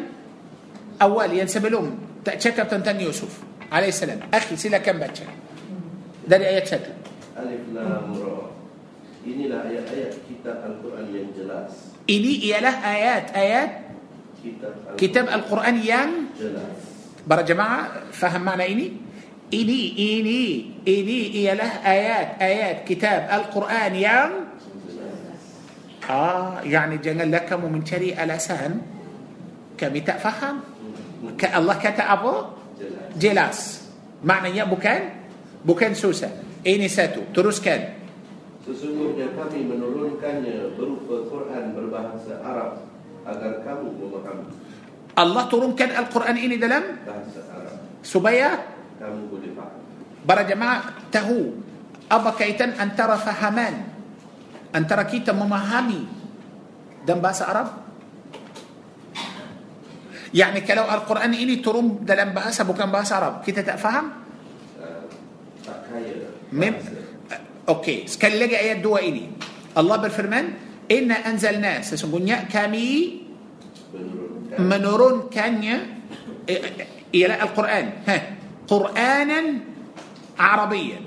أول 1.01 1.37
ينسب 1.37 1.65
لهم 1.65 2.10
tak 2.21 2.37
cakap 2.37 2.69
tentang 2.69 2.97
Yusuf 3.01 3.41
alaihissalam. 3.71 4.29
Akhi 4.29 4.53
silakan 4.59 4.95
baca. 5.01 5.25
Dari 6.21 6.45
ayat 6.45 6.65
1. 6.69 7.41
Alif 7.41 7.63
Lam 7.73 8.13
Ra. 8.13 8.37
Inilah 9.21 9.69
ayat-ayat 9.69 10.13
kitab 10.25 10.57
Al-Quran 10.65 11.05
yang 11.13 11.29
jelas. 11.37 11.93
Ini 12.09 12.31
ialah 12.49 12.75
ayat-ayat 12.81 13.69
Kitab 14.41 14.73
Al-Quran 14.73 14.97
kitab 14.97 15.25
Al-Quran 15.29 15.75
yang 15.85 16.09
jelas. 16.33 16.73
para 17.29 17.45
jemaah 17.45 18.09
faham 18.09 18.41
makna 18.41 18.65
ini? 18.65 18.97
Ini 19.53 19.79
ini 19.93 20.41
ini 20.81 21.17
ialah 21.45 21.85
ayat-ayat 21.85 22.75
kitab 22.89 23.29
Al-Quran 23.29 23.91
yang 23.93 24.29
Ah, 26.09 26.59
yani 26.65 26.97
janganlah 26.97 27.45
kamu 27.45 27.69
mencari 27.69 28.11
alasan 28.17 28.81
kami 29.77 30.01
tak 30.01 30.17
faham. 30.17 30.65
Allah 31.51 31.75
kata 31.77 32.03
apa? 32.05 32.33
Jelas. 32.77 33.07
Jelas. 33.17 33.57
Maknanya 34.21 34.65
bukan 34.65 34.99
bukan 35.61 35.91
susah. 35.93 36.29
Ini 36.61 36.85
satu. 36.85 37.25
Teruskan. 37.33 38.01
Sesungguhnya 38.61 39.33
kami 39.33 39.65
menurunkannya 39.65 40.77
berupa 40.77 41.25
Quran 41.25 41.73
berbahasa 41.73 42.37
Arab 42.45 42.85
agar 43.25 43.65
kamu 43.65 43.97
memahami 43.97 44.45
Allah 45.17 45.43
turunkan 45.49 45.89
Al-Quran 45.91 46.37
ini 46.37 46.55
dalam 46.61 47.01
bahasa 47.01 47.41
Arab. 47.49 47.75
supaya 48.05 48.61
Kamu 49.01 49.33
boleh 49.33 49.49
faham. 49.57 49.81
para 50.23 50.45
jemaah 50.45 50.81
tahu 51.09 51.57
apa 52.05 52.29
kaitan 52.37 52.77
antara 52.77 53.17
fahaman 53.17 53.81
antara 54.71 55.09
kita 55.09 55.33
memahami 55.33 56.05
dan 57.01 57.17
bahasa 57.17 57.49
Arab 57.49 57.80
يعني 60.33 60.61
kalau 60.61 60.83
القرآن 60.83 61.33
ini 61.33 61.55
turun 61.59 62.07
dalam 62.07 62.29
bahasa 62.31 62.61
bukan 62.61 62.91
bahasa 62.91 63.11
Arab 63.13 63.43
kita 63.43 63.61
faham? 63.61 64.05
مم 66.51 66.73
okey. 67.69 68.07
sekali 68.07 68.39
lagi 68.39 68.59
ayat 68.59 68.77
dua 68.77 68.99
ini 68.99 69.29
الله 69.77 69.95
berfirman 69.97 70.45
إنا 70.91 71.13
أنزلنا 71.27 71.79
sesungguhnya 71.79 72.27
kami 72.51 73.21
menurunkan 74.59 75.63
إلى 77.15 77.35
القرآن. 77.43 77.87
ها. 78.07 78.17
قرآنا 78.67 79.39
عربيا. 80.39 80.99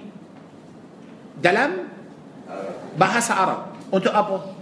دلم؟ 1.43 1.73
بحث 2.99 3.27
عرب. 3.31 3.61
وانتو 3.93 4.11
أبو 4.11 4.54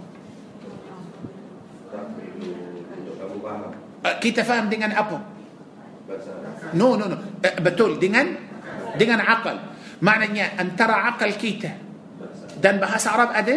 Kita 4.03 4.43
faham 4.43 4.67
dengan 4.67 4.91
apa? 4.91 5.17
No, 6.75 6.99
no, 6.99 7.07
no. 7.07 7.17
Eh, 7.39 7.55
Betul 7.63 7.95
dengan 8.01 8.35
dengan 8.99 9.23
akal. 9.23 9.55
Maknanya 10.03 10.59
antara 10.59 11.07
akal 11.07 11.31
kita 11.39 11.71
dan 12.59 12.83
bahasa 12.83 13.15
Arab 13.15 13.31
ada 13.31 13.55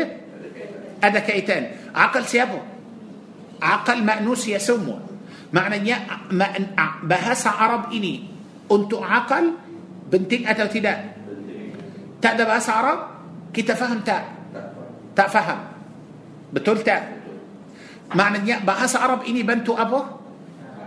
Ada 0.97 1.21
kaitan. 1.21 1.93
Akal 1.93 2.25
siapa? 2.25 2.57
Akal 3.61 4.01
manusia 4.01 4.57
semua. 4.57 4.97
Maknanya 5.53 6.25
bahasa 7.05 7.53
Arab 7.53 7.93
ini 7.93 8.27
untuk 8.67 9.05
akal 9.05 9.61
penting 10.09 10.49
atau 10.49 10.67
tidak? 10.73 11.17
Tak 12.19 12.33
ada 12.41 12.45
bahasa 12.49 12.71
Arab, 12.81 12.99
kita 13.53 13.77
faham 13.77 14.01
tak? 14.01 14.25
Tak 15.13 15.29
faham. 15.29 15.61
Betul 16.51 16.81
tak? 16.81 17.13
Maknanya 18.17 18.65
bahasa 18.65 19.03
Arab 19.03 19.29
ini 19.29 19.45
bantu 19.45 19.77
apa? 19.77 20.26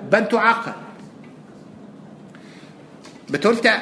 Bantu 0.08 0.38
akal. 0.40 0.78
Betul 3.30 3.60
tak? 3.60 3.80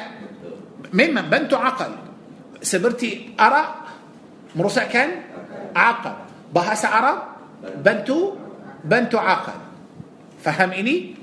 Memang 0.92 1.30
bantu 1.30 1.56
akal. 1.56 1.92
Seperti 2.58 3.38
arak 3.38 3.68
merosakkan 4.58 5.08
akal. 5.72 6.26
Bahasa 6.48 6.88
Arab 6.90 7.18
bantu 7.84 8.34
bantu 8.82 9.20
akal. 9.20 9.58
Faham 10.40 10.72
ini? 10.74 11.14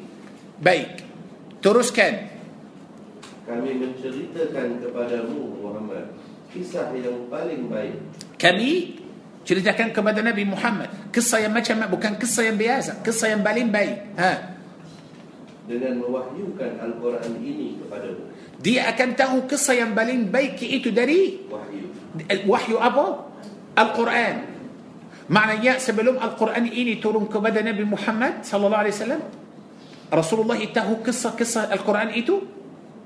Baik. 0.62 1.02
Teruskan. 1.60 2.14
Kami 3.46 3.78
menceritakan 3.78 4.82
kepadamu 4.82 5.62
Muhammad 5.62 6.10
kisah 6.50 6.90
yang 6.98 7.30
paling 7.30 7.70
baik 7.70 7.94
Kami 8.42 8.98
ceritakan 9.46 9.94
kepada 9.94 10.26
Nabi 10.26 10.50
Muhammad 10.50 10.90
kisah 11.14 11.46
yang 11.46 11.54
macam 11.54 11.86
bukan 11.94 12.18
kisah 12.18 12.50
yang 12.50 12.58
biasa, 12.58 13.06
kisah 13.06 13.38
yang 13.38 13.46
paling 13.46 13.70
baik. 13.70 14.18
Ha. 14.18 14.55
Dengan 15.66 15.98
mewahyukan 16.02 16.72
Al-Quran 16.78 17.32
ini 17.42 17.82
kepadamu. 17.82 18.24
Dia 18.62 18.90
akan 18.94 19.10
tahu 19.18 19.36
kisah 19.50 19.76
yang 19.78 19.92
paling 19.98 20.30
baik 20.30 20.62
itu 20.62 20.94
dari 20.94 21.42
Wahyu. 21.50 21.86
wahyu 22.46 22.78
apa? 22.78 23.06
Al-Quran. 23.76 24.36
Maknanya 25.26 25.82
sebelum 25.82 26.22
Al-Quran 26.22 26.70
ini 26.70 27.02
turun 27.02 27.26
kepada 27.26 27.66
Nabi 27.66 27.82
Muhammad 27.82 28.46
sallallahu 28.46 28.84
alaihi 28.86 28.96
wasallam, 28.96 29.22
Rasulullah 30.14 30.60
tahu 30.70 31.02
kisah-kisah 31.02 31.74
Al-Quran 31.74 32.14
itu 32.14 32.46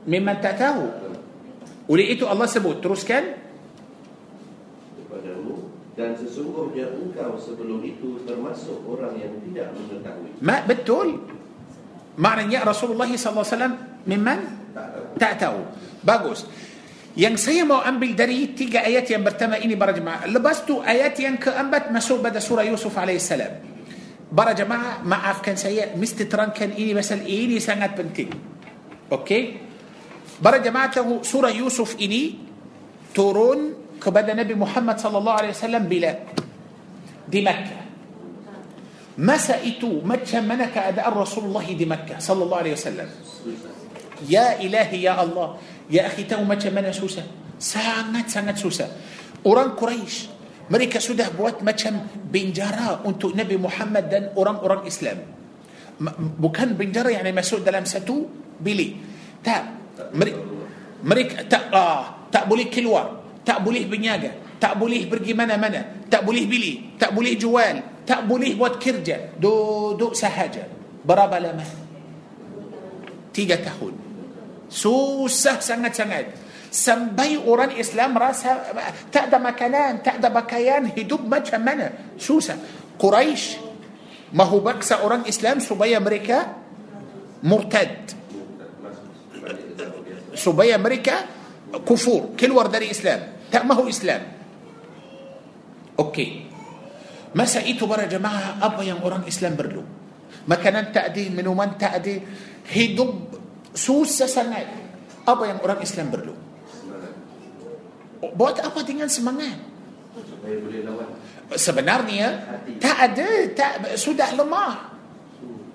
memang 0.04 0.44
tak 0.44 0.60
tahu. 0.60 0.84
Oleh 1.90 2.12
itu 2.12 2.28
Allah 2.30 2.46
sebut 2.46 2.84
teruskan 2.84 3.40
kepadamu 5.00 5.74
dan 5.98 6.14
sesungguhnya 6.14 6.94
engkau 6.94 7.34
sebelum 7.42 7.82
itu 7.82 8.22
termasuk 8.30 8.86
orang 8.86 9.18
yang 9.18 9.34
tidak 9.50 9.74
mengetahui 9.74 10.30
ma 10.38 10.62
betul. 10.70 11.39
Maknanya 12.20 12.68
Rasulullah 12.68 13.08
wasallam 13.08 14.04
memang 14.04 14.40
tak 15.16 15.40
tahu. 15.40 15.60
Bagus. 16.04 16.44
Yang 17.16 17.36
saya 17.52 17.64
mau 17.64 17.80
ambil 17.80 18.16
dari 18.16 18.52
tiga 18.54 18.84
ayat 18.84 19.08
yang 19.08 19.24
pertama 19.24 19.56
ini 19.60 19.74
para 19.80 19.96
jemaah. 19.96 20.28
Lepas 20.28 20.68
tu 20.68 20.84
ayat 20.84 21.16
yang 21.20 21.40
keempat 21.40 21.90
masuk 21.90 22.20
pada 22.20 22.44
surah 22.44 22.68
Yusuf 22.68 22.92
alaihissalam. 22.96 23.68
Para 24.30 24.54
jemaah, 24.54 25.02
maafkan 25.02 25.58
saya, 25.58 25.90
mesti 25.98 26.30
terangkan 26.30 26.70
ini 26.78 26.94
pasal 26.94 27.26
ini 27.26 27.58
sangat 27.58 27.98
penting. 27.98 28.30
Okey? 29.10 29.58
Para 30.38 30.62
jemaah 30.62 30.94
tahu 30.94 31.26
surah 31.26 31.50
Yusuf 31.50 31.98
ini 31.98 32.38
turun 33.10 33.74
kepada 33.98 34.38
Nabi 34.38 34.54
Muhammad 34.54 35.02
sallallahu 35.02 35.38
alaihi 35.44 35.54
wasallam 35.58 35.84
bila 35.90 36.14
di 37.26 37.40
Makkah. 37.42 37.89
macam 39.20 40.16
mana 40.40 40.76
keadaan 40.80 41.12
رسول 41.12 41.52
الله 41.52 41.68
di 41.76 41.86
مكة 41.86 42.24
صلى 42.24 42.42
الله 42.44 42.58
عليه 42.58 42.74
وسلم. 42.80 43.10
يا 44.32 44.64
إلهي 44.64 45.04
يا 45.04 45.20
الله. 45.20 45.48
يا 45.92 46.08
أخي 46.08 46.24
tahu 46.24 46.48
macam 46.48 46.56
mana 46.56 46.96
susah. 46.96 47.24
sangat 47.60 48.32
sangat 48.32 48.56
susah. 48.56 48.88
orang 49.44 49.76
قريش. 49.76 50.32
mereka 50.72 51.04
sudah 51.04 51.36
buat 51.36 51.60
macam 51.60 51.96
penjara. 52.32 53.04
untuk 53.04 53.36
نبي 53.36 53.60
محمد 53.60 54.08
dan 54.08 54.24
orang 54.40 54.56
orang 54.64 54.88
Islam. 54.88 55.20
bukan 56.40 56.80
penjara 56.80 57.10
يعني 57.12 57.36
masuk 57.36 57.68
dalam 57.68 57.84
satu 57.84 58.24
bilik 58.64 58.96
tak 59.44 59.76
mereka 60.16 60.36
mereka 61.04 61.30
tak 61.52 61.60
آه 61.76 62.04
تا 62.32 62.48
بوليه 62.48 62.72
كلوار. 62.72 63.20
تا 63.44 63.60
بوليه 63.60 63.92
بنياجة 63.92 64.32
tak 64.60 64.76
boleh 64.76 65.08
pergi 65.08 65.32
mana-mana, 65.32 66.06
tak 66.12 66.28
boleh 66.28 66.44
beli, 66.44 66.94
tak 67.00 67.16
boleh 67.16 67.40
jual, 67.40 68.04
tak 68.04 68.28
boleh 68.28 68.54
buat 68.60 68.76
kerja, 68.76 69.34
duduk 69.40 70.14
sahaja. 70.14 70.68
Berapa 71.02 71.40
lama? 71.40 71.64
Tiga 73.32 73.56
tahun. 73.56 73.96
Susah 74.68 75.64
sangat-sangat. 75.64 76.36
Sampai 76.70 77.34
orang 77.34 77.74
Islam 77.74 78.14
rasa 78.14 78.62
tak 79.10 79.34
ada 79.34 79.42
makanan, 79.42 80.06
tak 80.06 80.22
ada 80.22 80.30
pakaian, 80.30 80.86
hidup 80.94 81.26
macam 81.26 81.66
mana? 81.66 82.14
Susah. 82.20 82.60
Quraisy 83.00 83.58
mahu 84.36 84.62
baksa 84.62 85.02
orang 85.02 85.26
Islam 85.26 85.58
supaya 85.58 85.98
mereka 85.98 86.54
murtad. 87.42 88.14
Supaya 90.38 90.78
mereka 90.78 91.26
kufur, 91.88 92.38
keluar 92.38 92.70
dari 92.70 92.94
Islam. 92.94 93.50
Tak 93.50 93.66
mahu 93.66 93.90
Islam. 93.90 94.39
Okey. 96.00 96.48
Masa 97.36 97.60
itu 97.62 97.84
para 97.86 98.08
jemaah 98.08 98.58
apa 98.58 98.82
yang 98.82 99.04
orang 99.04 99.28
Islam 99.28 99.54
perlu? 99.60 99.84
Makanan 100.48 100.96
tak 100.96 101.14
ada, 101.14 101.24
minuman 101.30 101.78
tak 101.78 102.02
ada, 102.02 102.14
hidup 102.74 103.38
susah 103.76 104.26
sangat. 104.26 104.66
Apa 105.28 105.44
yang 105.46 105.60
orang 105.62 105.84
Islam 105.84 106.10
perlu? 106.10 106.34
Buat 108.34 108.66
apa 108.66 108.80
dengan 108.82 109.12
semangat? 109.12 109.60
Sebenarnya 111.54 112.28
tak 112.82 112.98
ada, 113.14 113.28
tak 113.54 113.72
sudah 114.00 114.34
lemah. 114.34 114.90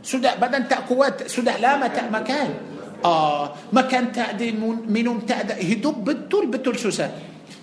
Sudah 0.05 0.37
badan 0.37 0.67
tak 0.67 0.91
kuat, 0.91 1.31
sudah 1.31 1.57
lama 1.63 1.87
tak 1.89 2.11
makan. 2.11 2.49
Ah, 3.05 3.53
makan 3.71 4.11
tak 4.11 4.37
ada, 4.37 4.47
minum 4.89 5.23
tak 5.23 5.49
ada, 5.49 5.55
hidup 5.61 6.03
betul-betul 6.03 6.75
susah. 6.75 7.13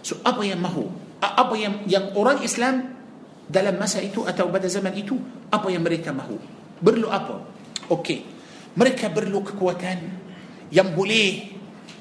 So 0.02 0.22
apa 0.24 0.42
yang 0.48 0.64
mahu? 0.64 1.11
Apa 1.22 1.54
yang 1.54 1.86
yang 1.86 2.18
orang 2.18 2.42
Islam 2.42 2.98
dalam 3.46 3.78
masa 3.78 4.02
itu 4.02 4.26
atau 4.26 4.50
pada 4.50 4.66
zaman 4.66 4.94
itu 4.98 5.14
apa 5.54 5.70
yang 5.70 5.86
mereka 5.86 6.10
mahu? 6.10 6.42
Perlu 6.82 7.08
apa? 7.14 7.46
Okey. 7.94 8.26
Mereka 8.74 9.14
perlu 9.14 9.46
kekuatan 9.46 10.00
yang 10.74 10.96
boleh 10.98 11.52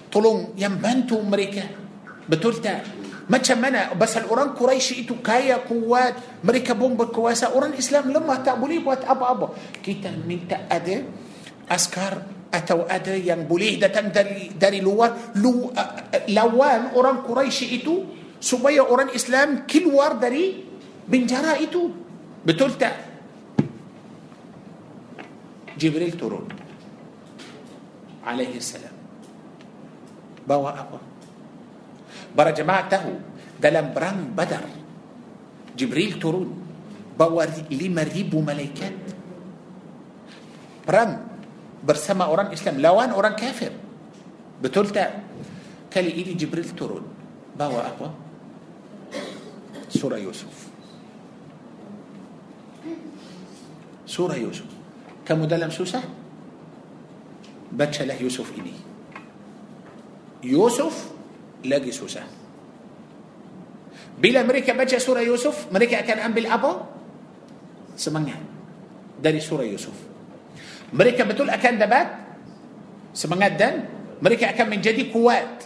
tolong 0.08 0.56
yang 0.56 0.80
bantu 0.80 1.20
mereka. 1.20 1.66
Betul 2.24 2.62
tak? 2.62 3.00
Macam 3.30 3.62
mana 3.62 3.94
pasal 3.94 4.26
orang 4.26 4.58
Quraisy 4.58 5.06
itu 5.06 5.22
kaya 5.22 5.62
kuat, 5.62 6.42
mereka 6.42 6.74
pun 6.74 6.98
berkuasa. 6.98 7.54
Orang 7.54 7.78
Islam 7.78 8.10
lemah 8.10 8.42
tak 8.42 8.58
boleh 8.58 8.82
buat 8.82 9.06
apa-apa. 9.06 9.54
Kita 9.78 10.10
minta 10.26 10.66
ada 10.66 11.06
askar 11.70 12.26
atau 12.50 12.82
ada 12.90 13.14
yang 13.14 13.46
boleh 13.46 13.78
datang 13.78 14.10
dari 14.10 14.50
dari 14.50 14.82
luar 14.82 15.38
lu, 15.38 15.70
uh, 15.70 15.90
lawan 16.34 16.90
orang 16.98 17.22
Quraisy 17.22 17.66
itu 17.78 18.02
supaya 18.40 18.82
orang 18.82 19.12
Islam 19.12 19.68
keluar 19.68 20.16
dari 20.16 20.64
penjara 21.06 21.60
itu. 21.60 21.92
Betul 22.42 22.74
tak? 22.80 22.96
Jibril 25.76 26.16
turun. 26.16 26.44
Alaihi 28.24 28.60
salam. 28.60 28.96
Bawa 30.44 30.76
apa? 30.76 30.98
Para 32.32 32.50
jemaah 32.52 32.84
tahu 32.88 33.12
dalam 33.60 33.92
perang 33.92 34.32
Badar 34.32 34.64
Jibril 35.76 36.16
turun 36.16 36.48
bawa 37.14 37.44
lima 37.68 38.00
ribu 38.04 38.40
malaikat 38.40 38.96
perang 40.88 41.28
bersama 41.84 42.32
orang 42.32 42.52
Islam 42.56 42.80
lawan 42.80 43.12
orang 43.12 43.36
kafir 43.36 43.72
betul 44.60 44.88
tak 44.88 45.20
kali 45.92 46.12
ini 46.16 46.32
Jibril 46.32 46.68
turun 46.72 47.04
bawa 47.52 47.92
apa 47.92 48.08
سورة 49.90 50.16
يوسف. 50.16 50.70
سورة 54.06 54.34
يوسف. 54.34 54.70
كم 55.26 55.44
دلم 55.44 55.70
سوسة؟ 55.70 56.02
بتشله 57.74 58.14
يوسف 58.22 58.46
إني 58.58 58.74
يوسف 60.42 60.94
لقي 61.64 61.90
سوسة. 61.90 62.22
بلا 64.18 64.42
مريكا 64.42 64.72
بتش 64.74 64.94
سورة 64.94 65.20
يوسف 65.20 65.66
مريكا 65.72 66.00
كان 66.00 66.18
أم 66.18 66.32
بالأبو؟ 66.32 66.72
سمعنا. 67.96 68.34
داري 69.22 69.40
سورة 69.40 69.62
يوسف. 69.62 69.94
مريكا 70.92 71.24
بتقول 71.24 71.50
أكان 71.50 71.78
دبات؟ 71.78 72.10
سمعنا 73.14 73.48
دن. 73.48 73.84
مريكا 74.22 74.50
أكان 74.50 74.70
من 74.70 74.80
جدي 74.80 75.10
قوات. 75.10 75.64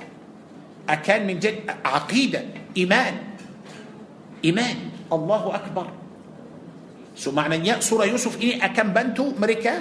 أكان 0.89 1.27
من 1.27 1.39
جدي 1.39 1.61
عقيدة 1.85 2.43
إيمان. 2.77 3.34
إيمان. 4.45 5.09
الله 5.13 5.45
أكبر. 5.55 5.87
so 7.15 7.31
maknanya 7.31 7.79
سورة 7.79 8.11
يوسف 8.11 8.43
ini 8.43 8.59
akan 8.59 8.91
bantu 8.91 9.39
mereka 9.39 9.75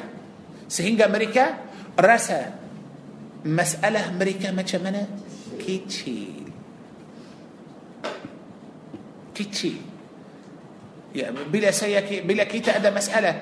sehingga 0.69 1.09
mereka 1.09 1.45
rasa 1.97 2.39
masalah 3.45 4.13
mereka 4.13 4.53
macam 4.53 4.61
mana 4.61 5.03
kecil 5.57 6.17
kecil 9.33 9.73
يعني 11.17 11.49
bila 11.49 11.73
sikit 11.73 12.21
bila 12.29 12.45
kita 12.45 12.77
ada 12.77 12.93
masalah 12.93 13.33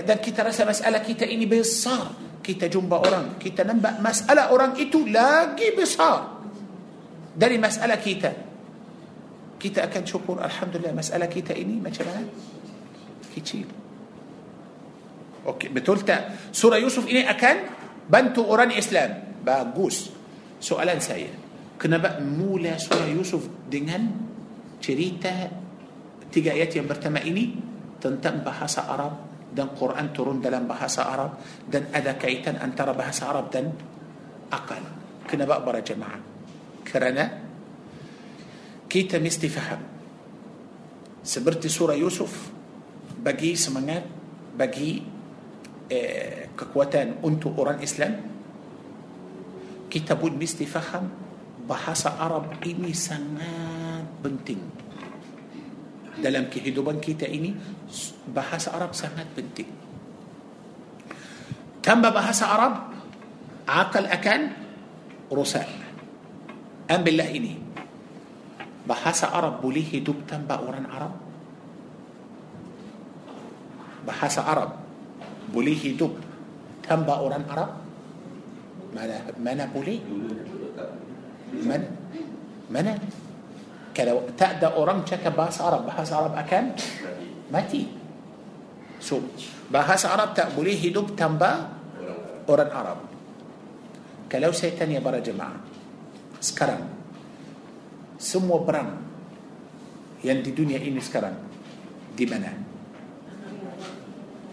ada 0.00 0.14
kita 0.16 0.40
rasa 0.40 0.64
masalah 0.64 0.98
kita 1.04 1.28
ini 1.28 1.44
besar 1.44 2.40
kita 2.40 2.72
jumpa 2.72 2.88
orang 2.88 3.36
kita 3.36 3.68
nampak 3.68 4.00
masalah 4.00 4.48
orang 4.48 4.80
itu 4.80 5.04
lagi 5.04 5.76
besar 5.76 6.20
dari 7.36 7.60
masalah 7.60 7.94
kita 8.00 8.32
kita 9.60 9.84
akan 9.86 10.02
syukur 10.08 10.40
alhamdulillah 10.40 10.96
masalah 10.96 11.28
kita 11.28 11.52
ini 11.52 11.76
macam 11.76 12.08
mana 12.08 12.24
kecil 13.36 13.68
okey 15.44 15.68
betul 15.68 16.00
tak 16.00 16.50
surah 16.50 16.80
Yusuf 16.80 17.04
ini 17.04 17.28
akan 17.28 17.56
bantu 18.08 18.48
orang 18.48 18.72
Islam 18.72 19.36
bagus 19.44 20.08
soalan 20.56 20.96
saya 20.98 21.28
kenapa 21.76 22.16
mula 22.24 22.80
surah 22.80 23.12
Yusuf 23.12 23.44
dengan 23.68 24.08
cerita 24.80 25.52
tiga 26.32 26.56
ayat 26.56 26.72
yang 26.72 26.88
pertama 26.88 27.20
ini 27.20 27.52
tentang 28.00 28.40
bahasa 28.40 28.88
Arab 28.88 29.30
dan 29.50 29.74
Quran 29.74 30.14
turun 30.14 30.38
dalam 30.38 30.64
bahasa 30.64 31.10
Arab 31.10 31.42
dan 31.66 31.90
ada 31.90 32.14
kaitan 32.16 32.56
antara 32.62 32.94
bahasa 32.94 33.28
Arab 33.28 33.50
dan 33.50 33.74
akal. 34.50 34.82
Kenapa 35.26 35.58
para 35.62 35.82
jemaah? 35.82 36.22
Kerana 36.86 37.49
kita 38.90 39.22
mesti 39.22 39.46
faham. 39.46 39.80
Seperti 41.22 41.70
surah 41.70 41.94
Yusuf 41.94 42.50
bagi 43.22 43.54
semangat 43.54 44.02
bagi 44.50 44.98
eh, 45.86 46.50
kekuatan 46.58 47.22
untuk 47.22 47.54
orang 47.62 47.78
Islam 47.78 48.18
kita 49.86 50.18
pun 50.18 50.34
mesti 50.34 50.66
faham 50.66 51.06
bahasa 51.70 52.18
Arab 52.18 52.58
ini 52.66 52.90
sangat 52.90 54.06
penting. 54.26 54.58
Dalam 56.18 56.50
kehidupan 56.50 56.98
kita 56.98 57.30
ini 57.30 57.54
bahasa 58.26 58.74
Arab 58.74 58.98
sangat 58.98 59.30
penting. 59.38 59.70
Tanpa 61.78 62.10
bahasa 62.10 62.50
Arab 62.50 62.90
akal 63.70 64.10
akan 64.10 64.40
rusak. 65.30 65.68
Ambillah 66.90 67.30
ini 67.30 67.69
bahasa 68.90 69.30
Arab 69.30 69.62
boleh 69.62 69.86
hidup 69.86 70.26
tanpa 70.26 70.58
orang 70.58 70.90
Arab 70.90 71.14
bahasa 74.02 74.42
Arab 74.42 74.74
boleh 75.54 75.78
hidup 75.78 76.18
tanpa 76.82 77.22
orang 77.22 77.46
Arab 77.46 77.70
mana 78.90 79.22
mana 79.38 79.64
boleh 79.70 80.02
mana 81.62 81.86
Mana? 82.70 82.94
Kalau 83.90 84.22
tak 84.38 84.62
ada 84.62 84.78
orang 84.78 85.02
cakap 85.02 85.34
bahasa 85.34 85.66
Arab, 85.66 85.90
bahasa 85.90 86.14
Arab 86.14 86.38
akan 86.38 86.64
mati. 87.50 87.90
So, 89.02 89.18
bahasa 89.66 90.14
Arab 90.14 90.38
tak 90.38 90.54
boleh 90.54 90.78
hidup 90.78 91.18
tanpa 91.18 91.74
orang 92.46 92.70
Arab. 92.70 92.98
Kalau 94.30 94.54
saya 94.54 94.78
tanya 94.78 95.02
para 95.02 95.18
jemaah, 95.18 95.58
sekarang, 96.38 96.86
semua 98.20 98.60
perang 98.60 99.00
yang 100.20 100.44
di 100.44 100.52
dunia 100.52 100.76
ini 100.76 101.00
sekarang, 101.00 101.32
di 102.12 102.24
mana? 102.28 102.52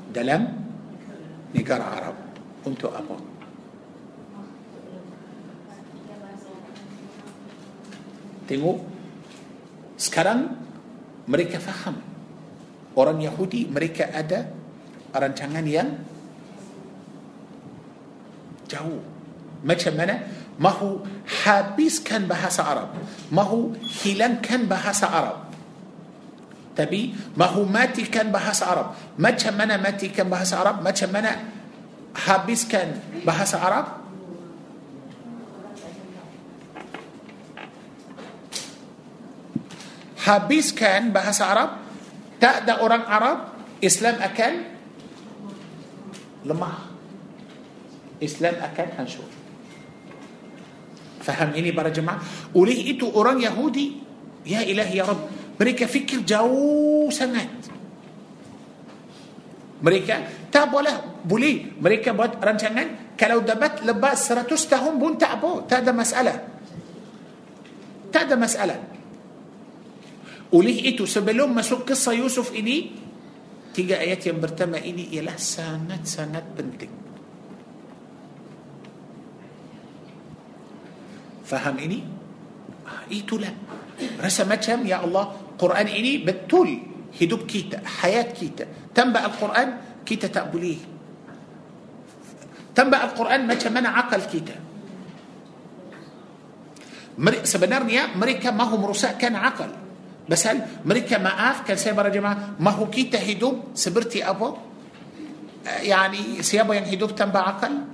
Dalam 0.07 0.41
negara 1.52 1.85
Arab. 1.91 2.15
Untuk 2.64 2.91
apa? 2.91 3.15
Tengok 8.48 8.77
sekarang 9.99 10.52
mereka 11.27 11.60
faham 11.64 11.99
orang 12.95 13.23
Yahudi 13.23 13.68
mereka 13.72 14.11
ada 14.11 14.52
rancangan 15.15 15.64
yang 15.64 15.95
jauh 18.68 18.99
macam 19.64 19.94
mana 19.95 20.27
ما 20.60 20.70
هو 20.70 20.98
حابيس 21.44 22.04
كان 22.04 22.26
بهاسا 22.28 22.62
عرب 22.62 22.90
ما 23.32 23.42
هو 23.42 23.70
هيلان 24.04 24.42
كان 24.42 24.66
بهاسا 24.66 25.06
عرب 25.06 25.38
تبي 26.76 27.16
ما 27.38 27.46
هو 27.46 27.66
ماتي 27.66 28.02
كان 28.06 28.32
بهاسا 28.32 28.66
عرب 28.66 28.88
ما 29.18 29.30
تشمنا 29.30 29.78
ماتي 29.78 30.08
كان 30.08 30.30
بهاسا 30.30 30.56
عرب 30.56 30.84
ما 30.84 30.92
تشمنا 30.92 31.36
حابيس 32.16 32.68
كان 32.68 33.00
بهاسا 33.26 33.58
عرب 33.58 33.86
حابيس 40.18 40.74
كان 40.74 41.12
بهاسا 41.14 41.44
عرب 41.44 41.70
تأدى 42.42 42.72
أوران 42.72 43.02
عرب 43.02 43.40
إسلام 43.84 44.16
أكل 44.22 44.54
لما 46.46 46.72
إسلام 48.24 48.54
أكل 48.64 48.90
هنشوف 49.00 49.37
faham 51.28 51.52
ini 51.52 51.76
para 51.76 51.91
jemaah? 51.91 52.24
Oleh 52.56 52.88
itu 52.88 53.12
orang 53.12 53.44
Yahudi 53.44 53.99
ya 54.48 54.64
ilahi 54.64 54.95
ya 54.95 55.04
Rabb 55.04 55.28
mereka 55.60 55.84
fikir 55.84 56.24
jauh 56.24 57.12
sangat. 57.12 57.52
Mereka 59.78 60.48
tak 60.48 60.72
boleh 60.72 61.22
boleh 61.28 61.76
mereka 61.78 62.16
buat 62.16 62.40
rancangan 62.40 63.20
kalau 63.20 63.44
dapat 63.44 63.84
lepas 63.84 64.16
100 64.16 64.48
tahun 64.48 64.94
pun 64.95 65.20
tak 65.20 65.44
apa 65.44 65.52
tak 65.68 65.84
ada 65.84 65.91
masalah. 65.91 66.38
Tak 68.08 68.24
ada 68.32 68.36
masalah. 68.40 68.80
Oleh 70.56 70.95
itu 70.95 71.04
sebelum 71.04 71.52
masuk 71.52 71.84
kisah 71.84 72.16
Yusuf 72.16 72.56
ini 72.56 72.95
tiga 73.76 73.99
ayat 73.99 74.24
yang 74.24 74.40
pertama 74.40 74.80
ini 74.80 75.12
ialah 75.12 75.36
sangat-sangat 75.36 76.56
penting 76.56 77.07
faham 81.48 81.80
ini 81.80 82.03
ah, 82.84 83.07
itulah 83.07 83.49
rasa 84.19 84.44
macam 84.44 84.84
ya 84.84 84.99
Allah 85.07 85.56
Quran 85.56 85.88
ini 85.88 86.19
betul 86.19 86.68
hidup 87.15 87.48
kita 87.48 87.80
hayat 88.03 88.36
kita 88.36 88.91
tanpa 88.91 89.24
Al-Quran 89.24 89.68
kita 90.03 90.28
tak 90.28 90.52
boleh 90.52 90.78
tanpa 92.76 93.07
Al-Quran 93.07 93.48
macam 93.48 93.72
mana 93.72 93.95
akal 93.95 94.28
kita 94.28 94.56
sebenarnya 97.48 98.14
mereka 98.14 98.52
mahu 98.52 98.78
merosakkan 98.78 99.34
akal 99.40 99.88
Pasal 100.28 100.84
mereka 100.84 101.15
maafkan 101.24 101.80
saya 101.80 101.95
para 101.95 102.11
jemaah 102.11 102.60
mahu 102.60 102.91
kita 102.91 103.15
hidup 103.15 103.72
seperti 103.72 104.19
apa? 104.19 104.60
Yani 105.88 106.44
siapa 106.44 106.76
yang 106.76 106.84
hidup 106.84 107.15
tanpa 107.15 107.48
akal? 107.48 107.88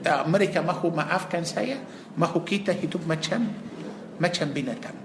Uh, 0.00 0.24
mereka 0.24 0.64
mahu 0.64 0.88
maafkan 0.96 1.44
saya 1.44 1.76
mahu 2.16 2.40
kita 2.40 2.72
hidup 2.72 3.04
macam 3.04 3.52
macam 4.16 4.48
binatang 4.48 4.96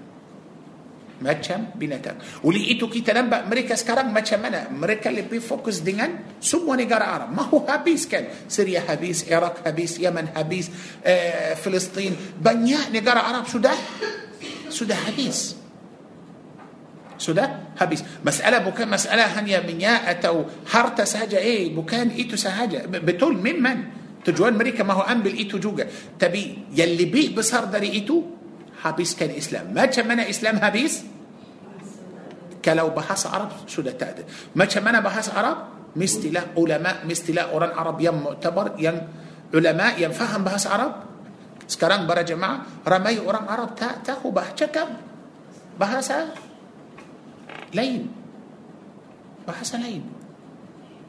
macam 1.16 1.72
binatang 1.76 2.16
oleh 2.44 2.76
itu 2.76 2.84
kita 2.88 3.16
nampak 3.16 3.48
mereka 3.48 3.72
sekarang 3.72 4.12
macam 4.12 4.36
mana 4.36 4.68
mereka 4.68 5.08
lebih 5.08 5.40
fokus 5.40 5.80
dengan 5.80 6.36
semua 6.40 6.76
negara 6.76 7.08
Arab 7.08 7.32
mahu 7.32 7.64
habiskan 7.64 8.48
Syria 8.48 8.84
habis 8.84 9.24
Iraq 9.24 9.64
habis 9.64 9.96
Yaman 9.96 10.32
habis 10.36 10.68
uh, 11.04 11.56
Palestin 11.56 12.12
banyak 12.36 12.92
negara 12.92 13.24
Arab 13.24 13.48
sudah 13.48 13.76
sudah 14.68 14.96
habis 15.08 15.56
sudah 17.16 17.72
habis 17.80 18.04
masalah 18.20 18.60
bukan 18.60 18.84
masalah 18.84 19.32
hanya 19.40 19.64
minyak 19.64 20.04
atau 20.20 20.44
harta 20.68 21.08
sahaja 21.08 21.40
eh 21.40 21.72
bukan 21.72 22.12
itu 22.12 22.36
sahaja 22.36 22.84
betul 22.88 23.40
memang 23.40 24.05
tujuan 24.26 24.58
mereka 24.58 24.82
mahu 24.84 25.22
ambil 25.22 25.45
itu 25.45 25.58
juga 25.62 25.86
tapi 26.18 26.38
yang 26.38 26.58
lebih 26.74 27.36
besar 27.36 27.64
dari 27.70 27.90
itu 27.94 28.22
habiskan 28.82 29.30
Islam 29.30 29.86
macam 29.86 30.08
mana 30.08 30.26
Islam 30.30 30.58
habis 30.58 31.04
kalau 32.64 32.88
bahasa 32.90 33.26
Arab 33.26 33.50
sudah 33.70 33.94
tak 33.94 34.64
ada 34.64 34.73
macam 34.73 34.88
mana 34.88 35.00
bahasa 35.00 35.30
Arab 35.30 35.58
mestilah 35.96 36.42
ulama 36.58 37.06
mestilah 37.06 37.42
orang 37.54 37.70
Arab 37.78 38.00
yang 38.00 38.16
muktabar 38.22 38.66
yang 38.78 38.98
ulama 39.54 40.02
yang 40.02 40.21
faham 40.21 40.44
bahasa 40.44 40.66
Arab 40.66 40.92
sekarang 41.68 42.06
para 42.06 42.22
jemaah 42.22 42.56
ramai 42.88 43.18
orang 43.18 43.44
Arab 43.48 43.74
tak 43.78 44.30
tahu 44.30 44.44
bahasa 44.44 44.66
cakap 44.66 44.88
bahasa 45.80 46.12
lain 47.74 48.02
bahasa 49.48 49.74
lain 49.74 50.02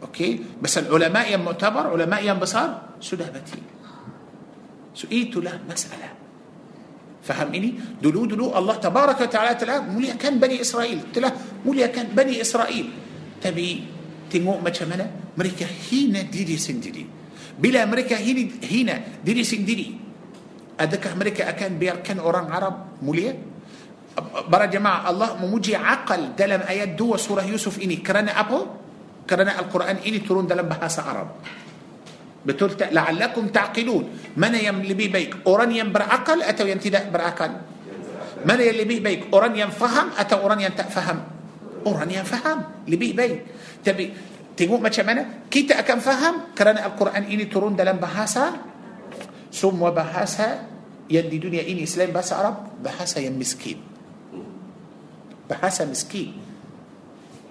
okey 0.01 0.61
بس 0.61 0.77
ulama 0.77 1.33
yang 1.33 1.41
muktabar 1.45 1.87
ulama 1.93 2.21
yang 2.25 2.39
besar 2.39 2.86
sudah 3.01 3.31
mati. 3.31 3.61
Selesailah 4.97 5.59
masalah. 5.69 6.09
Faham 7.27 7.79
ni 7.79 7.99
dulu 7.99 8.23
dulu 8.25 8.55
الله 8.55 8.75
تبارك 8.79 9.19
وتعالى 9.27 9.53
telah 9.59 9.83
muliakan 9.83 10.39
بني 10.39 10.63
إسرائيل. 10.63 11.11
telah 11.11 11.31
muliakan 11.67 12.15
بني 12.15 12.39
إسرائيل. 12.39 12.87
tapi 13.43 13.69
tengok 14.31 14.71
macam 14.71 15.07
mana 15.07 15.35
mereka 15.35 15.67
hina 15.91 16.31
diri 16.31 16.55
sendiri. 16.55 17.05
Bila 17.59 17.83
mereka 17.85 18.15
hina 18.15 18.63
hina 18.63 18.95
diri 19.27 19.43
sendiri. 19.43 19.87
Adakah 20.79 21.03
mereka 21.19 21.49
akan 21.49 21.75
biarkan 21.75 22.23
orang 22.23 22.47
Arab 22.47 23.03
mulia 23.03 23.35
para 24.47 24.65
jemaah 24.65 25.09
الله 25.09 25.29
puji 25.45 25.75
akal 25.75 26.33
dalam 26.39 26.61
ayat 26.63 26.95
dua 26.95 27.17
سورة 27.17 27.43
يوسف 27.43 27.77
ini. 27.83 28.01
Kerana 28.01 28.33
apa? 28.33 28.65
Kerana 29.29 29.59
القرآن 29.59 30.01
ini 30.07 30.23
turun 30.23 30.47
dalam 30.47 30.65
bahasa 30.65 31.03
Arab. 31.03 31.29
Betul 32.47 32.79
tak? 32.79 32.95
لعلكم 32.95 33.51
تعقلون. 33.51 34.31
Mana 34.39 34.55
yang 34.55 34.79
lebih 34.79 35.11
baik? 35.11 35.43
Orang 35.51 35.75
yang 35.75 35.91
berakal 35.91 36.39
atau 36.39 36.63
yang 36.63 36.79
tidak 36.79 37.11
berakal? 37.11 37.59
Mana 38.47 38.63
yang 38.63 38.79
lebih 38.79 39.03
baik? 39.03 39.35
Orang 39.35 39.51
yang 39.59 39.67
faham 39.75 40.15
atau 40.15 40.39
orang 40.47 40.63
yang 40.63 40.71
tak 40.71 40.87
faham? 40.87 41.27
Orang 41.83 42.07
yang 42.07 42.23
faham. 42.23 42.87
Lebih 42.87 43.11
baik. 43.11 43.37
Tapi 43.83 44.15
tengok 44.55 44.79
macam 44.79 45.03
mana? 45.03 45.43
Kita 45.51 45.75
akan 45.83 45.97
faham 45.99 46.35
kerana 46.55 46.87
Al-Quran 46.87 47.27
ini 47.27 47.51
turun 47.51 47.75
dalam 47.75 47.99
bahasa 47.99 48.55
semua 49.51 49.91
bahasa 49.91 50.63
yang 51.07 51.27
di 51.27 51.39
dunia 51.39 51.63
ini 51.63 51.87
selain 51.87 52.11
bahasa 52.11 52.39
Arab 52.39 52.77
bahasa 52.83 53.23
yang 53.23 53.35
miskin 53.35 53.79
bahasa 55.47 55.87
miskin 55.87 56.35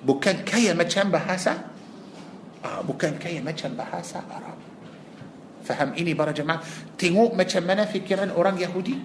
bukan 0.04 0.44
kaya 0.44 0.76
macam 0.76 1.08
bahasa 1.08 1.72
ah, 2.60 2.84
bukan 2.84 3.16
kaya 3.16 3.40
macam 3.40 3.72
bahasa 3.72 4.20
Arab 4.28 4.65
faham? 5.66 5.98
Ini 5.98 6.14
para 6.14 6.30
jemaah. 6.30 6.62
Tengok 6.94 7.34
macam 7.34 7.62
mana 7.66 7.82
fikiran 7.90 8.30
orang 8.30 8.54
Yahudi. 8.62 8.96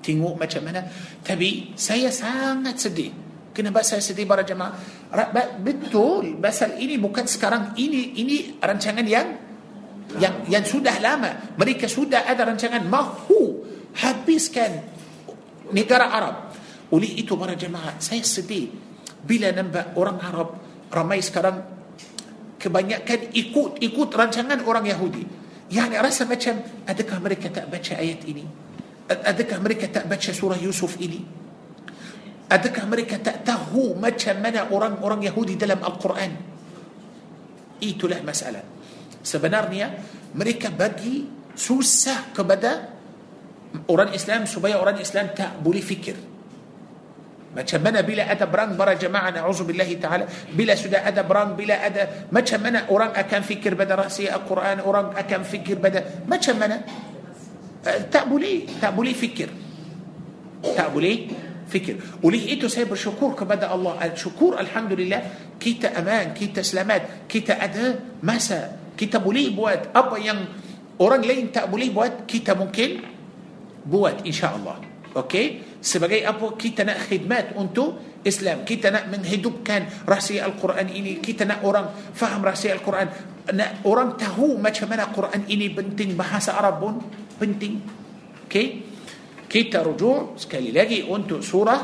Tengok 0.00 0.34
macam 0.40 0.62
mana. 0.64 0.88
Tapi 1.20 1.76
saya 1.76 2.08
sangat 2.08 2.80
sedih. 2.80 3.12
Kenapa 3.52 3.84
saya 3.84 4.00
sedih 4.00 4.24
para 4.24 4.46
jemaah? 4.46 4.72
Betul 5.60 6.40
pasal 6.40 6.80
ini 6.80 6.96
bukan 6.96 7.28
sekarang. 7.28 7.76
Ini 7.76 8.16
ini 8.16 8.56
rancangan 8.56 9.04
yang 9.04 9.28
yang 10.16 10.48
yang 10.48 10.64
sudah 10.64 10.96
lama. 11.04 11.52
Mereka 11.60 11.84
sudah 11.84 12.24
ada 12.24 12.48
rancangan. 12.48 12.80
Mahu 12.88 13.40
habiskan 14.00 14.80
negara 15.74 16.08
Arab. 16.08 16.36
Oleh 16.88 17.20
itu 17.20 17.36
para 17.36 17.52
jemaah 17.52 18.00
saya 18.00 18.24
sedih. 18.24 18.72
Bila 19.18 19.52
nampak 19.52 19.92
orang 19.98 20.22
Arab 20.24 20.48
ramai 20.88 21.20
sekarang 21.20 21.77
kebanyakan 22.58 23.32
ikut 23.32 23.80
ikut 23.80 24.08
rancangan 24.12 24.58
orang 24.66 24.90
Yahudi. 24.90 25.24
Yang 25.70 25.90
rasa 26.00 26.22
macam 26.26 26.60
adakah 26.84 27.18
mereka 27.22 27.46
tak 27.48 27.70
baca 27.70 27.94
ayat 27.96 28.20
ini? 28.26 28.44
Adakah 29.08 29.58
mereka 29.64 29.88
tak 29.88 30.04
baca 30.04 30.30
surah 30.34 30.58
Yusuf 30.60 31.00
ini? 31.00 31.24
Adakah 32.48 32.84
mereka 32.88 33.20
tak 33.20 33.44
tahu 33.44 33.96
macam 33.96 34.36
mana 34.40 34.68
orang-orang 34.68 35.28
Yahudi 35.28 35.56
dalam 35.56 35.80
Al-Quran? 35.84 36.32
Itulah 37.84 38.20
masalah. 38.24 38.64
Sebenarnya 39.20 39.92
mereka 40.32 40.72
bagi 40.72 41.28
susah 41.52 42.32
kepada 42.32 42.96
orang 43.92 44.16
Islam 44.16 44.48
supaya 44.48 44.80
orang 44.80 44.96
Islam 45.00 45.32
tak 45.36 45.60
boleh 45.60 45.84
fikir 45.84 46.27
ما 47.56 47.62
تشمنا 47.64 48.00
بلا 48.04 48.32
أدب 48.32 48.52
ران 48.54 48.76
برا 48.76 48.92
جماعة 48.92 49.30
نعوذ 49.30 49.64
بالله 49.64 49.90
تعالى. 50.04 50.24
بلا 50.52 50.74
سدى 50.76 51.00
أدب 51.00 51.32
ران 51.32 51.56
بلا 51.56 51.86
أدب. 51.86 52.08
ما 52.32 52.40
تشمنا 52.44 52.92
أوران 52.92 53.16
أكان 53.16 53.42
فكر 53.42 53.74
بدا 53.74 53.94
رأسي 53.94 54.28
القرآن 54.28 54.84
أوران 54.84 55.16
أكان 55.16 55.42
فكر 55.42 55.80
بدا. 55.80 56.28
ما 56.28 56.36
تشمنا. 56.36 56.84
tak 58.12 58.38
boleh 58.38 58.68
tak 58.84 59.00
boleh 59.02 59.16
fikir. 59.16 59.48
tak 60.76 61.00
boleh 61.00 61.20
fikir. 61.68 61.96
Oleh 62.22 62.52
itu 62.52 62.68
saya 62.68 62.92
bersyukur 62.92 63.32
kepada 63.36 63.74
الله. 63.74 63.92
bersyukur 64.12 64.60
الحمد 64.60 64.92
لله. 64.92 65.20
kita 65.60 65.98
aman 65.98 66.36
kita 66.36 66.62
selamat 66.62 67.28
kita 67.28 67.64
ada 67.64 68.00
masa 68.22 68.76
kita 68.96 69.18
boleh 69.18 69.56
buat 69.56 69.96
apa 69.96 70.16
yang. 70.20 70.38
orang 71.00 71.20
lain 71.24 71.52
tak 71.52 71.76
boleh 71.76 71.90
buat 71.96 72.28
kita 72.28 72.54
mungkin 72.54 72.90
buat 73.88 74.26
إن 74.26 74.32
شاء 74.32 74.52
الله. 74.52 74.76
Okey, 75.18 75.78
sebagai 75.82 76.22
apa 76.22 76.54
kita 76.54 76.86
nak 76.86 77.10
khidmat 77.10 77.58
untuk 77.58 78.22
Islam, 78.22 78.62
kita 78.62 78.94
nak 78.94 79.10
menghidupkan 79.10 80.06
rahsia 80.06 80.46
Al-Quran 80.46 80.86
ini, 80.94 81.18
kita 81.18 81.42
nak 81.42 81.66
orang 81.66 81.90
faham 82.14 82.46
rahsia 82.46 82.70
Al-Quran, 82.78 83.10
nak 83.50 83.82
orang 83.82 84.14
tahu 84.14 84.62
macam 84.62 84.86
mana 84.86 85.10
Quran 85.10 85.42
ini 85.50 85.74
penting, 85.74 86.14
bahasa 86.14 86.54
Arab 86.54 86.78
pun 86.78 86.94
penting. 87.34 87.82
Okey. 88.46 88.86
Kita 89.48 89.80
rujuk 89.80 90.36
sekali 90.36 90.70
lagi 90.70 91.00
untuk 91.02 91.40
surah 91.40 91.80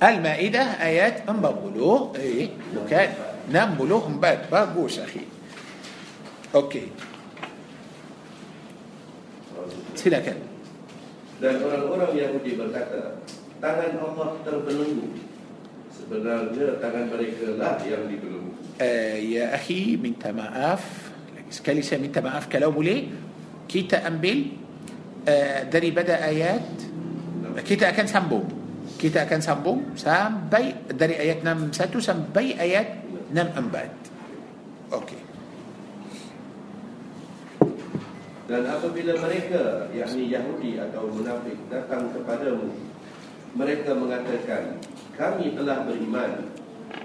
Al-Maidah 0.00 0.82
ayat 0.82 1.22
40. 1.28 2.18
Eh, 2.18 2.50
bukan 2.74 3.08
64. 3.46 4.50
Bagus 4.50 4.98
akhi. 4.98 5.22
Okey. 6.50 6.86
Silakan. 9.94 10.49
Dan 11.40 11.64
orang-orang 11.64 12.12
Yahudi 12.12 12.60
berkata 12.60 13.16
Tangan 13.60 13.92
Allah 14.00 14.28
terbelenggu. 14.40 15.08
Sebenarnya 15.92 16.80
tangan 16.80 17.12
mereka 17.12 17.60
lah 17.60 17.76
yang 17.84 18.08
dibelenggu. 18.08 18.56
Uh, 18.80 19.16
Ya 19.20 19.52
akhi 19.56 20.00
minta 20.00 20.32
maaf. 20.32 21.12
Sekali 21.52 21.84
saya 21.84 22.00
minta 22.00 22.24
maaf 22.24 22.48
Kalau 22.48 22.72
boleh. 22.72 23.08
Kita 23.68 24.04
ambil 24.04 24.52
uh, 25.28 25.60
Daripada 25.68 26.24
ayat 26.24 26.64
Kita 27.64 27.92
akan 27.92 28.06
sambung. 28.08 28.46
Kita 28.96 29.24
akan 29.28 29.40
sambung 29.40 29.78
Sampai 29.96 30.88
Dari 30.88 31.16
ayat 31.16 31.44
61 31.44 32.00
sampai 32.00 32.56
ayat 32.58 33.00
64 33.32 34.92
Okey 34.98 35.19
Dan 38.50 38.66
apabila 38.66 39.14
mereka, 39.14 39.86
yakni 39.94 40.26
Yahudi 40.26 40.74
atau 40.82 41.06
munafik 41.06 41.54
datang 41.70 42.10
kepadamu, 42.10 42.74
mereka 43.54 43.94
mengatakan, 43.94 44.74
kami 45.14 45.54
telah 45.54 45.86
beriman, 45.86 46.50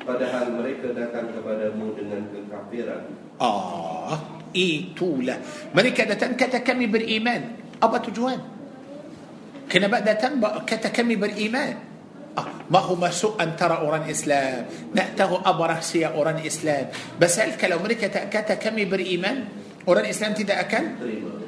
padahal 0.01 0.57
mereka 0.57 0.89
datang 0.97 1.30
kepadamu 1.38 1.93
dengan 1.93 2.26
kekafiran. 2.34 3.13
Ah, 3.38 4.41
itulah. 4.57 5.38
Mereka 5.69 6.09
datang 6.09 6.34
kata 6.34 6.65
kami 6.65 6.89
beriman. 6.89 7.61
Apa 7.77 8.01
tujuan? 8.09 8.41
Kenapa 9.69 10.01
datang 10.01 10.41
kata 10.65 10.89
kami 10.89 11.13
beriman? 11.13 11.77
Ah, 12.34 12.65
mahu 12.73 12.97
masuk 12.97 13.38
antara 13.38 13.85
orang 13.85 14.09
Islam. 14.09 14.65
Nak 14.97 15.13
tahu 15.13 15.38
apa 15.45 15.77
rahsia 15.77 16.09
orang 16.09 16.41
Islam. 16.41 16.89
Basal 17.22 17.53
kalau 17.53 17.77
mereka 17.85 18.09
kata 18.09 18.57
kami 18.57 18.89
beriman, 18.89 19.65
orang 19.86 20.06
Islam 20.10 20.32
tidak 20.34 20.70
akan 20.70 20.84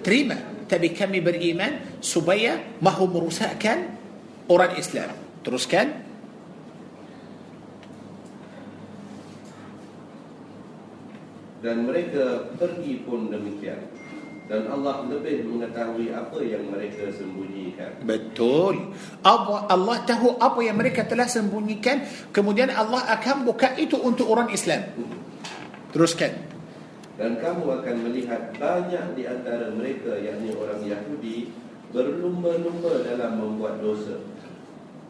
Terima. 0.06 0.38
tapi 0.70 0.94
kami 0.94 1.20
beriman 1.20 2.00
supaya 2.00 2.62
mahu 2.80 3.10
merusakkan 3.10 3.98
orang 4.48 4.78
Islam. 4.80 5.12
Teruskan. 5.44 6.08
Dan 11.58 11.90
mereka 11.90 12.54
pergi 12.56 13.02
pun 13.04 13.34
demikian. 13.34 13.82
Dan 14.48 14.64
Allah 14.72 15.04
lebih 15.12 15.44
mengetahui 15.44 16.16
apa 16.16 16.40
yang 16.40 16.72
mereka 16.72 17.12
sembunyikan. 17.12 18.00
betul. 18.08 18.96
Apa 19.20 19.68
Allah 19.68 20.00
tahu 20.08 20.40
apa 20.40 20.64
yang 20.64 20.80
mereka 20.80 21.04
telah 21.04 21.28
sembunyikan. 21.28 22.08
Kemudian 22.32 22.72
Allah 22.72 23.04
akan 23.20 23.44
buka 23.44 23.76
itu 23.76 24.00
untuk 24.00 24.32
orang 24.32 24.48
Islam. 24.56 24.88
Teruskan 25.92 26.47
Dan 27.18 27.42
kamu 27.42 27.82
akan 27.82 27.96
melihat 28.06 28.54
banyak 28.62 29.18
di 29.18 29.26
antara 29.26 29.74
mereka 29.74 30.14
yakni 30.22 30.54
orang 30.54 30.86
Yahudi 30.86 31.50
berlumba-lumba 31.90 33.02
dalam 33.02 33.42
membuat 33.42 33.82
dosa. 33.82 34.22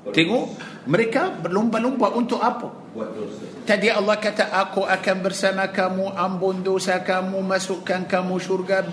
tengok 0.07 0.55
mereka 0.87 1.35
berlumba-lumba 1.35 2.15
untuk 2.15 2.39
apa 2.39 2.71
Buat 2.95 3.11
dosa. 3.13 3.43
Tadi 3.67 3.91
Allah 3.91 4.15
kata 4.15 4.49
aku 4.55 4.87
akan 4.87 5.17
bersama 5.19 5.67
kamu 5.67 6.15
ambun 6.15 6.63
dosa 6.63 7.03
kamu 7.03 7.43
masukkan 7.43 8.07
kamu 8.07 8.39
syurga 8.39 8.87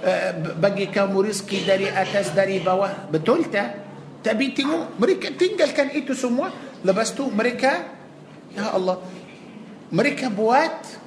eh, 0.00 0.32
bagi 0.56 0.88
kamu 0.88 1.28
rezeki 1.28 1.58
dari 1.68 1.86
atas 1.92 2.32
dari 2.32 2.64
bawah 2.64 3.12
betul 3.12 3.44
tak 3.52 3.84
tapi 4.24 4.56
tengok 4.56 4.96
mereka 4.96 5.36
tinggalkan 5.36 5.92
itu 5.92 6.16
semua 6.16 6.48
lepas 6.80 7.12
tu 7.12 7.28
mereka 7.28 7.84
ya 8.56 8.72
Allah 8.72 9.04
mereka 9.92 10.32
buat 10.32 11.03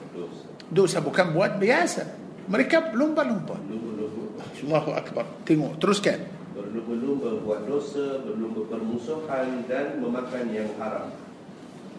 Dosa. 0.68 1.00
bukan 1.00 1.32
buat 1.32 1.60
biasa. 1.60 2.04
Mereka 2.48 2.96
lumba-lumba 2.96 3.60
Lumba-lumba. 3.68 4.44
Allahu 4.64 4.92
Akbar. 4.96 5.26
Tengok 5.44 5.80
teruskan. 5.80 6.20
Berlumba-lumba 6.56 7.40
buat 7.44 7.62
dosa, 7.68 8.24
berlumba 8.24 8.68
permusuhan 8.72 9.68
dan 9.68 10.00
memakan 10.00 10.46
yang 10.52 10.68
haram. 10.80 11.12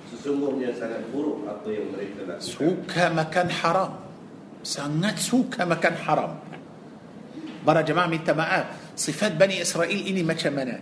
Sesungguhnya 0.09 0.73
sangat 0.73 1.05
buruk 1.13 1.45
apa 1.45 1.69
yang 1.69 1.93
mereka 1.93 2.25
lakukan. 2.25 2.49
suka 2.49 3.05
makan 3.13 3.47
haram. 3.53 3.91
Sangat 4.65 5.21
suka 5.21 5.69
makan 5.69 5.95
haram. 6.05 6.33
Para 7.63 7.85
jemaah 7.85 8.09
minta 8.09 8.33
maaf. 8.33 8.97
Sifat 8.97 9.37
Bani 9.37 9.61
Israel 9.61 9.93
ini 9.93 10.25
macam 10.25 10.57
mana? 10.57 10.81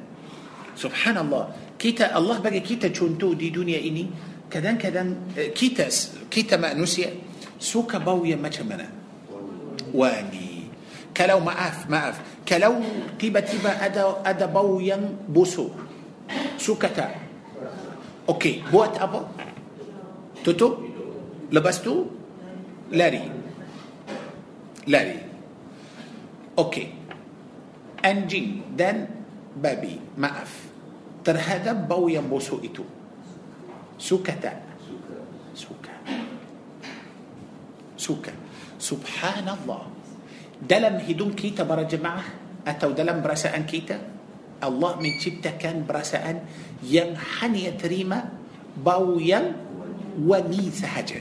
سبحان 0.78 1.26
الله. 1.26 1.74
Kita 1.74 2.14
Allah 2.14 2.38
bagi 2.38 2.62
kita 2.62 2.94
contoh 2.94 3.34
di 3.34 3.50
dunia 3.50 3.82
ini. 3.82 4.06
Kadang-kadang 4.46 5.34
eh, 5.34 5.50
kita 5.50 5.90
kita 6.30 6.54
manusia 6.54 7.10
suka 7.60 7.98
bau 7.98 8.36
yang 8.36 8.51
macam 8.51 8.69
mana. 8.69 8.88
Wangi. 9.94 10.68
Kalau 11.16 11.40
maaf 11.40 11.90
maaf 11.90 12.20
kalau 12.48 12.74
tiba-tiba 13.20 13.72
ada 13.86 14.20
ada 14.26 14.47
bau 14.47 14.97
yang 15.28 15.44
busuk. 15.44 15.68
So 16.59 16.74
kita 16.74 17.06
okey. 18.28 18.62
Buat 18.72 18.98
apa. 18.98 19.20
Tutup. 20.44 20.68
Lepas 21.52 21.79
tu. 21.79 21.94
Lari. 22.93 23.24
Lari. 24.86 25.18
أوكي. 26.58 26.86
انجين 28.04 28.76
دان. 28.76 29.08
بابي. 29.56 30.20
ما 30.20 30.42
اف 30.42 30.52
ترهدب 31.24 31.88
باويا 31.88 32.20
بوسو 32.20 32.60
إتو. 32.60 32.84
سوكتا 33.98 34.65
suka 38.06 38.30
subhanallah. 38.78 39.90
Dalam 40.56 41.02
hidung 41.02 41.36
kita 41.36 41.66
para 41.68 41.84
jemaah 41.84 42.24
atau 42.64 42.94
dalam 42.94 43.20
perasaan 43.20 43.66
kita 43.68 43.96
Allah 44.62 44.96
menciptakan 44.96 45.84
perasaan 45.84 46.36
yang 46.80 47.12
hanya 47.12 47.76
terima 47.76 48.24
bau 48.78 49.20
yang 49.20 49.52
wangi 50.24 50.72
sahaja. 50.72 51.20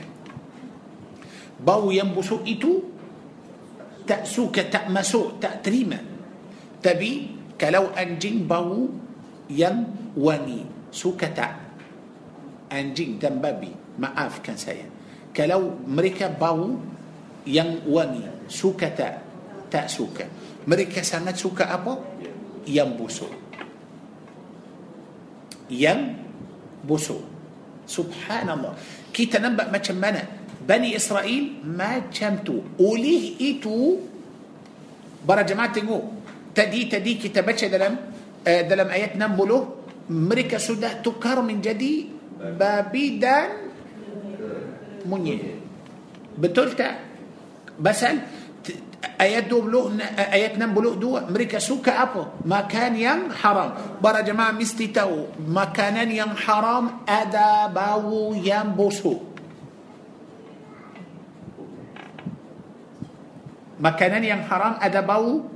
Bau 1.60 1.92
yang 1.92 2.16
busuk 2.16 2.44
itu 2.48 2.80
tak 4.08 4.24
suka 4.24 4.64
tak 4.72 4.88
masuk 4.88 5.36
tak 5.36 5.60
terima. 5.60 6.00
Tapi 6.80 7.36
kalau 7.60 7.92
anjing 7.92 8.48
bau 8.48 8.88
yang 9.52 9.84
wangi 10.16 10.64
suka 10.88 11.28
tak? 11.28 11.52
Anjing 12.72 13.20
dan 13.20 13.38
babi 13.38 13.70
maafkan 14.00 14.56
saya 14.56 14.95
kalau 15.36 15.84
mereka 15.84 16.32
bau 16.32 16.80
yang 17.44 17.84
wangi 17.84 18.48
suka 18.48 18.88
tak 18.88 19.14
tak 19.68 19.92
suka 19.92 20.24
mereka 20.64 21.04
sangat 21.04 21.36
suka 21.36 21.68
apa 21.68 21.92
yang 22.64 22.96
busuk 22.96 23.28
yang 25.68 26.16
busuk 26.80 27.20
subhanallah 27.84 28.72
kita 29.12 29.36
nampak 29.36 29.68
macam 29.68 30.00
mana 30.00 30.24
Bani 30.66 30.96
Israel 30.96 31.62
macam 31.62 32.42
tu 32.42 32.58
oleh 32.80 33.38
itu 33.38 34.02
para 35.22 35.44
jemaah 35.44 35.70
tengok 35.70 36.04
tadi 36.56 36.88
tadi 36.88 37.12
kita 37.20 37.44
baca 37.44 37.66
dalam 37.68 37.92
uh, 38.40 38.62
dalam 38.66 38.88
ayat 38.90 39.14
60 39.14 40.10
mereka 40.10 40.56
sudah 40.58 41.02
tukar 41.04 41.44
menjadi 41.44 42.08
babi 42.56 43.18
dan 43.20 43.65
monyet 45.06 45.66
betul 46.36 46.76
tak? 46.76 47.00
Pasal 47.76 48.24
t- 48.60 48.76
ayat 49.16 49.48
20 49.48 50.00
ayat 50.16 50.56
62 50.60 51.32
mereka 51.32 51.58
suka 51.60 52.04
apa? 52.04 52.40
Makan 52.44 52.92
yang 52.96 53.20
haram. 53.32 54.00
Para 54.00 54.20
jemaah 54.20 54.52
mesti 54.52 54.92
tahu 54.92 55.32
makanan 55.48 56.08
yang 56.12 56.32
haram 56.36 57.04
ada 57.08 57.68
bau 57.72 58.36
yang 58.36 58.72
busuk. 58.76 59.24
Makanan 63.76 64.22
yang 64.24 64.40
haram 64.48 64.80
ada 64.80 65.04
bau 65.04 65.52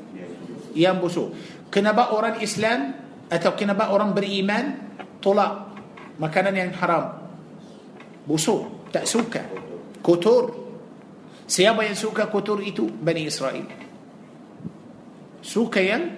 yang 0.76 1.00
busuk. 1.00 1.32
Kenapa 1.72 2.12
orang 2.12 2.44
Islam 2.44 2.92
atau 3.32 3.56
kenapa 3.56 3.88
orang 3.94 4.12
beriman 4.12 4.76
tolak 5.24 5.72
makanan 6.20 6.52
yang 6.52 6.72
haram? 6.76 7.16
Busuk 8.28 8.79
tak 8.90 9.06
suka. 9.06 9.42
Kotor. 10.02 10.54
Siapa 11.50 11.82
yang 11.82 11.98
suka 11.98 12.30
kotor 12.30 12.62
itu? 12.62 12.86
Bani 12.86 13.26
Israel. 13.26 13.66
Suka 15.42 15.80
yang 15.82 16.14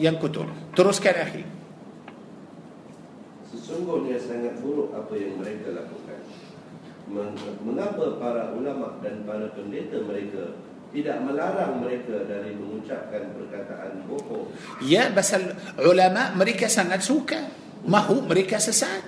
yang 0.00 0.18
kotor. 0.18 0.48
Teruskan 0.74 1.14
akhi. 1.22 1.44
Sesungguhnya 3.52 4.16
sangat 4.18 4.58
buruk 4.64 4.90
apa 4.96 5.12
yang 5.14 5.38
mereka 5.38 5.70
lakukan. 5.76 6.18
Men- 7.12 7.36
Mengapa 7.62 8.16
para 8.16 8.54
ulama 8.56 8.96
dan 9.04 9.26
para 9.26 9.50
pendeta 9.52 10.00
mereka 10.06 10.56
Tidak 10.92 11.24
melarang 11.24 11.80
mereka 11.80 12.20
dari 12.28 12.52
mengucapkan 12.52 13.32
perkataan 13.32 14.04
bohong? 14.04 14.52
Ya, 14.84 15.08
pasal 15.08 15.56
ulama 15.80 16.36
mereka 16.36 16.68
sangat 16.68 17.00
suka. 17.00 17.48
Mahu 17.88 18.28
mereka 18.28 18.60
sesat. 18.60 19.00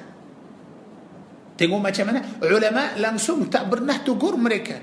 Tengok 1.54 1.80
macam 1.80 2.04
mana? 2.10 2.20
Ulama 2.42 2.98
langsung 2.98 3.46
tak 3.46 3.70
pernah 3.70 3.96
tegur 4.02 4.34
mereka. 4.34 4.78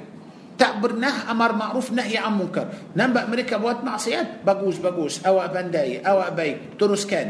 Tak 0.56 0.77
pernah 0.77 1.26
amar 1.27 1.57
ma'ruf 1.57 1.91
nahi 1.91 2.15
an 2.15 2.38
munkar. 2.38 2.93
Nampak 2.93 3.27
mereka 3.27 3.57
buat 3.57 3.81
maksiat? 3.81 4.45
Bagus, 4.45 4.77
bagus. 4.77 5.19
Awak 5.26 5.48
pandai, 5.52 5.99
awak 5.99 6.38
baik. 6.38 6.77
Teruskan. 6.77 7.27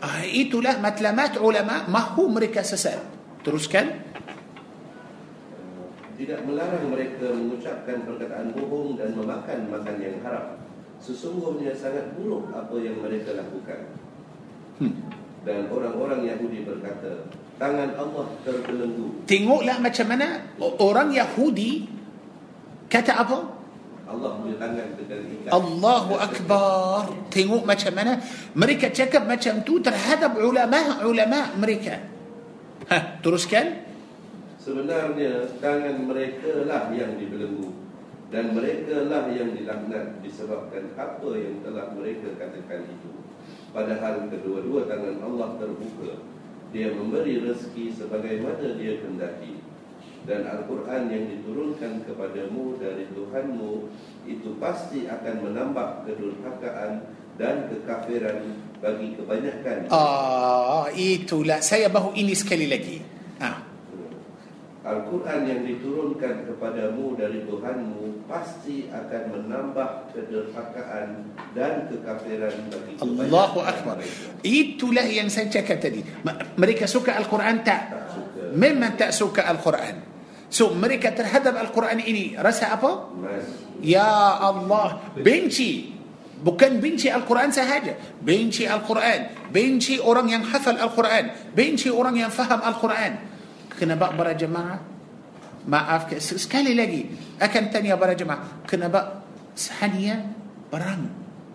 Ah, 0.00 0.22
itulah 0.22 0.76
matlamat 0.78 1.40
ulama 1.40 1.88
mahu 1.88 2.30
mereka 2.30 2.60
sesat. 2.62 3.00
Teruskan. 3.42 3.90
Tidak 6.20 6.40
melarang 6.44 6.84
mereka 6.92 7.32
mengucapkan 7.32 8.04
perkataan 8.04 8.52
bohong 8.52 9.00
dan 9.00 9.16
memakan 9.16 9.72
makan 9.72 9.96
yang 10.04 10.20
haram 10.20 10.60
Sesungguhnya 11.00 11.72
sangat 11.72 12.12
buruk 12.12 12.52
apa 12.52 12.76
yang 12.76 13.00
mereka 13.00 13.32
lakukan 13.40 13.88
Hmm. 14.80 14.96
Dan 15.44 15.68
orang-orang 15.68 16.24
Yahudi 16.24 16.64
berkata 16.64 17.28
Tangan 17.60 17.92
Allah 17.92 18.26
terbelenggu 18.40 19.28
Tengoklah 19.28 19.76
macam 19.84 20.06
mana 20.08 20.48
orang 20.80 21.12
Yahudi 21.12 21.84
kata 22.88 23.20
apa? 23.20 23.38
Allah 24.08 24.30
punya 24.40 24.56
tangan 24.56 24.96
dengan 24.96 25.20
ikat 25.28 25.50
Allahu 25.52 26.12
Akbar. 26.16 27.04
Tengok 27.28 27.62
macam 27.62 27.92
mana 27.92 28.16
Mereka 28.56 28.90
cakap 28.96 29.28
macam 29.28 29.60
tu 29.60 29.76
terhadap 29.78 30.34
ulama-ulama 30.40 31.54
mereka. 31.60 32.00
Ha, 32.88 33.20
teruskan. 33.22 33.86
Sebenarnya 34.58 35.46
tangan 35.62 36.10
mereka 36.10 36.64
lah 36.64 36.90
yang 36.90 37.20
dibelenggu. 37.20 37.70
Dan 38.32 38.56
mereka 38.56 39.04
lah 39.04 39.30
yang 39.30 39.52
dilaknat 39.54 40.18
Disebabkan 40.24 40.96
apa 40.98 41.28
yang 41.36 41.60
telah 41.62 41.92
mereka 41.92 42.34
katakan 42.34 42.88
itu. 42.88 43.20
Padahal 43.70 44.26
kedua-dua 44.26 44.90
tangan 44.90 45.22
Allah 45.22 45.54
terbuka 45.60 46.39
Dia 46.70 46.94
memberi 46.94 47.42
rezeki 47.42 47.98
sebagaimana 47.98 48.78
dia 48.78 49.02
kendaki 49.02 49.58
Dan 50.22 50.46
Al-Quran 50.46 51.10
yang 51.10 51.24
diturunkan 51.26 52.06
kepadamu 52.06 52.78
dari 52.78 53.10
Tuhanmu 53.10 53.72
Itu 54.26 54.58
pasti 54.62 55.10
akan 55.10 55.34
menambah 55.50 56.06
kedurhakaan 56.06 57.20
dan 57.40 57.72
kekafiran 57.72 58.68
bagi 58.84 59.16
kebanyakan. 59.16 59.88
Ah, 59.88 60.92
itulah. 60.92 61.64
Saya 61.64 61.88
bahu 61.88 62.12
ini 62.12 62.36
sekali 62.36 62.68
lagi. 62.68 63.00
Ah, 63.40 63.64
Al-Quran 64.80 65.44
yang 65.44 65.60
diturunkan 65.68 66.48
kepadamu 66.48 67.12
dari 67.12 67.44
Tuhanmu 67.44 68.24
pasti 68.24 68.88
akan 68.88 69.22
menambah 69.28 70.08
kederhakaan 70.16 71.36
dan 71.52 71.84
kekafiran 71.92 72.54
bagi 72.72 72.96
Allahu 73.04 73.60
Akbar. 73.60 74.00
Itulah 74.40 75.04
yang 75.04 75.28
saya 75.28 75.52
cakap 75.52 75.84
tadi. 75.84 76.00
Mereka 76.56 76.88
suka 76.88 77.12
Al-Quran 77.20 77.60
tak? 77.60 77.82
Tak 77.92 78.04
suka 78.08 78.40
Memang 78.56 78.96
tak 78.96 79.12
suka 79.12 79.44
Al-Quran. 79.52 80.00
So 80.48 80.72
mereka 80.72 81.12
terhadap 81.12 81.60
Al-Quran 81.60 82.00
ini 82.00 82.40
rasa 82.40 82.72
apa? 82.72 83.12
mas 83.20 83.44
Ya 83.84 84.40
Allah, 84.40 85.12
benci. 85.12 85.92
Bukan 86.40 86.80
benci 86.80 87.12
Al-Quran 87.12 87.52
sahaja. 87.52 88.00
Benci 88.24 88.64
Al-Quran. 88.64 89.52
Benci 89.52 90.00
orang 90.00 90.32
yang 90.32 90.40
hafal 90.48 90.80
Al-Quran. 90.80 91.52
Benci 91.52 91.92
orang 91.92 92.16
yang 92.16 92.32
faham 92.32 92.64
Al-Quran. 92.64 93.29
Kenapa 93.80 94.12
para 94.12 94.36
jemaah? 94.36 94.76
Maaf, 95.64 96.12
sekali 96.20 96.76
lagi. 96.76 97.08
Akan 97.40 97.72
tanya 97.72 97.96
para 97.96 98.12
jemaah. 98.12 98.60
Kenapa 98.68 99.24
hanya 99.80 100.36
perang 100.68 101.08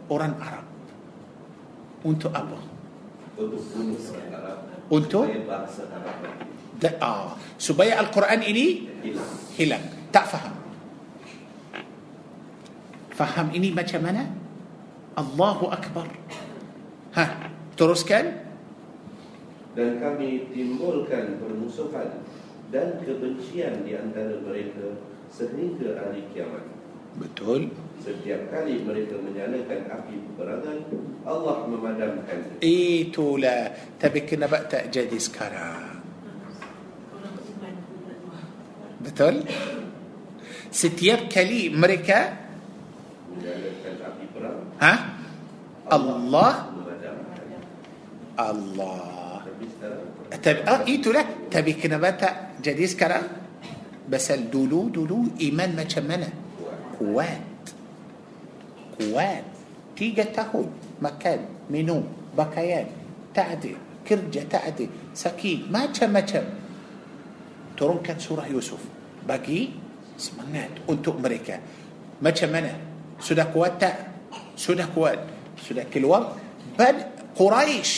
orang 0.09 0.33
Arab? 0.41 0.65
Untuk 2.01 2.33
apa? 2.33 2.57
untuk 3.37 3.61
Untuk? 4.89 5.25
ah, 7.01 7.37
supaya 7.61 8.01
Al-Quran 8.01 8.41
ini 8.45 8.65
hilang. 9.57 9.85
Tak 10.09 10.25
faham. 10.25 10.55
Faham 13.13 13.47
ini 13.53 13.69
macam 13.69 14.01
mana? 14.01 14.23
Allahu 15.13 15.71
Akbar. 15.71 16.09
Ha, 17.15 17.25
teruskan. 17.79 18.44
Dan 19.75 19.99
kami 19.99 20.47
timbulkan 20.55 21.35
permusuhan 21.43 22.23
dan 22.71 22.95
kebencian 23.03 23.83
di 23.83 23.91
antara 23.91 24.39
mereka 24.39 24.95
sehingga 25.27 25.99
hari 25.99 26.23
kiamat. 26.31 26.63
Betul. 27.15 27.71
Setiap 28.03 28.51
kali 28.51 28.83
mereka 28.83 29.15
menyalakan 29.19 29.87
api 29.87 30.15
peperangan, 30.31 30.77
Allah 31.23 31.57
memadamkan. 31.67 32.59
Itulah. 32.59 33.71
Tapi 33.95 34.19
kenapa 34.27 34.67
tak 34.67 34.91
jadi 34.91 35.15
sekarang? 35.15 36.03
Betul? 38.99 39.47
Setiap 40.75 41.31
kali 41.31 41.71
mereka 41.71 42.35
Menyalakan 43.31 43.95
api 44.11 44.25
perang, 44.35 44.59
ha? 44.79 44.93
Allah. 45.87 46.51
Allah 48.35 49.14
تب 50.43 50.57
آه 50.67 50.85
اي 50.87 50.97
تو 50.97 51.11
لا؟ 51.11 51.25
تبي 51.51 51.71
إيه 51.71 51.81
كنباتا 51.81 52.59
جديس 52.63 52.95
كرا؟ 52.95 53.21
بس 54.09 54.31
الدولو 54.31 54.89
دولو 54.89 55.39
إيمان 55.41 55.75
ما 55.75 55.83
تشمنا 55.83 56.29
قوات. 56.99 57.63
قوات. 58.99 59.47
تيجا 59.97 60.23
تهوي 60.23 60.65
مكان 61.01 61.39
منو؟ 61.69 62.03
بكيان. 62.37 62.87
تعدي. 63.33 63.75
كرجة 64.07 64.43
تعدي. 64.49 64.89
سكين. 65.13 65.67
ما 65.71 65.85
تشم 65.85 66.09
ما 66.13 66.19
تشم. 66.19 66.45
ترون 67.77 67.99
كان 68.03 68.19
سورة 68.19 68.45
يوسف. 68.47 68.81
باقي؟ 69.27 69.67
سمعنات 70.17 70.85
أنتو 70.89 71.11
أمريكا. 71.11 71.59
ما 72.21 72.29
تشمنا 72.29 72.73
سودا 73.19 73.43
قوات 73.43 73.81
تا. 73.81 73.89
سودا 74.57 74.85
قوات. 74.95 75.19
سودا 75.65 75.83
كلوا. 75.93 76.19
بل 76.79 76.95
قريش 77.35 77.91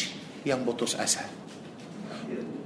ينبطس 0.45 0.95
اسهل 0.95 1.36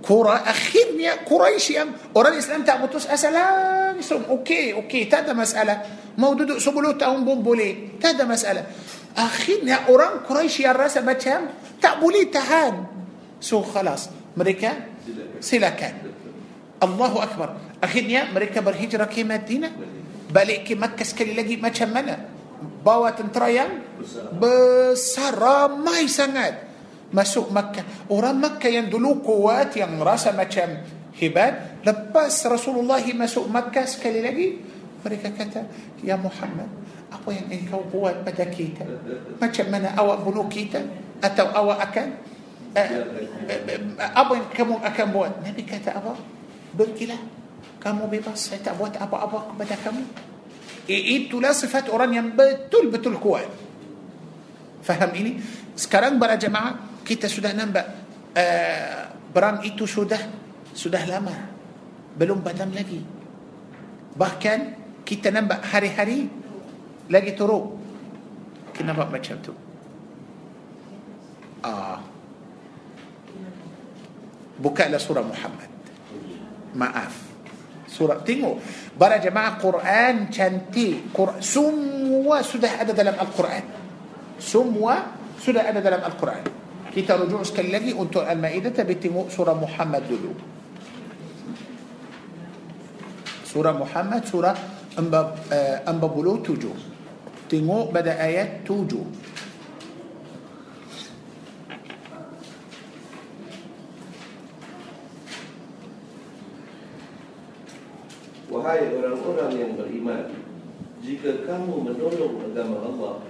كرة 0.07 0.35
أخيرني 0.35 1.09
قريشيا 1.09 1.87
أورا 2.15 2.29
الإسلام 2.29 2.63
تأبطوس 2.63 3.07
أسلام 3.07 3.99
إسلام 3.99 4.23
أوكي 4.29 4.73
أوكي 4.73 5.05
تادا 5.05 5.33
مسألة. 5.33 5.81
موجود 6.17 6.57
سبلو 6.57 6.91
تاون 6.91 7.25
بومبولي. 7.25 8.01
تادا 8.01 8.25
مسألة. 8.25 8.65
أخيرني 9.17 9.73
أورا 9.73 10.25
قريشيا 10.29 10.71
الرأس 10.71 10.97
بتهم؟ 10.97 11.41
تأبولي 11.81 12.25
تهان. 12.25 12.85
سو 13.41 13.61
خلاص. 13.61 14.09
مريكا 14.37 14.73
سلاكا. 15.39 15.93
الله 16.83 17.23
أكبر. 17.23 17.49
أخيرني 17.83 18.31
مريكا 18.33 18.61
برهجرة 18.61 19.05
كيما 19.05 19.35
الدينة 19.35 19.71
بالي 20.31 20.57
كي 20.57 20.75
مكة 20.75 21.03
سكالي 21.03 21.33
لقي 21.33 21.55
ما 21.55 21.69
تشمنا 21.69 22.19
باوات 22.85 23.19
انتريا 23.19 23.69
بسرامة 24.39 26.07
سنات 26.07 26.53
بس 26.53 26.70
masuk 27.11 27.51
Makkah. 27.51 28.07
Orang 28.11 28.39
Makkah 28.39 28.71
yang 28.71 28.88
dulu 28.88 29.21
kuat, 29.23 29.75
yang 29.75 29.99
rasa 30.01 30.31
macam 30.31 30.81
hebat, 31.15 31.83
lepas 31.83 32.31
Rasulullah 32.47 32.99
masuk 33.15 33.47
Makkah 33.47 33.85
sekali 33.85 34.19
lagi, 34.23 34.59
mereka 35.03 35.29
kata, 35.35 35.67
Ya 36.01 36.15
Muhammad, 36.17 36.67
apa 37.11 37.29
yang 37.31 37.47
engkau 37.51 37.83
buat 37.88 38.23
pada 38.23 38.47
kita? 38.47 38.88
Macam 39.38 39.65
mana 39.69 39.93
awak 39.95 40.17
bunuh 40.23 40.47
kita? 40.47 40.81
Atau 41.21 41.45
awak 41.53 41.91
akan 41.91 42.07
uh, 42.73 42.89
uh, 43.45 44.11
apa 44.17 44.31
yang 44.41 44.47
kamu 44.49 44.75
akan 44.81 45.05
buat? 45.13 45.31
Nabi 45.45 45.61
kata 45.67 46.01
apa? 46.01 46.17
Pergilah. 46.73 47.21
Kamu 47.77 48.09
bebas. 48.09 48.49
Saya 48.49 48.61
tak 48.61 48.77
buat 48.77 48.93
apa-apa 48.97 49.53
kepada 49.53 49.75
kamu. 49.85 50.01
Itulah 50.89 51.53
sifat 51.53 51.93
orang 51.93 52.17
yang 52.17 52.27
betul-betul 52.33 53.21
kuat 53.21 53.45
faham 54.81 55.13
ini 55.13 55.38
sekarang 55.77 56.17
para 56.17 56.35
jemaah 56.35 56.90
kita 57.01 57.25
sudah 57.25 57.51
nampak 57.51 57.85
uh, 58.37 59.01
perang 59.31 59.63
itu 59.65 59.87
sudah 59.89 60.19
sudah 60.71 61.03
lama. 61.07 61.35
Belum 62.15 62.43
padam 62.43 62.71
lagi. 62.71 63.01
Bahkan 64.15 64.59
kita 65.07 65.31
nampak 65.31 65.63
hari-hari 65.71 66.27
lagi 67.07 67.31
teruk. 67.35 67.79
Kenapa 68.75 69.07
macam 69.07 69.35
tu. 69.39 69.53
Ah. 71.63 71.99
Bukalah 74.61 75.01
surah 75.01 75.25
Muhammad. 75.25 75.71
Maaf. 76.77 77.13
Surah 77.91 78.23
tengok. 78.23 78.61
Para 78.95 79.19
jemaah 79.19 79.59
Quran 79.59 80.31
cantik. 80.31 81.11
Quran, 81.11 81.39
semua 81.43 82.45
sudah 82.45 82.85
ada 82.85 82.91
dalam 82.95 83.15
Al-Quran. 83.17 83.63
Semua 84.39 85.15
sudah 85.41 85.67
ada 85.67 85.79
dalam 85.83 85.99
Al-Quran 86.05 86.60
kita 86.91 87.15
rujuk 87.15 87.47
sekali 87.47 87.72
lagi 87.72 87.95
untuk 87.95 88.19
Al-Ma'idah 88.27 88.76
tapi 88.76 88.99
tengok 88.99 89.31
surah 89.31 89.55
Muhammad 89.55 90.03
dulu 90.11 90.35
surah 93.47 93.72
Muhammad 93.72 94.27
surah 94.27 94.51
47 94.99 95.88
tengok 97.47 97.95
pada 97.95 98.19
ayat 98.19 98.68
7 98.68 99.31
Wahai 108.51 108.84
orang-orang 108.91 109.51
yang 109.55 109.80
beriman 109.80 110.27
Jika 110.99 111.47
kamu 111.47 111.88
menolong 111.88 112.35
agama 112.51 112.84
Allah 112.84 113.23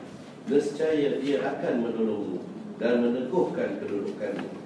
Nescaya 0.50 1.22
dia 1.22 1.46
akan 1.46 1.86
menolongmu 1.86 2.51
Dan 2.80 2.93
meneguhkan 3.03 3.80
kedudukanmu 3.81 4.61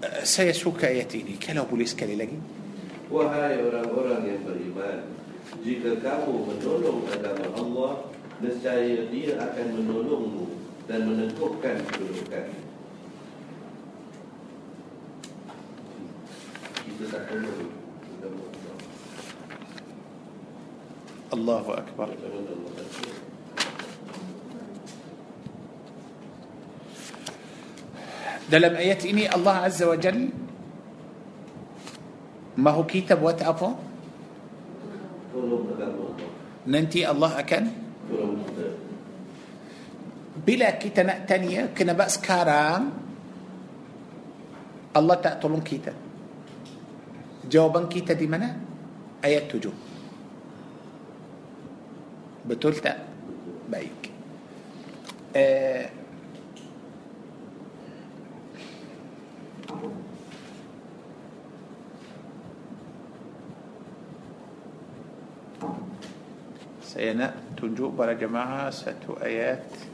Uh, 0.00 0.24
saya 0.24 0.56
suka 0.56 0.88
ayat 0.88 1.12
ini 1.12 1.36
kalau 1.36 1.68
boleh 1.68 1.84
sekali 1.84 2.16
lagi 2.16 2.40
Wahai 3.12 3.60
orang-orang 3.60 4.24
yang 4.24 4.40
beriman 4.48 5.12
Jika 5.60 6.00
kamu 6.00 6.48
menolong 6.48 7.04
agama 7.04 7.46
Allah 7.52 7.92
Nescaya 8.40 9.04
dia 9.12 9.36
akan 9.36 9.66
menolongmu 9.76 10.48
Dan 10.88 11.04
meneguhkan 11.04 11.84
kedudukanmu 11.84 12.60
Kita 16.80 17.04
tak 17.12 17.22
tolong 17.28 17.68
agama 18.16 18.44
Allah 21.36 21.84
dalam 28.50 28.74
ayat 28.74 29.06
ini 29.06 29.30
Allah 29.30 29.70
Azza 29.70 29.86
wa 29.86 29.94
Jal 29.94 30.26
mahu 32.58 32.82
kita 32.82 33.14
buat 33.14 33.38
apa? 33.38 33.78
Nanti 36.66 37.06
Allah 37.06 37.30
akan 37.38 37.64
bila 40.42 40.68
kita 40.74 41.06
nak 41.06 41.30
tanya 41.30 41.70
kenapa 41.70 42.10
sekarang 42.10 42.90
Allah 44.90 45.16
tak 45.22 45.38
tolong 45.38 45.62
kita. 45.62 45.94
Jawaban 47.46 47.86
kita 47.86 48.18
di 48.18 48.26
mana? 48.26 48.50
Ayat 49.22 49.46
tujuh. 49.46 49.74
Betul 52.50 52.82
tak? 52.82 52.98
Baik. 53.70 54.10
Eh, 55.30 55.99
سينا 66.82 67.34
تنجو 67.56 67.88
برا 67.90 68.12
جماعة 68.12 68.70
ست 68.70 69.04
آيات 69.22 69.89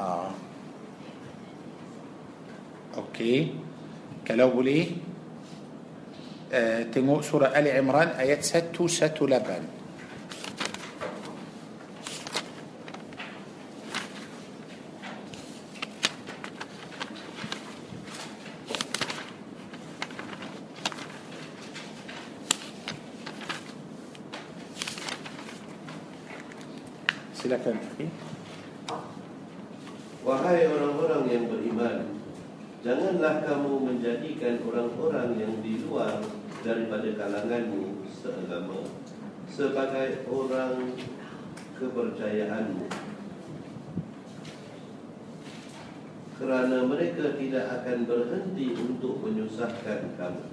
آه. 0.00 0.30
أوكي. 2.96 3.54
كلو 4.28 4.60
ليه 4.60 4.86
آه 6.52 6.82
سورة 7.20 7.46
آل 7.46 7.68
عمران 7.68 8.08
آيات 8.08 8.44
ستو 8.44 8.86
ستو 8.86 9.26
لبن. 9.26 9.77
Kalanganmu 37.48 38.04
seagama 38.12 38.84
Sebagai 39.48 40.28
orang 40.28 40.92
kepercayaanmu. 41.80 42.84
Kerana 46.36 46.84
mereka 46.84 47.32
tidak 47.40 47.64
akan 47.80 47.98
berhenti 48.04 48.76
untuk 48.76 49.24
menyusahkan 49.24 50.12
kamu. 50.20 50.44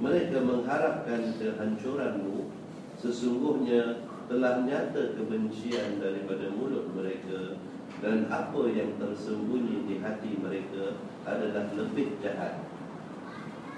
Mereka 0.00 0.40
mengharapkan 0.40 1.36
kehancuranmu. 1.36 2.48
Sesungguhnya 2.96 4.08
telah 4.32 4.64
nyata 4.64 5.20
kebencian 5.20 6.00
daripada 6.00 6.48
mulut 6.48 6.88
mereka 6.96 7.60
dan 8.00 8.24
apa 8.32 8.62
yang 8.72 8.96
tersembunyi 8.96 9.84
di 9.84 10.00
hati 10.00 10.40
mereka 10.40 10.96
adalah 11.28 11.68
lebih 11.76 12.16
jahat. 12.24 12.69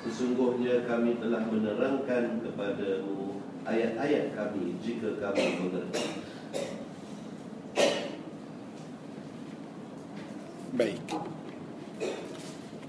Sesungguhnya 0.02 0.82
kami 0.82 1.14
telah 1.22 1.46
menerangkan 1.46 2.42
kepadamu 2.42 3.38
ayat-ayat 3.62 4.34
kami 4.34 4.74
jika 4.82 5.14
kamu 5.22 5.46
mengerti. 5.62 6.06
Baik. 10.74 10.98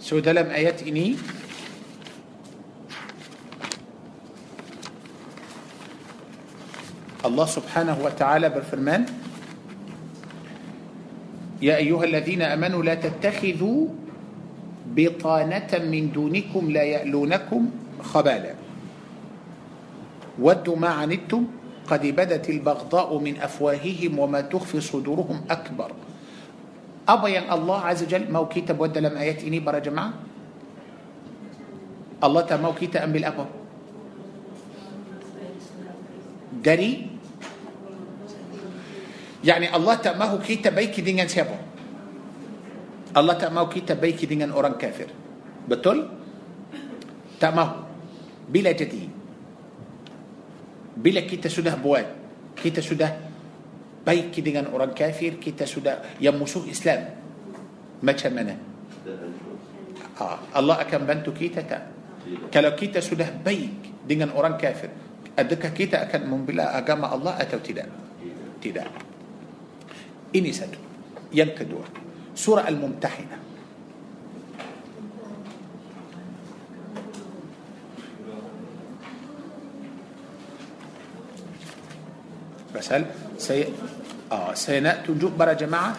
So 0.01 0.17
dalam 0.23 0.49
ayat 0.49 0.81
ini 0.81 1.15
Allah 7.23 7.47
Subhanahu 7.47 8.03
wa 8.03 8.11
taala 8.11 8.49
berfirman 8.49 9.23
يا 11.63 11.79
أيها 11.79 12.03
الذين 12.03 12.43
آمنوا 12.43 12.83
لا 12.83 12.95
تتخذوا 12.99 13.81
بطانة 14.95 15.71
من 15.89 16.11
دونكم 16.13 16.63
لا 16.71 16.83
يألونكم 16.83 17.61
خبالا. 18.01 18.53
ودوا 20.39 20.75
ما 20.75 20.89
عنتم 20.89 21.41
قد 21.89 22.03
بدت 22.05 22.45
البغضاء 22.49 23.09
من 23.17 23.35
أفواههم 23.41 24.11
وما 24.19 24.41
تخفي 24.41 24.81
صدورهم 24.81 25.45
أكبر. 25.49 25.91
أبين 27.03 27.43
الله 27.51 27.79
عز 27.79 28.01
وجل 28.03 28.31
ما 28.31 28.47
كتاب 28.47 28.79
ودى 28.79 28.99
لم 28.99 29.15
آيات 29.17 29.43
إني 29.43 29.59
برا 29.59 29.79
جماعة؟ 29.83 30.13
الله 32.23 32.41
تعالى 32.41 32.63
ما 32.63 32.71
كتاب 32.71 33.03
أم 33.03 33.11
بالأبا 33.11 33.45
دري 36.63 36.91
يعني 39.43 39.75
الله 39.75 39.93
تعالى 39.95 40.19
ما 40.19 40.39
كتاب 40.39 40.75
بيك 40.75 40.95
دين 41.03 41.27
سيبه 41.27 41.72
Allah 43.13 43.35
tak 43.37 43.53
mahu 43.53 43.67
kita 43.69 43.93
baiki 43.93 44.25
dengan 44.25 44.53
orang 44.57 44.73
kafir. 44.77 45.09
Betul? 45.69 46.09
Tak 47.37 47.51
mahu. 47.53 47.73
Bila 48.49 48.73
jadi? 48.73 49.05
Bila 50.93 51.21
kita 51.25 51.49
sudah 51.49 51.77
buat, 51.77 52.05
kita 52.57 52.81
sudah 52.81 53.33
baik 54.03 54.35
dengan 54.43 54.67
orang 54.75 54.91
kafir 54.91 55.39
kita 55.39 55.63
sudah 55.63 56.19
yang 56.19 56.35
musuh 56.35 56.67
Islam 56.67 57.07
macam 58.03 58.31
mana 58.35 58.53
ah, 60.19 60.37
Allah 60.51 60.83
akan 60.83 61.01
bantu 61.07 61.31
kita 61.31 61.63
tak 61.63 61.83
kalau 62.51 62.75
kita 62.75 62.99
sudah 62.99 63.31
baik 63.31 64.03
dengan 64.03 64.35
orang 64.35 64.59
kafir 64.59 64.91
adakah 65.39 65.71
kita 65.71 66.03
akan 66.03 66.21
membela 66.27 66.75
agama 66.75 67.07
Allah 67.15 67.39
atau 67.39 67.63
Tidak. 67.63 67.87
tidak 68.59 68.87
ini 70.35 70.51
satu 70.51 70.79
yang 71.31 71.55
kedua 71.55 72.02
سورة 72.35 72.67
الممتحنة. 72.67 73.37
بس 82.75 82.93
سي... 83.37 83.67
آه 84.31 84.53
سينأتو 84.53 85.13
جبر 85.13 85.53
جماعة. 85.53 85.95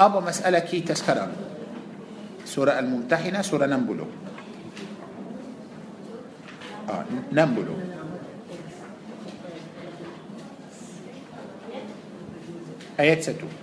أبو 0.00 0.20
مسألة 0.20 0.58
كي 0.58 0.80
تسكرم. 0.80 1.32
سورة 2.44 2.78
الممتحنة 2.78 3.42
سورة 3.42 3.66
نمبلو. 3.66 4.06
آه 6.88 7.04
نمبلو. 7.32 7.74
آيات 13.00 13.22
ستون 13.22 13.61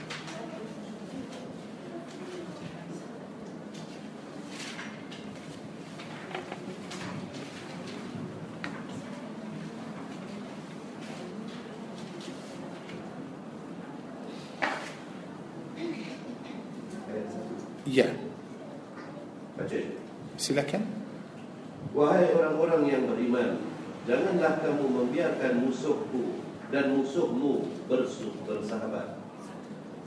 beriman, 23.29 23.61
janganlah 24.09 24.57
kamu 24.65 24.85
membiarkan 24.89 25.53
musuhku 25.61 26.41
dan 26.73 26.97
musuhmu 26.97 27.69
bersu- 27.85 28.33
bersahabat. 28.41 29.21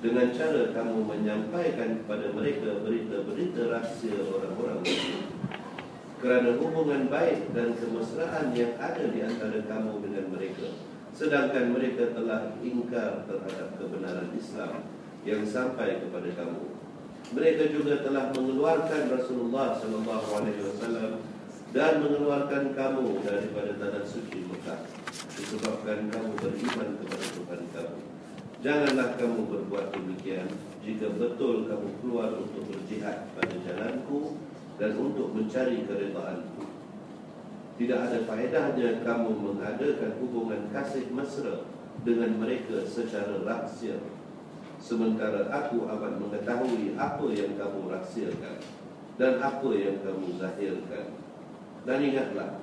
Dengan 0.03 0.35
cara 0.35 0.75
kamu 0.75 1.07
menyampaikan 1.07 2.03
kepada 2.03 2.35
mereka 2.35 2.83
berita-berita 2.83 3.71
rahsia 3.71 4.19
orang-orang. 4.19 4.83
Kerana 6.19 6.59
hubungan 6.59 7.07
baik 7.07 7.55
dan 7.55 7.79
kemesraan 7.79 8.51
yang 8.51 8.75
ada 8.83 9.07
di 9.07 9.23
antara 9.23 9.63
kamu 9.63 10.03
dengan 10.03 10.27
mereka. 10.35 10.75
Sedangkan 11.15 11.71
mereka 11.71 12.11
telah 12.19 12.51
ingkar 12.67 13.23
terhadap 13.31 13.79
kebenaran 13.79 14.35
Islam 14.35 14.91
yang 15.23 15.47
sampai 15.47 16.03
kepada 16.03 16.31
kamu. 16.35 16.67
Mereka 17.39 17.71
juga 17.71 18.03
telah 18.03 18.35
mengeluarkan 18.35 19.07
Rasulullah 19.07 19.79
sallallahu 19.79 20.29
alaihi 20.35 20.67
wasallam 20.67 21.32
dan 21.73 22.05
mengeluarkan 22.05 22.77
kamu 22.77 23.25
daripada 23.25 23.73
tanah 23.81 24.05
suci 24.05 24.45
Mekah 24.45 24.85
disebabkan 25.09 26.13
kamu 26.13 26.31
beriman 26.37 26.89
kepada 27.01 27.27
Tuhan 27.33 27.63
kamu. 27.73 27.99
Janganlah 28.61 29.09
kamu 29.17 29.41
berbuat 29.49 29.97
demikian 29.97 30.53
jika 30.85 31.17
betul 31.17 31.65
kamu 31.65 31.89
keluar 32.05 32.37
untuk 32.37 32.69
berjihad 32.69 33.25
pada 33.33 33.57
jalanku 33.65 34.37
dan 34.77 35.01
untuk 35.01 35.33
mencari 35.33 35.89
keredaanku. 35.89 36.69
Tidak 37.81 37.99
ada 37.99 38.21
faedahnya 38.29 39.01
kamu 39.01 39.33
mengadakan 39.33 40.13
hubungan 40.21 40.69
kasih 40.77 41.09
mesra 41.09 41.65
dengan 42.05 42.37
mereka 42.37 42.85
secara 42.85 43.41
rahsia 43.49 43.97
Sementara 44.77 45.49
aku 45.49 45.89
akan 45.89 46.21
mengetahui 46.21 46.99
apa 46.99 47.27
yang 47.31 47.55
kamu 47.55 47.81
rahsiakan 47.87 48.59
Dan 49.15 49.39
apa 49.39 49.69
yang 49.73 50.03
kamu 50.03 50.37
zahirkan 50.37 51.22
Dan 51.83 51.99
ingatlah 52.03 52.63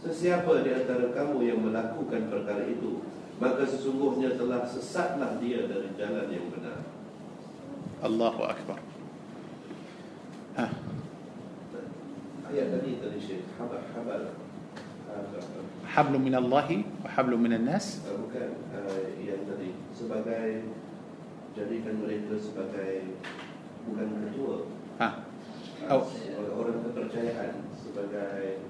Sesiapa 0.00 0.64
di 0.64 0.70
antara 0.72 1.12
kamu 1.12 1.38
yang 1.44 1.60
melakukan 1.60 2.30
perkara 2.32 2.64
itu 2.64 3.04
Maka 3.40 3.64
sesungguhnya 3.64 4.36
telah 4.36 4.64
sesatlah 4.64 5.36
dia 5.40 5.64
dari 5.68 5.88
jalan 5.96 6.28
yang 6.28 6.48
benar 6.52 6.80
Allahu 8.00 8.48
Akbar. 8.48 8.80
Ha, 10.56 10.64
Ayat 12.48 12.66
tadi 12.72 12.96
tadi 12.96 13.18
Syekh 13.20 13.44
Habar 13.60 13.84
Habar 13.92 14.20
hablu 15.90 16.16
min 16.22 16.34
Allah 16.38 16.70
wa 17.02 17.08
hablu 17.10 17.34
min 17.34 17.50
nas. 17.66 17.98
Bukan 18.06 18.48
uh, 18.72 19.02
yang 19.18 19.42
tadi 19.42 19.74
Sebagai 19.90 20.70
Jadikan 21.52 21.98
mereka 21.98 22.38
sebagai 22.38 23.18
Bukan 23.84 24.06
ketua 24.22 24.56
Ha. 25.00 25.08
Oh. 25.90 26.04
Orang- 26.06 26.56
Orang 26.60 26.76
kepercayaan 26.84 27.69
Sebagai 27.90 28.62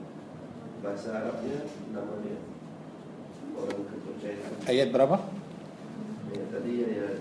Bahasa 0.81 1.13
Arabnya 1.13 1.61
Nama 1.93 2.25
dia 2.25 2.41
Orang 3.53 3.85
kepercayaan 3.85 4.65
Ayat 4.65 4.89
berapa? 4.97 5.21
Ya, 6.33 6.41
tadi 6.49 6.73
ayat 6.89 7.21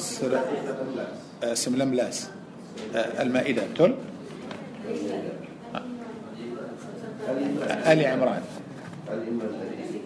Surah 0.00 0.40
18 0.40 1.44
uh, 1.44 1.52
19 1.52 1.84
uh, 2.96 3.20
Al-Maidah, 3.20 3.68
betul? 3.76 4.00
Ali 4.88 5.04
Imran 7.44 7.76
Ali 7.84 8.08
Imran. 8.08 8.40
Ali 9.04 9.28
Imran 9.28 9.52
tadi 9.52 9.99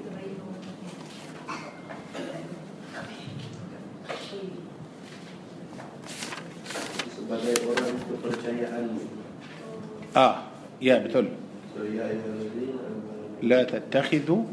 آه 10.17 10.37
يا 10.83 10.99
بتل 10.99 11.29
لا 13.43 13.61
تتخذوا 13.65 14.45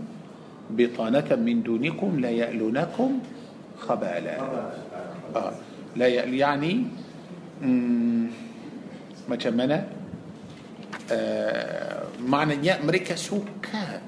بطانة 0.69 1.29
من 1.35 1.63
دونكم 1.63 2.19
لا 2.19 2.29
يألونكم 2.29 3.11
خبالا. 3.79 4.35
آه 5.35 5.53
لا 5.95 6.07
يأل 6.07 6.33
يعني 6.33 6.73
ما 9.29 9.35
تشمنا 9.35 9.87
آه، 11.11 12.03
معنى؟ 12.23 12.67
يا 12.67 12.79
أمريكا 12.83 13.15
سوكا. 13.15 14.01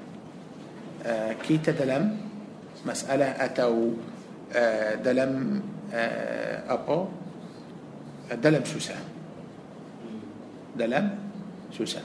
آه، 1.04 1.32
كيتا 1.32 1.72
آه، 1.72 1.76
دلم 1.76 2.16
مسألة 2.86 3.24
أتوا 3.24 3.90
دلم 5.04 5.62
أبو؟ 6.68 7.06
دلم 8.32 8.64
سوسة 8.64 8.96
دلم 10.76 11.06
سوسة 11.72 12.02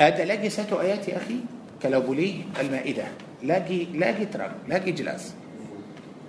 هذا 0.00 0.24
لاجي 0.24 0.50
ساتو 0.50 0.80
آيات 0.80 1.08
يا 1.08 1.16
أخي 1.16 1.38
كلابولي 1.82 2.44
المائدة. 2.60 3.06
لاجي 3.42 3.94
لاجي 3.94 4.24
ترام 4.26 4.52
لاجي 4.68 4.92
جلاس. 4.92 5.34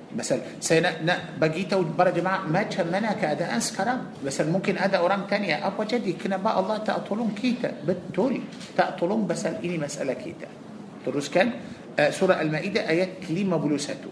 مثلا 0.09 0.41
سينا 0.61 1.01
نا 1.05 1.37
تو 1.69 1.85
برا 1.97 2.09
جماعة 2.09 2.49
ما 2.49 2.63
تشمنا 2.63 3.13
كأداء 3.13 3.53
أنس 3.53 3.77
كرام. 3.77 4.25
بس 4.25 4.41
ممكن 4.41 4.77
أداء 4.77 5.01
أورام 5.01 5.29
تانية 5.29 5.67
أبو 5.67 5.83
جدي 5.83 6.13
كنا 6.17 6.37
بقى 6.37 6.59
الله 6.59 6.77
تأطلون 6.77 7.29
كيتا. 7.37 7.85
بتول 7.85 8.41
تأطلون 8.77 9.27
بس 9.27 9.45
إني 9.45 9.77
مسألة 9.77 10.13
كيتا. 10.13 10.49
تروس 11.05 11.29
كان؟ 11.29 11.51
آه، 11.99 12.09
سورة 12.09 12.41
المائدة 12.41 12.89
آيات 12.89 13.09
كليمة 13.27 13.57
بلوساتو. 13.57 14.09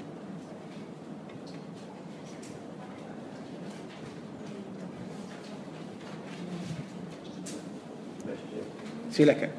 Silakan. 9.17 9.49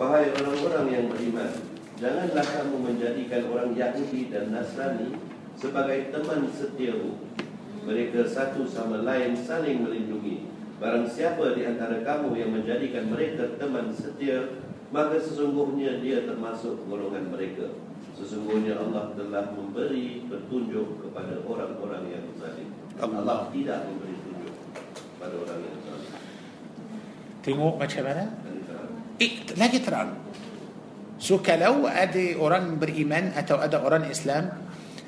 Wahai 0.00 0.32
orang-orang 0.32 0.86
yang 0.88 1.04
beriman 1.12 1.52
Janganlah 1.98 2.46
kamu 2.46 2.76
menjadikan 2.80 3.42
orang 3.52 3.76
Yahudi 3.76 4.32
dan 4.32 4.54
Nasrani 4.54 5.12
Sebagai 5.58 6.14
teman 6.14 6.48
setiamu. 6.48 7.18
Mereka 7.84 8.24
satu 8.30 8.62
sama 8.64 9.02
lain 9.02 9.34
saling 9.34 9.82
melindungi. 9.82 10.46
Barang 10.78 11.10
siapa 11.10 11.58
di 11.58 11.66
antara 11.66 12.00
kamu 12.06 12.38
yang 12.38 12.54
menjadikan 12.54 13.10
mereka 13.10 13.58
teman 13.58 13.90
setia 13.92 14.54
Maka 14.94 15.20
sesungguhnya 15.20 16.00
dia 16.00 16.24
termasuk 16.24 16.88
golongan 16.88 17.28
mereka. 17.28 17.74
Sesungguhnya 18.16 18.78
Allah 18.80 19.12
telah 19.12 19.52
memberi 19.52 20.24
petunjuk 20.30 21.04
kepada 21.04 21.42
orang-orang 21.44 22.06
yang 22.08 22.24
zalim. 22.40 22.70
Allah. 22.96 23.50
Tidak 23.50 23.78
memberi 23.90 24.14
petunjuk 24.16 24.56
pada 25.18 25.34
orang 25.36 25.60
yang 25.60 25.76
zalim 25.82 25.87
kita 29.18 29.52
eh, 29.54 29.58
lagi 29.58 29.78
terang 29.82 30.10
so 31.18 31.42
kalau 31.42 31.86
ada 31.90 32.38
orang 32.38 32.78
beriman 32.78 33.34
atau 33.34 33.58
ada 33.58 33.82
orang 33.82 34.06
Islam 34.10 34.50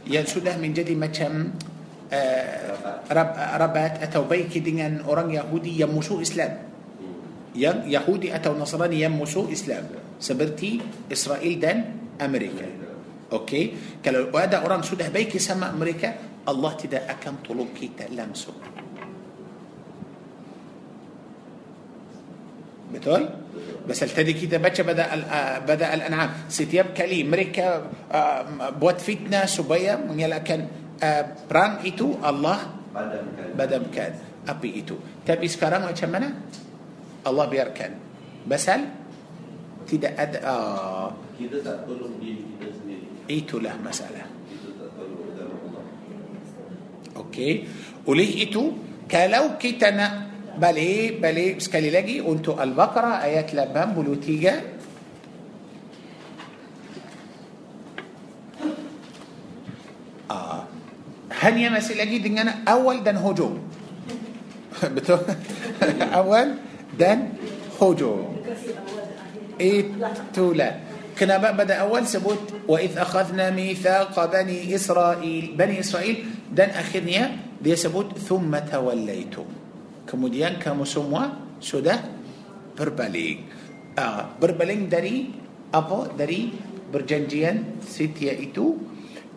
yang 0.09 0.27
sudah 0.27 0.57
menjadi 0.57 0.97
macam 0.97 1.55
uh, 2.11 2.55
rab, 3.07 3.31
rabat 3.36 4.02
atau 4.02 4.27
baik 4.27 4.51
dengan 4.59 5.05
orang 5.07 5.31
Yahudi 5.31 5.78
yang 5.78 5.93
musuh 5.93 6.19
Islam 6.19 6.51
hmm. 6.57 7.19
yang 7.55 7.85
Yahudi 7.86 8.35
atau 8.35 8.57
Nasrani 8.57 8.98
yang 8.98 9.15
musuh 9.15 9.47
Islam 9.52 9.86
seperti 10.20 10.82
Israel 11.09 11.55
dan 11.57 11.77
Amerika. 12.20 12.69
Okey, 13.31 13.65
kalau 14.05 14.28
ada 14.36 14.61
orang 14.61 14.82
sudah 14.82 15.09
baik 15.09 15.39
sama 15.39 15.70
mereka, 15.73 16.19
Allah 16.44 16.73
tidak 16.77 17.07
akan 17.09 17.40
tolong 17.40 17.70
kita 17.73 18.11
langsung. 18.12 18.59
Betul? 22.91 23.23
Pasal 23.87 24.11
tadi 24.11 24.35
kita 24.35 24.59
baca 24.59 24.81
pada 24.83 25.05
al, 25.09 25.23
pada 25.65 25.85
al-an'am 25.95 26.51
setiap 26.51 26.93
kali 26.93 27.23
mereka 27.25 27.87
uh, 28.11 28.71
buat 28.77 28.99
fitnah 29.01 29.47
supaya 29.47 29.99
mengelakkan 29.99 30.67
uh, 31.01 31.25
perang 31.49 31.83
itu 31.87 32.19
Allah 32.21 32.77
Padamkan. 32.91 33.49
badamkan 33.57 34.11
api 34.47 34.71
itu. 34.85 34.99
Tapi 35.23 35.47
sekarang 35.47 35.87
macam 35.87 36.09
mana? 36.11 36.29
Allah 37.25 37.47
biarkan. 37.47 37.91
Pasal 38.47 38.81
tidak 39.87 40.12
ada 40.19 40.39
uh, 40.45 41.09
Kita 41.39 41.62
tak 41.65 41.89
tolong 41.89 42.15
diri 42.21 42.43
kita 42.57 42.69
sendiri. 42.75 43.07
itulah 43.31 43.75
masalah. 43.81 44.27
Kita 44.51 44.69
tak 44.77 44.89
tolong 44.99 45.31
Allah. 45.35 45.85
Okey. 47.27 47.53
Oleh 48.07 48.29
itu, 48.45 48.77
kalau 49.11 49.57
kita 49.59 49.93
nak 49.93 50.12
بل 50.61 50.77
إيه 50.77 51.20
بل 51.20 51.37
إيه 51.37 51.57
بس 51.57 51.74
لاجي 51.74 52.20
انتو 52.20 52.62
البقرة 52.62 53.12
آيات 53.24 53.55
لبام 53.55 53.93
بلوتيجا 53.97 54.61
آه. 60.31 60.65
هن 61.41 61.59
يا 61.59 61.69
مسي 61.69 61.95
لاجي 61.95 62.19
دنجانا 62.19 62.55
أول 62.69 63.03
دن 63.05 63.16
هوجو. 63.16 63.51
أول 66.20 66.49
دن 66.99 67.19
هوجو. 67.81 68.16
إيه 69.61 69.85
تو 70.35 70.53
لا 70.53 70.74
كنا 71.19 71.53
بدأ 71.53 71.74
أول 71.74 72.07
سبوت 72.07 72.69
وإذ 72.69 72.99
أخذنا 72.99 73.51
ميثاق 73.51 74.12
بني 74.32 74.74
إسرائيل 74.74 75.55
بني 75.57 75.81
إسرائيل 75.81 76.16
دن 76.53 76.69
اخرنيا 76.69 77.37
دي 77.65 77.77
سبوت 77.77 78.19
ثم 78.19 78.59
توليتم. 78.59 79.60
Kemudian 80.11 80.59
kamu 80.59 80.82
semua 80.82 81.39
sudah 81.62 82.03
berbalik. 82.74 83.47
Ah, 83.95 84.27
berpaling 84.27 84.91
dari 84.91 85.31
apa? 85.70 86.11
Dari 86.11 86.51
perjanjian 86.91 87.78
setia 87.78 88.35
itu 88.35 88.74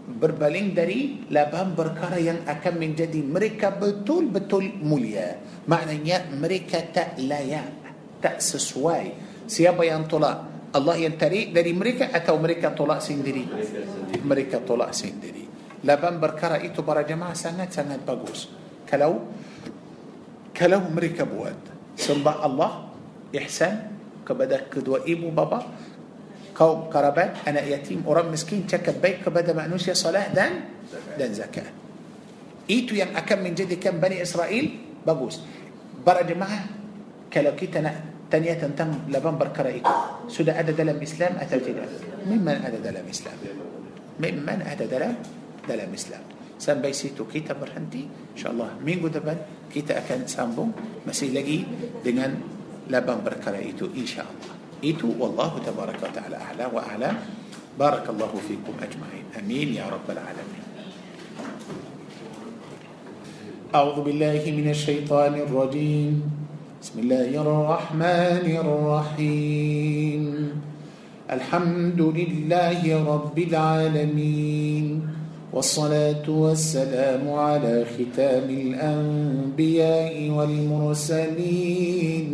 berpaling 0.04 0.74
dari 0.74 1.30
lapan 1.30 1.78
perkara 1.78 2.18
yang 2.18 2.42
akan 2.50 2.74
menjadi 2.82 3.22
mereka 3.22 3.70
betul-betul 3.70 4.82
mulia. 4.82 5.38
Maknanya 5.70 6.34
mereka 6.34 6.82
tak 6.90 7.22
layak, 7.22 7.70
tak 8.18 8.42
sesuai. 8.42 9.14
Siapa 9.46 9.86
yang 9.86 10.10
tolak? 10.10 10.74
Allah 10.74 10.98
yang 10.98 11.14
tarik 11.22 11.54
dari 11.54 11.70
mereka 11.70 12.10
atau 12.10 12.42
mereka 12.42 12.74
tolak 12.74 12.98
sendiri? 12.98 13.46
Mereka 13.46 13.82
sendiri. 13.86 14.22
Mereka 14.26 14.58
tolak 14.66 14.92
sendiri. 14.98 15.44
Lapan 15.86 16.18
perkara 16.18 16.58
itu 16.66 16.82
para 16.82 17.06
jemaah 17.06 17.38
sangat-sangat 17.38 18.02
bagus. 18.02 18.50
Kalau 18.90 19.22
mereka 20.54 21.24
buat 21.24 21.60
sembah 21.98 22.46
Allah 22.46 22.72
ihsan 23.38 23.76
kepada 24.28 24.70
kedua 24.70 25.06
ibu 25.10 25.34
bapa 25.34 25.60
kaum 26.54 26.94
kerabat 26.94 27.34
anak 27.50 27.62
yatim 27.66 28.06
orang 28.06 28.30
miskin 28.30 28.70
cakap 28.70 29.02
baik 29.02 29.26
kepada 29.26 29.54
manusia 29.54 29.90
solat 29.90 30.38
dan 30.38 30.54
dan 31.18 31.34
zakat. 31.34 32.96
itu 32.96 33.12
yang 33.18 33.29
akan 33.29 33.40
menjadikan 33.44 33.98
بني 33.98 34.22
إسرائيل؟ 34.22 34.66
bagus. 35.04 35.42
para 36.06 36.22
jemaah 36.22 36.60
kalau 37.34 37.58
kita 37.58 37.77
nak 37.77 37.92
tanya 38.32 38.54
tentang 38.54 39.10
lapan 39.10 39.36
perkara 39.42 39.68
itu. 39.68 39.92
sudah 40.30 40.60
ada 40.62 40.72
dalam 40.72 41.02
Islam 41.02 41.34
atau 41.42 41.74
tidak 41.74 41.92
ممن 42.30 42.58
أدى 42.64 42.80
دلم 42.86 43.06
إسلام؟ 43.10 43.38
ممن 44.22 44.60
أدى 44.70 44.86
دلم؟ 44.86 45.14
دلم 45.70 45.92
إسلام. 45.94 46.24
Sampai 46.64 46.96
situ 46.96 47.28
kita 47.28 47.52
berhenti 47.60 48.08
insyaallah 48.08 48.80
minggu 48.80 49.12
depan 49.12 49.36
kita 49.68 50.00
akan 50.00 50.24
sambung 50.24 50.72
masih 51.04 51.36
lagi 51.36 51.68
dengan 52.00 52.40
lapan 52.88 53.20
perkara 53.20 53.60
itu 53.60 53.92
insyaallah 53.92 54.80
itu 54.80 55.12
wallahu 55.20 55.60
tabaraka 55.60 56.08
wa 56.08 56.14
taala 56.16 56.38
a'la 56.40 56.66
wa 56.72 56.80
a'lam 56.80 57.16
barakallahu 57.76 58.40
fikum 58.48 58.80
ajma'in 58.80 59.28
amin 59.36 59.76
ya 59.76 59.92
rabbal 59.92 60.16
alamin 60.16 60.64
أعوذ 63.74 64.06
بالله 64.06 64.46
من 64.54 64.70
الشيطان 64.70 65.34
الرجيم 65.50 66.14
بسم 66.78 67.10
الله 67.10 67.34
الرحمن 67.42 68.46
الرحيم 68.46 70.24
الحمد 71.26 71.98
لله 71.98 72.82
رب 72.86 73.34
العالمين 73.34 74.86
والصلاة 75.54 76.26
والسلام 76.28 77.30
على 77.30 77.86
ختام 77.86 78.50
الأنبياء 78.50 80.30
والمرسلين. 80.30 82.30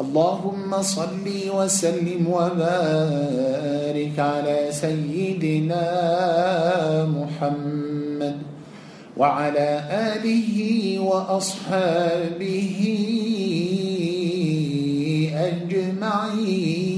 اللهم 0.00 0.82
صل 0.82 1.26
وسلم 1.54 2.28
وبارك 2.28 4.18
على 4.18 4.66
سيدنا 4.70 5.86
محمد 7.06 8.36
وعلى 9.16 9.82
آله 9.90 10.98
وأصحابه 10.98 12.78
أجمعين. 15.34 16.97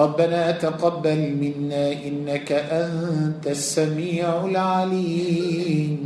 ربنا 0.00 0.50
تقبل 0.50 1.36
منا 1.40 1.92
إنك 1.92 2.52
أنت 2.52 3.46
السميع 3.46 4.44
العليم. 4.44 6.00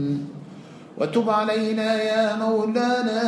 وتب 0.98 1.30
علينا 1.30 2.02
يا 2.02 2.36
مولانا 2.36 3.22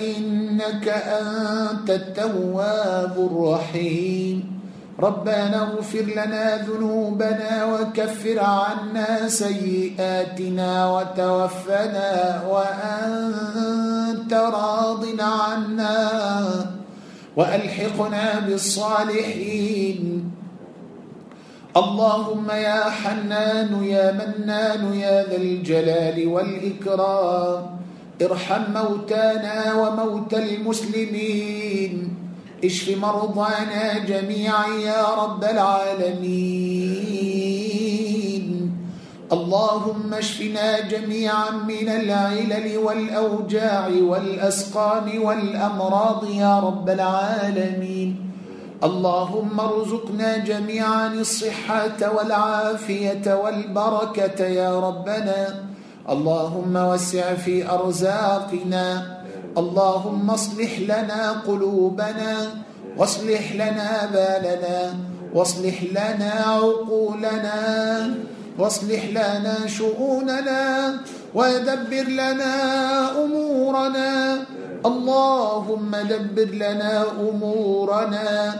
إنك 0.00 0.88
أنت 0.88 1.90
التواب 1.90 3.14
الرحيم. 3.30 4.56
ربنا 5.00 5.62
اغفر 5.62 6.02
لنا 6.02 6.56
ذنوبنا 6.56 7.64
وكفر 7.64 8.40
عنا 8.40 9.28
سيئاتنا 9.28 10.90
وتوفنا 10.90 12.42
وأنت 12.50 14.32
راض 14.34 15.04
عنا. 15.20 16.65
وألحقنا 17.36 18.40
بالصالحين. 18.40 20.30
اللهم 21.76 22.50
يا 22.50 22.90
حنان 22.90 23.84
يا 23.84 24.12
منان 24.12 24.94
يا 24.94 25.28
ذا 25.28 25.36
الجلال 25.36 26.28
والإكرام. 26.28 27.76
ارحم 28.22 28.72
موتانا 28.72 29.74
وموتى 29.74 30.38
المسلمين. 30.38 32.16
اشف 32.64 32.98
مرضانا 32.98 33.98
جميعا 33.98 34.66
يا 34.66 35.14
رب 35.14 35.44
العالمين. 35.44 37.06
اللهم 39.32 40.14
اشفنا 40.14 40.80
جميعا 40.80 41.50
من 41.50 41.88
العلل 41.88 42.78
والأوجاع 42.78 43.88
والأسقام 43.88 45.22
والأمراض 45.22 46.30
يا 46.30 46.60
رب 46.60 46.88
العالمين. 46.88 48.30
اللهم 48.84 49.60
ارزقنا 49.60 50.36
جميعا 50.36 51.14
الصحة 51.14 52.16
والعافية 52.16 53.34
والبركة 53.44 54.44
يا 54.46 54.80
ربنا. 54.80 55.64
اللهم 56.10 56.76
وسع 56.76 57.34
في 57.34 57.70
أرزاقنا. 57.70 59.16
اللهم 59.58 60.30
اصلح 60.30 60.80
لنا 60.80 61.42
قلوبنا. 61.46 62.36
واصلح 62.96 63.52
لنا 63.52 64.10
بالنا. 64.12 64.94
واصلح 65.34 65.82
لنا 65.82 66.32
عقولنا. 66.46 68.14
واصلح 68.58 69.04
لنا 69.10 69.66
شؤوننا 69.66 70.94
ودبر 71.34 72.06
لنا 72.08 72.54
أمورنا. 73.24 74.12
اللهم 74.86 75.90
دبر 75.96 76.50
لنا 76.54 77.04
أمورنا. 77.20 78.54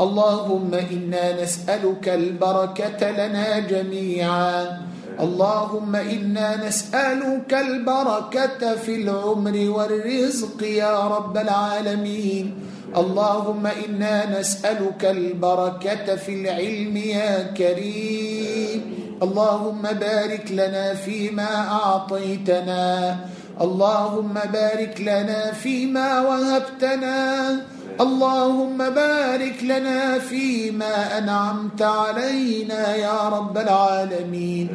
اللهم 0.00 0.74
إنا 0.74 1.42
نسألك 1.42 2.08
البركة 2.08 3.10
لنا 3.10 3.58
جميعا. 3.58 4.80
اللهم 5.20 5.96
إنا 5.96 6.68
نسألك 6.68 7.54
البركة 7.54 8.76
في 8.76 9.02
العمر 9.02 9.56
والرزق 9.70 10.62
يا 10.62 11.00
رب 11.08 11.36
العالمين. 11.36 12.54
اللهم 12.96 13.66
إنا 13.66 14.40
نسألك 14.40 15.04
البركة 15.04 16.16
في 16.16 16.34
العلم 16.34 16.96
يا 16.96 17.42
كريم. 17.42 18.94
اللهم 19.22 19.82
بارك 19.82 20.46
لنا 20.50 20.94
فيما 20.94 21.68
أعطيتنا. 21.68 23.16
اللهم 23.60 24.34
بارك 24.52 25.00
لنا 25.00 25.52
فيما 25.52 26.20
وهبتنا. 26.20 27.56
اللهم 28.00 28.78
بارك 28.78 29.56
لنا 29.62 30.18
فيما 30.18 31.18
أنعمت 31.18 31.82
علينا 31.82 32.94
يا 32.96 33.28
رب 33.28 33.58
العالمين. 33.58 34.68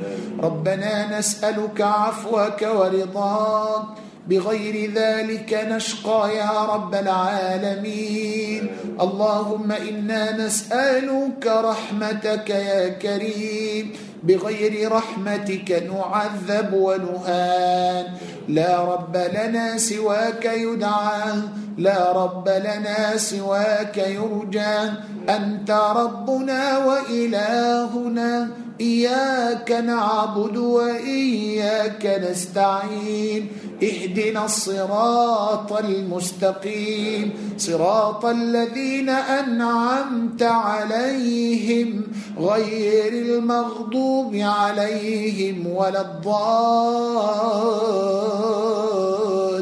ربنا 0.43 1.19
نسألك 1.19 1.81
عفوك 1.81 2.61
ورضاك. 2.61 4.04
بغير 4.27 4.91
ذلك 4.91 5.67
نشقى 5.69 6.35
يا 6.35 6.65
رب 6.65 6.95
العالمين. 6.95 8.67
اللهم 9.01 9.71
إنا 9.71 10.45
نسألك 10.45 11.47
رحمتك 11.47 12.49
يا 12.49 12.89
كريم. 12.89 13.93
بغير 14.23 14.91
رحمتك 14.91 15.71
نعذب 15.71 16.73
ونهان. 16.73 18.05
لا 18.47 18.83
رب 18.83 19.17
لنا 19.17 19.77
سواك 19.77 20.45
يدعى 20.45 21.33
لا 21.77 22.11
رب 22.11 22.49
لنا 22.49 23.17
سواك 23.17 23.97
يرجى. 23.97 24.91
أنت 25.29 25.71
ربنا 25.71 26.77
وإلهنا 26.77 28.49
إياك 28.81 29.71
نعبد 29.71 30.57
وإياك 30.57 32.05
نستعين. 32.31 33.47
اهدنا 33.83 34.45
الصراط 34.45 35.73
المستقيم. 35.73 37.33
صراط 37.57 38.25
الذين 38.25 39.09
أنعمت 39.09 40.43
عليهم 40.43 42.03
غير 42.39 43.13
المغضوب 43.13 44.35
عليهم 44.35 45.67
ولا 45.75 46.01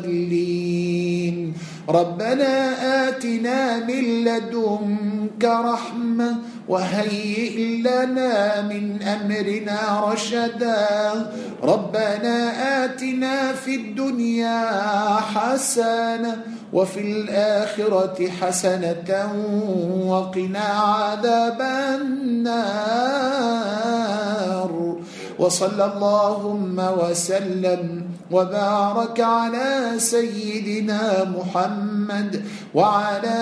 الضالين. 0.04 1.54
ربنا 1.90 2.54
آتنا 3.08 3.80
من 3.86 4.24
لدنك 4.24 5.45
رحمة 5.45 6.36
وهيئ 6.70 7.82
لنا 7.82 8.62
من 8.62 9.02
أمرنا 9.02 10.10
رشدا. 10.12 10.88
ربنا 11.64 12.38
آتنا 12.86 13.54
في 13.54 13.76
الدنيا 13.76 14.62
حسنة 15.16 16.38
وفي 16.74 17.00
الآخرة 17.00 18.28
حسنة 18.41 19.34
وقنا 20.08 20.60
عذاب 20.60 21.62
النار. 22.02 23.14
وصلى 25.40 25.86
اللهم 25.86 26.80
وسلم 26.80 28.02
وبارك 28.34 29.18
على 29.22 29.69
سيدنا 29.97 31.30
محمد 31.38 32.31
وعلى 32.73 33.38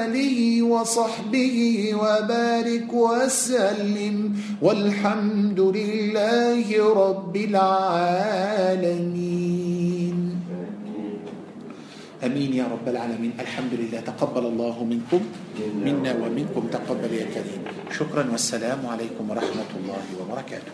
آله 0.00 0.62
وصحبه 0.62 1.56
وبارك 2.02 2.88
وسلم 2.88 4.16
والحمد 4.64 5.60
لله 5.60 6.66
رب 7.04 7.34
العالمين. 7.36 8.96
آمين 12.20 12.50
يا 12.52 12.66
رب 12.68 12.86
العالمين. 12.88 13.32
الحمد 13.40 13.72
لله. 13.80 14.00
تقبل 14.00 14.44
الله 14.52 14.76
منكم 14.84 15.20
منا 15.84 16.12
ومنكم. 16.20 16.62
تقبل 16.72 17.10
يا 17.12 17.26
كريم. 17.32 17.60
شكرا 17.92 18.24
والسلام 18.32 18.80
عليكم 18.86 19.24
ورحمة 19.30 19.70
الله 19.76 20.04
وبركاته. 20.20 20.72